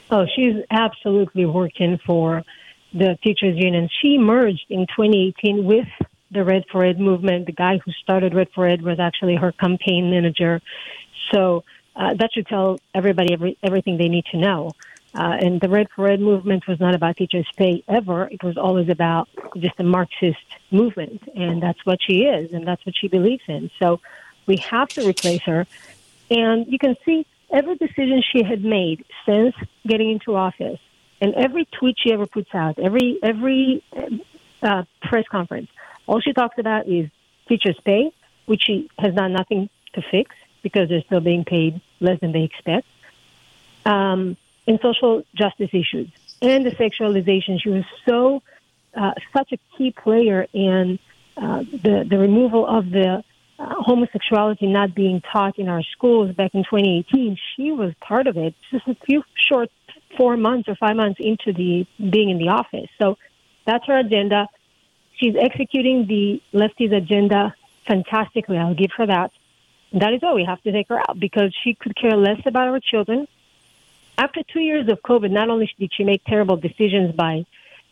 Oh, 0.09 0.25
she's 0.35 0.63
absolutely 0.69 1.45
working 1.45 1.99
for 2.05 2.43
the 2.93 3.17
teachers 3.21 3.57
union. 3.57 3.89
She 4.01 4.17
merged 4.17 4.65
in 4.69 4.87
2018 4.87 5.65
with 5.65 5.87
the 6.31 6.43
Red 6.43 6.65
for 6.71 6.85
Ed 6.85 6.99
movement. 6.99 7.47
The 7.47 7.51
guy 7.51 7.79
who 7.83 7.91
started 7.91 8.33
Red 8.33 8.49
for 8.53 8.67
Ed 8.67 8.81
was 8.81 8.99
actually 8.99 9.35
her 9.35 9.51
campaign 9.51 10.09
manager. 10.11 10.61
So 11.31 11.63
uh, 11.95 12.13
that 12.15 12.31
should 12.33 12.47
tell 12.47 12.79
everybody 12.93 13.33
every, 13.33 13.57
everything 13.63 13.97
they 13.97 14.09
need 14.09 14.25
to 14.31 14.37
know. 14.37 14.71
Uh, 15.13 15.37
and 15.39 15.61
the 15.61 15.69
Red 15.69 15.87
for 15.95 16.07
Ed 16.07 16.19
movement 16.19 16.67
was 16.67 16.79
not 16.79 16.93
about 16.93 17.15
teachers' 17.15 17.47
pay 17.55 17.83
ever. 17.87 18.27
It 18.27 18.43
was 18.43 18.57
always 18.57 18.89
about 18.89 19.29
just 19.57 19.79
a 19.79 19.83
Marxist 19.83 20.37
movement, 20.71 21.23
and 21.33 21.63
that's 21.63 21.85
what 21.85 21.99
she 22.05 22.23
is, 22.23 22.51
and 22.51 22.67
that's 22.67 22.85
what 22.85 22.95
she 22.99 23.07
believes 23.07 23.43
in. 23.47 23.71
So 23.79 24.01
we 24.45 24.57
have 24.57 24.89
to 24.89 25.07
replace 25.07 25.41
her. 25.43 25.67
And 26.29 26.67
you 26.67 26.79
can 26.79 26.95
see 27.05 27.25
every 27.51 27.75
decision 27.75 28.23
she 28.31 28.43
had 28.43 28.63
made 28.63 29.05
since 29.25 29.55
getting 29.85 30.11
into 30.11 30.35
office, 30.35 30.79
and 31.21 31.33
every 31.35 31.65
tweet 31.65 31.97
she 31.99 32.11
ever 32.11 32.25
puts 32.25 32.53
out, 32.53 32.79
every 32.79 33.19
every 33.21 33.83
uh, 34.61 34.83
press 35.01 35.25
conference, 35.27 35.69
all 36.07 36.19
she 36.19 36.33
talks 36.33 36.57
about 36.57 36.87
is 36.87 37.09
teachers' 37.47 37.79
pay, 37.83 38.11
which 38.45 38.63
she 38.63 38.89
has 38.97 39.13
done 39.13 39.33
nothing 39.33 39.69
to 39.93 40.01
fix 40.01 40.35
because 40.61 40.89
they're 40.89 41.03
still 41.03 41.21
being 41.21 41.45
paid 41.45 41.79
less 41.99 42.19
than 42.19 42.31
they 42.31 42.43
expect. 42.43 42.87
Um, 43.85 44.35
in 44.67 44.79
social 44.79 45.23
justice 45.35 45.69
issues 45.73 46.09
and 46.41 46.65
the 46.65 46.71
sexualization. 46.71 47.61
She 47.61 47.69
was 47.69 47.83
so 48.07 48.41
uh, 48.95 49.13
such 49.33 49.51
a 49.51 49.57
key 49.77 49.91
player 49.91 50.47
in 50.53 50.99
uh, 51.37 51.59
the 51.59 52.05
the 52.09 52.17
removal 52.17 52.65
of 52.65 52.89
the 52.89 53.23
uh, 53.57 53.75
homosexuality 53.79 54.67
not 54.67 54.93
being 54.93 55.21
taught 55.21 55.57
in 55.57 55.69
our 55.69 55.83
schools 55.83 56.35
back 56.35 56.53
in 56.53 56.63
2018. 56.63 57.37
She 57.55 57.71
was 57.71 57.93
part 58.01 58.27
of 58.27 58.37
it. 58.37 58.53
Just 58.71 58.87
a 58.87 58.95
few 59.05 59.23
short 59.35 59.69
four 60.17 60.37
months 60.37 60.69
or 60.69 60.75
five 60.75 60.95
months 60.95 61.19
into 61.19 61.51
the 61.53 61.85
being 61.97 62.29
in 62.29 62.37
the 62.37 62.49
office. 62.49 62.89
So 62.99 63.17
that's 63.65 63.85
her 63.87 63.97
agenda. 63.97 64.47
She's 65.17 65.35
executing 65.35 66.07
the 66.07 66.41
lefties' 66.53 66.95
agenda 66.95 67.55
fantastically. 67.85 68.57
I'll 68.57 68.75
give 68.75 68.91
her 68.97 69.05
that. 69.07 69.31
that 69.93 70.13
is 70.13 70.21
why 70.21 70.33
we 70.33 70.45
have 70.45 70.61
to 70.63 70.71
take 70.71 70.89
her 70.89 70.99
out 70.99 71.19
because 71.19 71.55
she 71.63 71.73
could 71.73 71.95
care 71.95 72.15
less 72.15 72.41
about 72.45 72.67
our 72.67 72.79
children 72.79 73.27
after 74.17 74.41
two 74.43 74.59
years 74.59 74.87
of 74.89 75.01
COVID, 75.01 75.31
not 75.31 75.49
only 75.49 75.69
did 75.77 75.91
she 75.93 76.03
make 76.03 76.23
terrible 76.25 76.57
decisions 76.57 77.13
by 77.15 77.45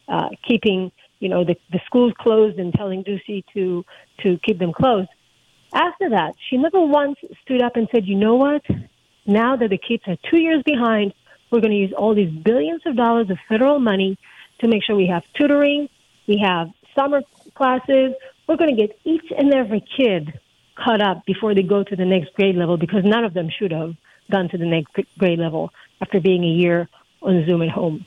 uh, 0.08 0.30
keeping, 0.48 0.92
you 1.20 1.30
know, 1.30 1.44
the, 1.44 1.56
the 1.72 1.80
schools 1.86 2.14
closed 2.18 2.60
and 2.60 2.74
telling 2.74 3.04
Ducey 3.04 3.44
to 3.54 3.86
to 4.22 4.38
keep 4.44 4.60
them 4.60 4.74
closed. 4.74 5.10
After 5.74 6.10
that, 6.10 6.36
she 6.50 6.58
never 6.58 6.80
once 6.80 7.18
stood 7.42 7.62
up 7.62 7.76
and 7.76 7.88
said, 7.92 8.06
"You 8.06 8.16
know 8.16 8.36
what? 8.36 8.64
Now 9.26 9.56
that 9.56 9.70
the 9.70 9.78
kids 9.78 10.04
are 10.08 10.18
two 10.30 10.38
years 10.38 10.62
behind, 10.64 11.14
we're 11.50 11.62
going 11.62 11.72
to 11.72 11.78
use 11.78 11.94
all 11.94 12.14
these 12.14 12.32
billions 12.32 12.82
of 12.86 12.96
dollars 12.96 13.30
of 13.30 13.38
federal 13.48 13.80
money 13.80 14.18
to 14.60 14.68
make 14.68 14.84
sure 14.84 14.96
we 14.96 15.08
have 15.08 15.24
tutoring, 15.34 15.90
we 16.28 16.38
have 16.38 16.70
summer 16.96 17.22
classes. 17.56 18.14
We're 18.48 18.58
going 18.58 18.76
to 18.76 18.82
get 18.88 19.00
each 19.04 19.32
and 19.36 19.54
every 19.54 19.82
kid 19.82 20.40
caught 20.76 21.02
up 21.02 21.26
before 21.26 21.54
they 21.54 21.64
go 21.64 21.84
to 21.84 21.96
the 21.96 22.06
next 22.06 22.34
grade 22.34 22.56
level 22.56 22.78
because 22.78 23.04
none 23.04 23.24
of 23.24 23.34
them 23.34 23.50
should 23.50 23.72
have 23.72 23.96
gone 24.32 24.50
to 24.50 24.58
the 24.58 24.66
next 24.66 24.92
grade 25.18 25.40
level 25.40 25.72
after 26.02 26.20
being 26.20 26.44
a 26.44 26.48
year 26.48 26.90
on 27.22 27.46
Zoom 27.46 27.62
at 27.62 27.70
home. 27.70 28.06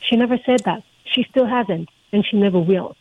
She 0.00 0.16
never 0.16 0.38
said 0.44 0.60
that. 0.64 0.82
She 1.04 1.24
still 1.24 1.46
hasn't, 1.46 1.88
and 2.12 2.24
she 2.26 2.36
never 2.36 2.58
will. 2.58 2.96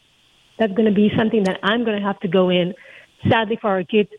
That's 0.59 0.73
going 0.73 0.87
to 0.87 0.95
be 0.95 1.11
something 1.15 1.43
that 1.43 1.59
I'm 1.63 1.83
going 1.83 1.97
to 1.99 2.05
have 2.05 2.19
to 2.21 2.27
go 2.27 2.49
in, 2.49 2.73
sadly 3.29 3.57
for 3.59 3.69
our 3.69 3.83
kids, 3.83 4.09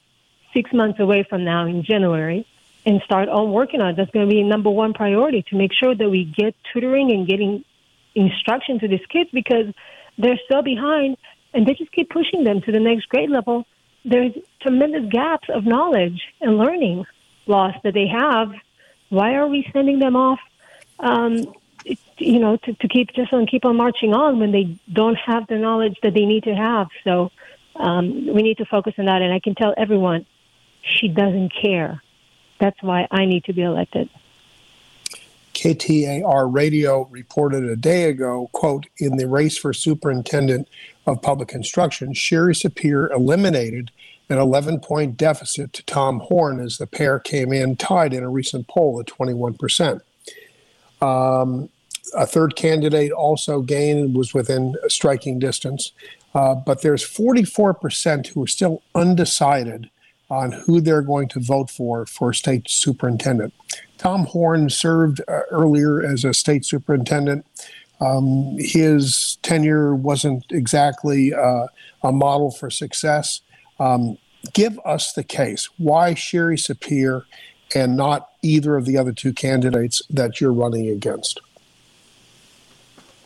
six 0.54 0.72
months 0.72 1.00
away 1.00 1.26
from 1.28 1.44
now 1.44 1.66
in 1.66 1.82
January, 1.82 2.46
and 2.86 3.00
start 3.04 3.28
on 3.28 3.52
working 3.52 3.80
on. 3.80 3.94
That's 3.96 4.10
going 4.10 4.28
to 4.28 4.34
be 4.34 4.42
number 4.42 4.70
one 4.70 4.94
priority 4.94 5.42
to 5.50 5.56
make 5.56 5.72
sure 5.72 5.94
that 5.94 6.08
we 6.08 6.24
get 6.24 6.54
tutoring 6.72 7.10
and 7.10 7.26
getting 7.26 7.64
instruction 8.14 8.80
to 8.80 8.88
these 8.88 9.04
kids 9.08 9.30
because 9.32 9.66
they're 10.16 10.40
so 10.50 10.62
behind, 10.62 11.16
and 11.54 11.66
they 11.66 11.74
just 11.74 11.92
keep 11.92 12.10
pushing 12.10 12.44
them 12.44 12.60
to 12.62 12.72
the 12.72 12.80
next 12.80 13.08
grade 13.08 13.30
level. 13.30 13.66
There's 14.04 14.32
tremendous 14.60 15.10
gaps 15.10 15.48
of 15.48 15.66
knowledge 15.66 16.22
and 16.40 16.56
learning 16.56 17.04
loss 17.46 17.74
that 17.82 17.94
they 17.94 18.06
have 18.06 18.52
why 19.08 19.34
are 19.34 19.46
we 19.46 19.68
sending 19.72 19.98
them 19.98 20.16
off? 20.16 20.40
Um, 20.98 21.54
you 22.18 22.38
know, 22.38 22.56
to, 22.56 22.74
to 22.74 22.88
keep 22.88 23.12
just 23.14 23.32
on 23.32 23.46
keep 23.46 23.64
on 23.64 23.76
marching 23.76 24.12
on 24.12 24.40
when 24.40 24.52
they 24.52 24.78
don't 24.92 25.16
have 25.16 25.46
the 25.46 25.56
knowledge 25.56 25.96
that 26.02 26.14
they 26.14 26.26
need 26.26 26.44
to 26.44 26.54
have. 26.54 26.88
So 27.04 27.30
um, 27.78 28.26
we 28.26 28.42
need 28.42 28.58
to 28.58 28.64
focus 28.64 28.94
on 28.98 29.06
that. 29.06 29.22
And 29.22 29.32
I 29.32 29.40
can 29.40 29.54
tell 29.54 29.74
everyone, 29.76 30.26
she 30.82 31.08
doesn't 31.08 31.50
care. 31.50 32.02
That's 32.60 32.80
why 32.82 33.06
I 33.10 33.24
need 33.24 33.44
to 33.44 33.52
be 33.52 33.62
elected. 33.62 34.08
KTAR 35.54 36.52
radio 36.52 37.08
reported 37.10 37.64
a 37.64 37.74
day 37.74 38.04
ago, 38.04 38.48
quote, 38.52 38.86
in 38.98 39.16
the 39.16 39.26
race 39.26 39.58
for 39.58 39.72
superintendent 39.72 40.68
of 41.06 41.20
public 41.20 41.52
instruction, 41.52 42.12
Shiry 42.12 42.54
Sapir 42.54 43.10
eliminated 43.10 43.90
an 44.28 44.38
11 44.38 44.80
point 44.80 45.16
deficit 45.16 45.72
to 45.72 45.82
Tom 45.84 46.20
Horne 46.20 46.60
as 46.60 46.78
the 46.78 46.86
pair 46.86 47.18
came 47.18 47.52
in 47.52 47.76
tied 47.76 48.12
in 48.12 48.22
a 48.22 48.30
recent 48.30 48.68
poll 48.68 49.00
at 49.00 49.06
21%. 49.06 50.00
Um, 51.00 51.68
a 52.14 52.26
third 52.26 52.56
candidate 52.56 53.12
also 53.12 53.60
gained 53.60 54.14
was 54.14 54.32
within 54.32 54.76
striking 54.88 55.38
distance, 55.38 55.92
uh, 56.38 56.54
but 56.54 56.82
there's 56.82 57.02
44% 57.02 58.28
who 58.28 58.44
are 58.44 58.46
still 58.46 58.80
undecided 58.94 59.90
on 60.30 60.52
who 60.52 60.80
they're 60.80 61.02
going 61.02 61.26
to 61.26 61.40
vote 61.40 61.68
for 61.68 62.06
for 62.06 62.32
state 62.32 62.70
superintendent. 62.70 63.52
Tom 63.96 64.24
Horne 64.24 64.70
served 64.70 65.20
uh, 65.26 65.40
earlier 65.50 66.00
as 66.00 66.24
a 66.24 66.32
state 66.32 66.64
superintendent. 66.64 67.44
Um, 68.00 68.54
his 68.56 69.38
tenure 69.42 69.96
wasn't 69.96 70.44
exactly 70.50 71.34
uh, 71.34 71.66
a 72.04 72.12
model 72.12 72.52
for 72.52 72.70
success. 72.70 73.40
Um, 73.80 74.16
give 74.52 74.78
us 74.84 75.14
the 75.14 75.24
case. 75.24 75.68
Why 75.76 76.14
Shiry 76.14 76.56
Sapir 76.56 77.24
and 77.74 77.96
not 77.96 78.28
either 78.42 78.76
of 78.76 78.84
the 78.84 78.96
other 78.96 79.12
two 79.12 79.32
candidates 79.32 80.02
that 80.08 80.40
you're 80.40 80.52
running 80.52 80.88
against? 80.88 81.40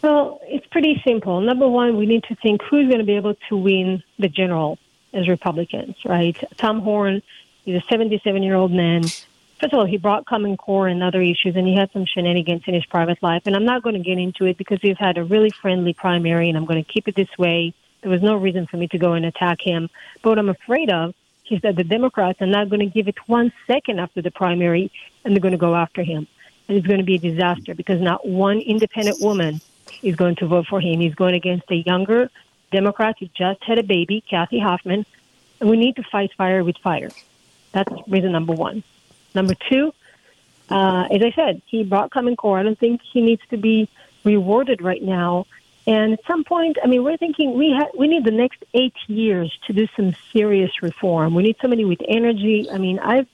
Well, 0.02 0.40
it's 0.42 0.66
pretty 0.66 1.00
simple. 1.06 1.40
Number 1.40 1.68
one, 1.68 1.96
we 1.96 2.06
need 2.06 2.24
to 2.24 2.34
think 2.34 2.60
who's 2.62 2.88
going 2.88 2.98
to 2.98 3.04
be 3.04 3.14
able 3.14 3.36
to 3.48 3.56
win 3.56 4.02
the 4.18 4.28
general 4.28 4.78
as 5.12 5.28
Republicans, 5.28 5.94
right? 6.04 6.36
Tom 6.56 6.80
Horne 6.80 7.22
is 7.66 7.80
a 7.80 7.86
77 7.86 8.42
year 8.42 8.56
old 8.56 8.72
man. 8.72 9.02
First 9.02 9.74
of 9.74 9.78
all, 9.78 9.84
he 9.84 9.98
brought 9.98 10.26
Common 10.26 10.56
Core 10.56 10.88
and 10.88 11.04
other 11.04 11.22
issues, 11.22 11.54
and 11.54 11.68
he 11.68 11.76
had 11.76 11.92
some 11.92 12.04
shenanigans 12.04 12.62
in 12.66 12.74
his 12.74 12.84
private 12.86 13.22
life. 13.22 13.42
And 13.46 13.54
I'm 13.54 13.64
not 13.64 13.84
going 13.84 13.94
to 13.94 14.00
get 14.00 14.18
into 14.18 14.44
it 14.46 14.58
because 14.58 14.80
we've 14.82 14.98
had 14.98 15.18
a 15.18 15.24
really 15.24 15.50
friendly 15.50 15.94
primary, 15.94 16.48
and 16.48 16.58
I'm 16.58 16.64
going 16.64 16.82
to 16.82 16.92
keep 16.92 17.06
it 17.06 17.14
this 17.14 17.38
way. 17.38 17.72
There 18.00 18.10
was 18.10 18.22
no 18.22 18.34
reason 18.34 18.66
for 18.66 18.78
me 18.78 18.88
to 18.88 18.98
go 18.98 19.12
and 19.12 19.24
attack 19.24 19.60
him. 19.60 19.88
But 20.20 20.30
what 20.30 20.38
I'm 20.40 20.48
afraid 20.48 20.90
of 20.90 21.14
is 21.48 21.60
that 21.60 21.76
the 21.76 21.84
Democrats 21.84 22.42
are 22.42 22.46
not 22.46 22.68
going 22.70 22.80
to 22.80 22.86
give 22.86 23.06
it 23.06 23.16
one 23.28 23.52
second 23.68 24.00
after 24.00 24.20
the 24.20 24.32
primary 24.32 24.90
and 25.24 25.32
they're 25.34 25.40
going 25.40 25.52
to 25.52 25.58
go 25.58 25.76
after 25.76 26.02
him. 26.02 26.26
And 26.66 26.78
it's 26.78 26.86
going 26.86 26.98
to 26.98 27.04
be 27.04 27.16
a 27.16 27.18
disaster 27.18 27.74
because 27.74 28.00
not 28.00 28.26
one 28.26 28.58
independent 28.58 29.20
woman 29.20 29.60
is 30.02 30.16
going 30.16 30.36
to 30.36 30.46
vote 30.46 30.66
for 30.68 30.80
him. 30.80 31.00
He's 31.00 31.14
going 31.14 31.34
against 31.34 31.70
a 31.70 31.76
younger 31.76 32.30
Democrat 32.70 33.16
who 33.18 33.26
just 33.34 33.62
had 33.64 33.78
a 33.78 33.82
baby, 33.82 34.22
Kathy 34.28 34.58
Hoffman. 34.58 35.04
And 35.60 35.70
we 35.70 35.76
need 35.76 35.96
to 35.96 36.02
fight 36.02 36.32
fire 36.36 36.64
with 36.64 36.76
fire. 36.78 37.10
That's 37.72 37.92
reason 38.08 38.32
number 38.32 38.52
one. 38.52 38.82
Number 39.34 39.54
two, 39.54 39.94
uh, 40.68 41.06
as 41.10 41.22
I 41.22 41.32
said, 41.34 41.62
he 41.66 41.84
brought 41.84 42.10
Common 42.10 42.36
Core. 42.36 42.58
I 42.58 42.62
don't 42.62 42.78
think 42.78 43.00
he 43.12 43.20
needs 43.20 43.42
to 43.50 43.56
be 43.56 43.88
rewarded 44.24 44.82
right 44.82 45.02
now 45.02 45.46
and 45.86 46.12
at 46.12 46.20
some 46.26 46.44
point, 46.44 46.78
I 46.82 46.86
mean, 46.86 47.02
we're 47.02 47.16
thinking 47.16 47.58
we 47.58 47.72
ha- 47.72 47.90
we 47.96 48.06
need 48.06 48.24
the 48.24 48.30
next 48.30 48.64
eight 48.72 48.94
years 49.08 49.52
to 49.66 49.72
do 49.72 49.88
some 49.96 50.14
serious 50.32 50.70
reform. 50.80 51.34
We 51.34 51.42
need 51.42 51.56
somebody 51.60 51.84
with 51.84 52.00
energy. 52.06 52.68
I 52.70 52.78
mean, 52.78 53.00
I've 53.00 53.26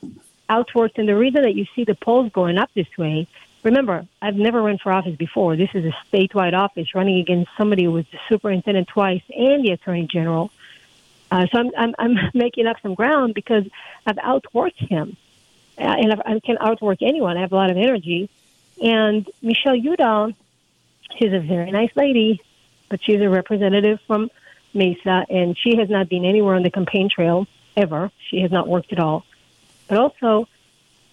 outworked, 0.48 0.96
and 0.96 1.06
the 1.06 1.16
reason 1.16 1.42
that 1.42 1.54
you 1.54 1.66
see 1.74 1.84
the 1.84 1.94
polls 1.94 2.32
going 2.32 2.56
up 2.56 2.70
this 2.74 2.88
way, 2.96 3.26
remember, 3.62 4.06
I've 4.22 4.36
never 4.36 4.62
run 4.62 4.78
for 4.78 4.92
office 4.92 5.16
before. 5.16 5.56
This 5.56 5.70
is 5.74 5.84
a 5.84 5.94
statewide 6.10 6.54
office 6.54 6.94
running 6.94 7.18
against 7.18 7.50
somebody 7.56 7.84
who 7.84 7.92
was 7.92 8.06
the 8.12 8.18
superintendent 8.28 8.88
twice 8.88 9.22
and 9.34 9.64
the 9.64 9.72
attorney 9.72 10.06
general. 10.10 10.50
Uh, 11.30 11.46
so 11.52 11.58
I'm, 11.58 11.70
I'm, 11.76 11.94
I'm 11.98 12.30
making 12.34 12.66
up 12.66 12.76
some 12.82 12.94
ground 12.94 13.34
because 13.34 13.64
I've 14.06 14.16
outworked 14.16 14.88
him. 14.88 15.16
Uh, 15.76 15.82
and 15.82 16.12
I've, 16.12 16.20
I 16.20 16.40
can 16.40 16.58
outwork 16.60 17.02
anyone. 17.02 17.36
I 17.36 17.42
have 17.42 17.52
a 17.52 17.56
lot 17.56 17.70
of 17.70 17.76
energy. 17.76 18.28
And 18.80 19.28
Michelle 19.42 19.76
Udall 19.76 20.32
She's 21.16 21.32
a 21.32 21.40
very 21.40 21.70
nice 21.70 21.90
lady, 21.96 22.40
but 22.88 23.02
she's 23.02 23.20
a 23.20 23.28
representative 23.28 24.00
from 24.06 24.30
Mesa, 24.74 25.24
and 25.28 25.56
she 25.58 25.76
has 25.76 25.88
not 25.88 26.08
been 26.08 26.24
anywhere 26.24 26.54
on 26.54 26.62
the 26.62 26.70
campaign 26.70 27.08
trail 27.08 27.46
ever. 27.76 28.10
She 28.28 28.40
has 28.40 28.50
not 28.50 28.68
worked 28.68 28.92
at 28.92 29.00
all. 29.00 29.24
But 29.88 29.98
also, 29.98 30.48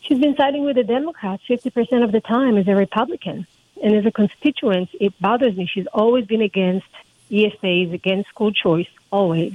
she's 0.06 0.20
been 0.20 0.36
siding 0.36 0.64
with 0.64 0.76
the 0.76 0.84
Democrats 0.84 1.44
50% 1.50 2.04
of 2.04 2.12
the 2.12 2.22
time 2.22 2.58
as 2.58 2.68
a 2.68 2.76
Republican. 2.76 3.48
And 3.84 3.96
as 3.96 4.06
a 4.06 4.12
constituent, 4.12 4.90
it 5.00 5.20
bothers 5.20 5.56
me. 5.56 5.68
She's 5.72 5.88
always 5.88 6.26
been 6.26 6.42
against 6.42 6.88
ESAs, 7.30 7.94
against 7.94 8.30
school 8.30 8.52
choice, 8.52 8.88
always. 9.12 9.54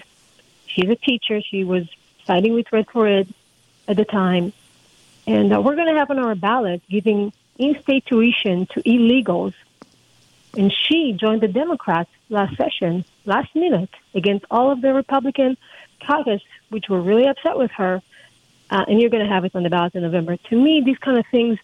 She's 0.66 0.88
a 0.88 0.96
teacher. 0.96 1.40
She 1.40 1.64
was 1.64 1.88
siding 2.26 2.54
with 2.54 2.70
Red 2.70 2.88
for 2.90 3.08
at 3.08 3.26
the 3.88 4.04
time. 4.04 4.52
And 5.26 5.52
uh, 5.52 5.60
we're 5.60 5.76
going 5.76 5.92
to 5.92 5.98
have 5.98 6.10
on 6.10 6.18
our 6.18 6.34
ballot 6.34 6.82
giving 6.88 7.32
in-state 7.58 8.06
tuition 8.06 8.66
to 8.66 8.82
illegals 8.82 9.54
And 10.56 10.72
she 10.72 11.12
joined 11.12 11.42
the 11.42 11.48
Democrats 11.48 12.10
last 12.28 12.56
session, 12.56 13.04
last 13.24 13.54
minute, 13.54 13.90
against 14.14 14.44
all 14.50 14.70
of 14.70 14.80
the 14.80 14.92
Republican 14.94 15.56
caucus, 16.06 16.42
which 16.70 16.88
were 16.88 17.00
really 17.00 17.26
upset 17.26 17.56
with 17.56 17.70
her. 17.72 18.02
Uh, 18.70 18.84
and 18.86 19.00
you're 19.00 19.10
going 19.10 19.24
to 19.24 19.28
have 19.28 19.44
it 19.44 19.54
on 19.54 19.64
the 19.64 19.70
ballot 19.70 19.94
in 19.94 20.02
November. 20.02 20.36
To 20.36 20.56
me, 20.56 20.80
these 20.80 20.98
kind 20.98 21.18
of 21.18 21.26
things, 21.26 21.58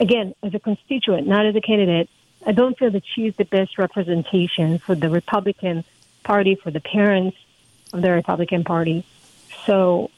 again, 0.00 0.34
as 0.42 0.54
a 0.54 0.58
constituent, 0.58 1.26
not 1.26 1.44
as 1.44 1.54
a 1.54 1.60
candidate, 1.60 2.08
I 2.46 2.52
don't 2.52 2.78
feel 2.78 2.90
that 2.90 3.04
she's 3.14 3.36
the 3.36 3.44
best 3.44 3.76
representation 3.76 4.78
for 4.78 4.94
the 4.94 5.10
Republican 5.10 5.84
Party, 6.24 6.54
for 6.54 6.70
the 6.70 6.80
parents 6.80 7.36
of 7.92 8.00
the 8.00 8.10
Republican 8.10 8.64
Party. 8.64 9.04
So 9.66 10.10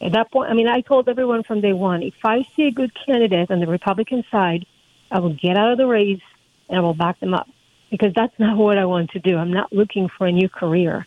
at 0.00 0.12
that 0.12 0.30
point, 0.30 0.50
I 0.50 0.54
mean, 0.54 0.68
I 0.68 0.82
told 0.82 1.08
everyone 1.08 1.42
from 1.42 1.60
day 1.60 1.72
one 1.72 2.02
if 2.02 2.24
I 2.24 2.46
see 2.54 2.68
a 2.68 2.70
good 2.70 2.92
candidate 2.94 3.50
on 3.50 3.58
the 3.58 3.66
Republican 3.66 4.24
side, 4.30 4.66
I 5.10 5.18
will 5.18 5.34
get 5.34 5.56
out 5.56 5.72
of 5.72 5.78
the 5.78 5.86
race 5.86 6.22
and 6.68 6.78
I 6.78 6.80
will 6.80 6.94
back 6.94 7.18
them 7.18 7.34
up 7.34 7.48
because 7.90 8.12
that's 8.14 8.38
not 8.38 8.56
what 8.56 8.78
I 8.78 8.84
want 8.84 9.10
to 9.10 9.18
do. 9.18 9.36
I'm 9.36 9.52
not 9.52 9.72
looking 9.72 10.08
for 10.08 10.26
a 10.26 10.32
new 10.32 10.48
career. 10.48 11.06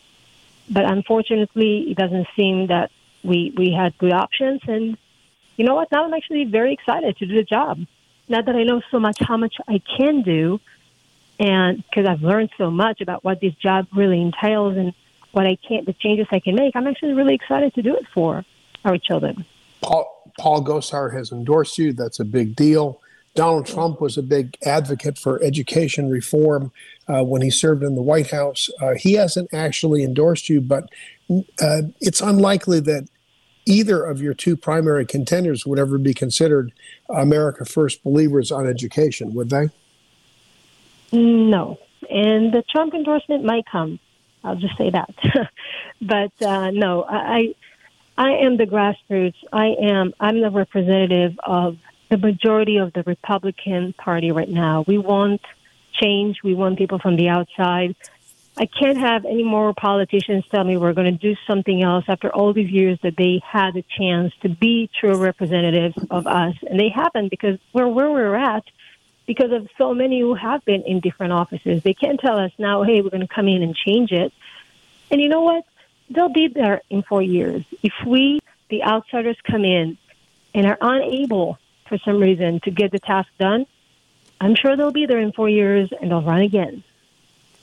But 0.69 0.83
unfortunately, 0.83 1.91
it 1.91 1.97
doesn't 1.97 2.27
seem 2.35 2.67
that 2.67 2.91
we, 3.27 3.53
we 3.55 3.71
had 3.71 3.97
good 3.97 4.13
options. 4.13 4.61
And 4.67 4.97
you 5.57 5.65
know 5.65 5.75
what? 5.75 5.91
Now 5.91 6.05
I'm 6.05 6.13
actually 6.13 6.45
very 6.45 6.73
excited 6.73 7.17
to 7.17 7.25
do 7.25 7.35
the 7.35 7.43
job. 7.43 7.79
Now 8.29 8.41
that 8.41 8.55
I 8.55 8.63
know 8.63 8.81
so 8.91 8.99
much 8.99 9.17
how 9.19 9.37
much 9.37 9.55
I 9.67 9.81
can 9.97 10.21
do, 10.21 10.59
and 11.39 11.83
because 11.83 12.05
I've 12.07 12.21
learned 12.21 12.49
so 12.57 12.71
much 12.71 13.01
about 13.01 13.23
what 13.23 13.39
this 13.39 13.53
job 13.55 13.87
really 13.95 14.21
entails 14.21 14.75
and 14.75 14.93
what 15.31 15.45
I 15.45 15.55
can't, 15.55 15.85
the 15.85 15.93
changes 15.93 16.27
I 16.31 16.39
can 16.39 16.55
make, 16.55 16.75
I'm 16.75 16.87
actually 16.87 17.13
really 17.13 17.35
excited 17.35 17.73
to 17.75 17.81
do 17.81 17.95
it 17.95 18.05
for 18.13 18.43
our 18.83 18.97
children. 18.97 19.45
Paul, 19.81 20.31
Paul 20.39 20.63
Gosar 20.63 21.13
has 21.13 21.31
endorsed 21.31 21.77
you. 21.77 21.93
That's 21.93 22.19
a 22.19 22.25
big 22.25 22.55
deal. 22.55 22.99
Donald 23.35 23.67
Trump 23.67 24.01
was 24.01 24.17
a 24.17 24.23
big 24.23 24.57
advocate 24.65 25.17
for 25.17 25.41
education 25.43 26.09
reform 26.09 26.71
uh, 27.07 27.23
when 27.23 27.43
he 27.43 27.51
served 27.51 27.83
in 27.83 27.93
the 27.93 28.01
White 28.01 28.31
House. 28.31 28.67
Uh, 28.81 28.95
he 28.95 29.13
hasn't 29.13 29.53
actually 29.53 30.03
endorsed 30.03 30.49
you, 30.49 30.59
but 30.59 30.89
uh, 31.61 31.83
it's 32.01 32.19
unlikely 32.19 32.79
that 32.79 33.07
either 33.67 34.03
of 34.03 34.21
your 34.21 34.33
two 34.33 34.55
primary 34.55 35.05
contenders 35.05 35.65
would 35.65 35.77
ever 35.77 35.97
be 35.97 36.13
considered 36.13 36.71
America 37.09 37.65
First 37.65 38.03
believers 38.03 38.51
on 38.51 38.67
education, 38.67 39.33
would 39.33 39.49
they? 39.49 39.69
No. 41.11 41.77
And 42.09 42.53
the 42.53 42.63
Trump 42.69 42.93
endorsement 42.93 43.43
might 43.43 43.65
come. 43.69 43.99
I'll 44.43 44.55
just 44.55 44.77
say 44.77 44.89
that. 44.89 45.13
but 46.01 46.31
uh, 46.41 46.71
no, 46.71 47.03
I, 47.03 47.53
I 48.17 48.31
am 48.31 48.57
the 48.57 48.65
grassroots. 48.65 49.35
I 49.51 49.75
am. 49.81 50.13
I'm 50.19 50.41
the 50.41 50.49
representative 50.49 51.37
of 51.43 51.77
the 52.09 52.17
majority 52.17 52.77
of 52.77 52.93
the 52.93 53.03
Republican 53.03 53.93
Party 53.93 54.31
right 54.31 54.49
now. 54.49 54.85
We 54.87 54.97
want 54.97 55.41
change. 55.93 56.37
We 56.43 56.53
want 56.53 56.77
people 56.77 56.99
from 56.99 57.17
the 57.17 57.27
outside. 57.29 57.95
I 58.59 58.65
can't 58.65 58.97
have 58.97 59.25
any 59.25 59.43
more 59.43 59.71
politicians 59.73 60.43
tell 60.49 60.63
me 60.63 60.77
we're 60.77 60.93
going 60.93 61.11
to 61.15 61.17
do 61.17 61.35
something 61.45 61.83
else 61.83 62.05
after 62.07 62.33
all 62.33 62.53
these 62.53 62.71
years 62.71 62.97
that 63.03 63.15
they 63.15 63.39
had 63.45 63.75
a 63.75 63.83
chance 63.83 64.33
to 64.41 64.49
be 64.49 64.89
true 64.99 65.15
representatives 65.15 65.95
of 66.09 66.25
us. 66.25 66.55
And 66.67 66.79
they 66.79 66.89
haven't 66.89 67.29
because 67.29 67.59
we're 67.71 67.87
where 67.87 68.09
we're 68.09 68.35
at 68.35 68.63
because 69.27 69.51
of 69.51 69.69
so 69.77 69.93
many 69.93 70.21
who 70.21 70.33
have 70.33 70.65
been 70.65 70.81
in 70.83 71.01
different 71.01 71.33
offices. 71.33 71.83
They 71.83 71.93
can't 71.93 72.19
tell 72.19 72.39
us 72.39 72.51
now, 72.57 72.81
hey, 72.81 73.01
we're 73.01 73.11
going 73.11 73.27
to 73.27 73.33
come 73.33 73.47
in 73.47 73.61
and 73.61 73.75
change 73.75 74.11
it. 74.11 74.33
And 75.11 75.21
you 75.21 75.29
know 75.29 75.41
what? 75.41 75.63
They'll 76.09 76.29
be 76.29 76.47
there 76.47 76.81
in 76.89 77.03
four 77.03 77.21
years. 77.21 77.63
If 77.83 77.93
we, 78.07 78.39
the 78.69 78.83
outsiders, 78.83 79.37
come 79.43 79.65
in 79.65 79.99
and 80.55 80.65
are 80.65 80.77
unable 80.81 81.59
for 81.87 81.99
some 81.99 82.19
reason 82.19 82.59
to 82.61 82.71
get 82.71 82.91
the 82.91 82.99
task 82.99 83.29
done, 83.37 83.67
I'm 84.41 84.55
sure 84.55 84.75
they'll 84.75 84.91
be 84.91 85.05
there 85.05 85.19
in 85.19 85.31
four 85.31 85.49
years 85.49 85.91
and 86.01 86.09
they'll 86.09 86.23
run 86.23 86.41
again. 86.41 86.83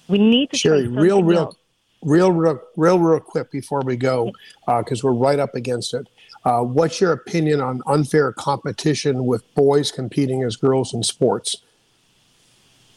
We 0.09 0.19
need 0.19 0.51
to 0.51 0.57
Shiry, 0.57 0.89
real, 0.89 1.23
real, 1.23 1.57
real, 2.03 2.31
real, 2.33 2.61
real, 2.77 2.99
real 2.99 3.21
quick 3.21 3.51
before 3.51 3.81
we 3.81 3.97
go, 3.97 4.33
because 4.67 5.05
uh, 5.05 5.09
we're 5.09 5.15
right 5.15 5.39
up 5.39 5.55
against 5.55 5.95
it. 5.95 6.09
Uh, 6.45 6.61
what's 6.61 7.01
your 7.01 7.13
opinion 7.13 7.61
on 7.61 7.81
unfair 7.87 8.33
competition 8.33 9.25
with 9.25 9.43
boys 9.55 9.91
competing 9.91 10.43
as 10.43 10.57
girls 10.57 10.93
in 10.93 11.03
sports? 11.03 11.57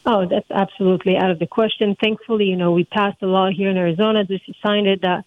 Oh, 0.04 0.26
that's 0.26 0.50
absolutely 0.50 1.16
out 1.16 1.30
of 1.30 1.38
the 1.38 1.46
question. 1.46 1.96
Thankfully, 2.00 2.46
you 2.46 2.56
know, 2.56 2.72
we 2.72 2.84
passed 2.84 3.22
a 3.22 3.26
law 3.26 3.50
here 3.50 3.70
in 3.70 3.76
Arizona. 3.76 4.24
This 4.24 4.40
signed 4.62 4.86
it 4.86 5.02
that 5.02 5.24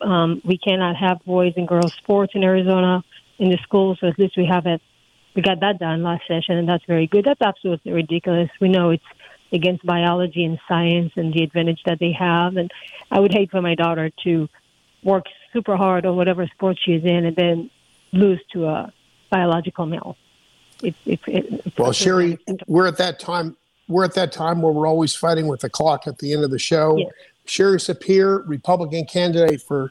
um, 0.00 0.40
we 0.44 0.58
cannot 0.58 0.96
have 0.96 1.24
boys 1.24 1.54
and 1.56 1.66
girls 1.66 1.92
sports 1.94 2.32
in 2.34 2.44
Arizona 2.44 3.02
in 3.38 3.50
the 3.50 3.58
schools. 3.62 3.98
So 4.00 4.08
at 4.08 4.18
least 4.18 4.36
we 4.36 4.46
have 4.46 4.66
it. 4.66 4.80
We 5.34 5.42
got 5.42 5.60
that 5.60 5.78
done 5.78 6.02
last 6.02 6.26
session, 6.26 6.56
and 6.56 6.68
that's 6.68 6.84
very 6.86 7.06
good. 7.06 7.24
That's 7.24 7.40
absolutely 7.40 7.92
ridiculous. 7.92 8.50
We 8.60 8.68
know 8.68 8.90
it's 8.90 9.04
against 9.52 9.84
biology 9.84 10.44
and 10.44 10.58
science 10.68 11.12
and 11.16 11.32
the 11.32 11.42
advantage 11.42 11.80
that 11.86 11.98
they 11.98 12.12
have. 12.12 12.56
And 12.56 12.70
I 13.10 13.20
would 13.20 13.32
hate 13.32 13.50
for 13.50 13.60
my 13.60 13.74
daughter 13.74 14.10
to 14.24 14.48
work 15.02 15.26
super 15.52 15.76
hard 15.76 16.06
or 16.06 16.12
whatever 16.12 16.46
sport 16.46 16.78
she's 16.80 17.04
in 17.04 17.24
and 17.26 17.36
then 17.36 17.70
lose 18.12 18.40
to 18.52 18.66
a 18.66 18.92
biological 19.30 19.86
male. 19.86 20.16
It, 20.82 20.94
it, 21.04 21.20
it, 21.26 21.78
well, 21.78 21.92
Shiry, 21.92 22.38
we're 22.66 22.86
at 22.86 22.96
that 22.98 23.18
time. 23.18 23.56
We're 23.88 24.04
at 24.04 24.14
that 24.14 24.30
time 24.30 24.62
where 24.62 24.72
we're 24.72 24.86
always 24.86 25.14
fighting 25.16 25.48
with 25.48 25.60
the 25.60 25.68
clock 25.68 26.06
at 26.06 26.18
the 26.18 26.32
end 26.32 26.44
of 26.44 26.50
the 26.50 26.60
show. 26.60 26.96
Yes. 26.96 27.10
Shiry 27.46 27.80
Sapir, 27.80 28.44
Republican 28.46 29.04
candidate 29.06 29.60
for 29.60 29.90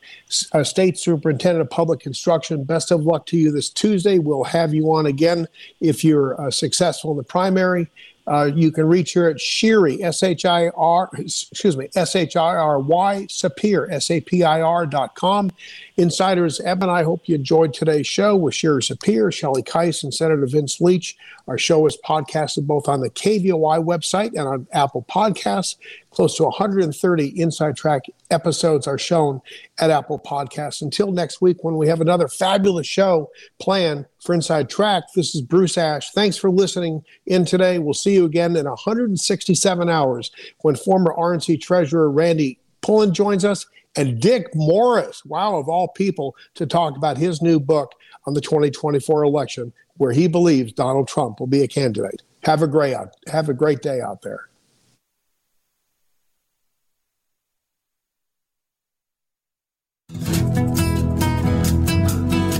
uh, 0.53 0.64
State 0.64 0.97
Superintendent 0.97 1.62
of 1.62 1.70
Public 1.70 2.05
Instruction. 2.05 2.64
Best 2.64 2.89
of 2.91 3.03
luck 3.03 3.26
to 3.28 3.38
you 3.38 3.51
this 3.51 3.70
Tuesday. 3.70 4.18
We'll 4.18 4.45
have 4.45 4.74
you 4.74 4.86
on 4.93 5.05
again 5.05 5.45
if 5.82 6.03
you're 6.05 6.39
uh, 6.39 6.51
successful 6.51 7.12
in 7.12 7.18
the 7.18 7.24
primary. 7.24 7.89
Uh, 8.30 8.46
you 8.46 8.72
can 8.72 8.86
reach 8.86 9.14
her 9.14 9.30
at 9.30 9.38
Shiry, 9.38 10.02
S 10.04 10.22
H 10.22 10.46
I 10.46 10.70
R, 10.70 11.10
excuse 11.18 11.76
me, 11.76 11.90
S 11.96 12.16
H 12.16 12.36
I 12.36 12.56
R 12.56 12.80
Y, 12.80 13.26
Sapir, 13.28 13.92
S 13.92 14.12
A 14.12 14.22
P 14.22 14.44
I 14.44 14.62
R 14.62 14.86
dot 14.86 15.16
com. 15.16 15.52
Insiders, 16.00 16.62
Eb 16.62 16.82
and 16.82 16.89
I 16.89 17.04
hope 17.04 17.28
you 17.28 17.36
enjoyed 17.36 17.74
today's 17.74 18.08
show 18.08 18.34
with 18.34 18.54
Shiry 18.54 18.82
Sapir, 18.82 19.34
Shelley 19.34 19.62
Kais, 19.62 20.02
and 20.02 20.14
Senator 20.14 20.45
Vince 20.47 20.80
Leach. 20.80 21.18
Our 21.45 21.58
show 21.58 21.86
is 21.88 21.97
podcasted 22.06 22.66
both 22.66 22.88
on 22.88 23.02
the 23.02 23.10
KVOI 23.10 23.84
website 23.84 24.30
and 24.30 24.47
on 24.47 24.68
Apple 24.72 25.06
Podcasts. 25.12 25.76
Close 26.12 26.38
to 26.38 26.43
130 26.43 27.41
Inside 27.41 27.76
Track 27.76 28.04
episodes 28.32 28.88
are 28.88 28.97
shown 28.97 29.41
at 29.78 29.89
Apple 29.89 30.20
Podcasts. 30.20 30.82
Until 30.82 31.12
next 31.12 31.41
week, 31.41 31.66
when 31.66 31.76
we 31.76 31.89
have 31.89 32.00
another 32.00 32.30
fabulous 32.30 32.88
show 32.88 33.30
planned 33.60 34.06
for 34.22 34.34
Inside 34.34 34.70
Track, 34.70 35.04
this 35.16 35.36
is 35.36 35.41
Bruce 35.41 35.78
Ash. 35.78 36.12
Thanks 36.12 36.38
for 36.38 36.50
listening 36.50 37.04
in 37.26 37.43
today. 37.43 37.78
We'll 37.78 37.93
see 37.93 38.14
you 38.14 38.24
again 38.24 38.56
in 38.56 38.66
167 38.66 39.89
hours 39.89 40.32
when 40.62 40.78
former 40.78 41.14
RNC 41.14 41.60
Treasurer 41.60 42.10
Randy 42.10 42.58
Pullen 42.82 43.14
joins 43.14 43.43
us 43.43 43.66
and 44.00 44.18
Dick 44.18 44.56
Morris, 44.56 45.26
wow, 45.26 45.58
of 45.58 45.68
all 45.68 45.89
people, 45.89 46.34
to 46.56 46.66
talk 46.66 46.95
about 46.95 47.18
his 47.18 47.41
new 47.41 47.60
book 47.60 47.95
on 48.26 48.34
the 48.34 48.39
2024 48.39 49.24
election, 49.24 49.74
where 49.97 50.14
he 50.14 50.26
believes 50.26 50.72
Donald 50.72 51.10
Trump 51.10 51.41
will 51.41 51.47
be 51.47 51.64
a 51.64 51.68
candidate. 51.68 52.22
Have 52.43 52.62
a 52.62 52.68
great 52.68 52.95
have 53.28 53.50
a 53.50 53.54
great 53.54 53.82
day 53.82 54.00
out 54.00 54.22
there. 54.22 54.47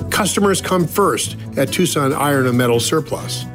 Customers 0.10 0.60
come 0.60 0.86
first 0.86 1.38
at 1.56 1.72
Tucson 1.72 2.12
Iron 2.12 2.48
and 2.48 2.58
Metal 2.58 2.82
Surplus. 2.82 3.46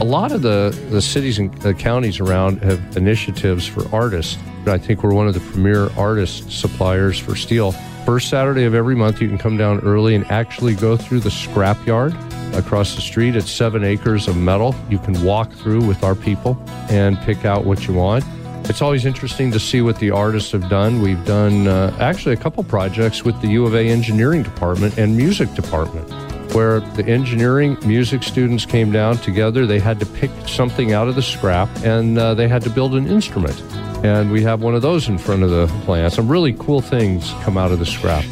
A 0.00 0.04
lot 0.04 0.32
of 0.32 0.40
the, 0.40 0.74
the 0.88 1.02
cities 1.02 1.38
and 1.38 1.52
the 1.60 1.74
counties 1.74 2.20
around 2.20 2.62
have 2.62 2.96
initiatives 2.96 3.66
for 3.66 3.86
artists. 3.94 4.38
I 4.66 4.78
think 4.78 5.02
we're 5.02 5.12
one 5.12 5.28
of 5.28 5.34
the 5.34 5.40
premier 5.40 5.90
artist 5.90 6.50
suppliers 6.50 7.18
for 7.18 7.36
steel. 7.36 7.72
First 8.06 8.30
Saturday 8.30 8.64
of 8.64 8.74
every 8.74 8.96
month, 8.96 9.20
you 9.20 9.28
can 9.28 9.36
come 9.36 9.58
down 9.58 9.80
early 9.80 10.14
and 10.14 10.24
actually 10.30 10.74
go 10.74 10.96
through 10.96 11.20
the 11.20 11.28
scrapyard 11.28 12.14
across 12.56 12.94
the 12.94 13.02
street. 13.02 13.36
It's 13.36 13.50
seven 13.50 13.84
acres 13.84 14.26
of 14.26 14.38
metal. 14.38 14.74
You 14.88 14.98
can 14.98 15.22
walk 15.22 15.52
through 15.52 15.84
with 15.84 16.02
our 16.02 16.14
people 16.14 16.58
and 16.88 17.18
pick 17.18 17.44
out 17.44 17.66
what 17.66 17.86
you 17.86 17.92
want. 17.92 18.24
It's 18.70 18.80
always 18.80 19.04
interesting 19.04 19.52
to 19.52 19.60
see 19.60 19.82
what 19.82 19.98
the 19.98 20.12
artists 20.12 20.50
have 20.52 20.70
done. 20.70 21.02
We've 21.02 21.22
done 21.26 21.68
uh, 21.68 21.94
actually 22.00 22.32
a 22.32 22.38
couple 22.38 22.64
projects 22.64 23.22
with 23.22 23.38
the 23.42 23.48
U 23.48 23.66
of 23.66 23.74
A 23.74 23.86
engineering 23.86 24.44
department 24.44 24.96
and 24.96 25.14
music 25.14 25.52
department 25.52 26.10
where 26.54 26.80
the 26.80 27.04
engineering 27.06 27.76
music 27.84 28.22
students 28.22 28.64
came 28.66 28.92
down 28.92 29.16
together. 29.18 29.66
They 29.66 29.78
had 29.78 30.00
to 30.00 30.06
pick 30.06 30.30
something 30.46 30.92
out 30.92 31.08
of 31.08 31.14
the 31.14 31.22
scrap 31.22 31.68
and 31.84 32.18
uh, 32.18 32.34
they 32.34 32.48
had 32.48 32.62
to 32.62 32.70
build 32.70 32.94
an 32.94 33.06
instrument. 33.06 33.60
And 34.04 34.30
we 34.30 34.42
have 34.42 34.62
one 34.62 34.74
of 34.74 34.82
those 34.82 35.08
in 35.08 35.18
front 35.18 35.42
of 35.42 35.50
the 35.50 35.66
plant. 35.84 36.12
Some 36.12 36.28
really 36.28 36.54
cool 36.54 36.80
things 36.80 37.32
come 37.42 37.58
out 37.58 37.72
of 37.72 37.78
the 37.78 37.86
scrap. 37.86 38.24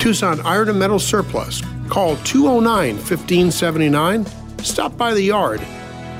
Tucson 0.00 0.40
Iron 0.44 0.68
and 0.68 0.78
Metal 0.78 0.98
Surplus. 0.98 1.62
Call 1.88 2.16
209 2.24 2.96
1579. 2.96 4.26
Stop 4.58 4.96
by 4.96 5.14
the 5.14 5.22
yard 5.22 5.60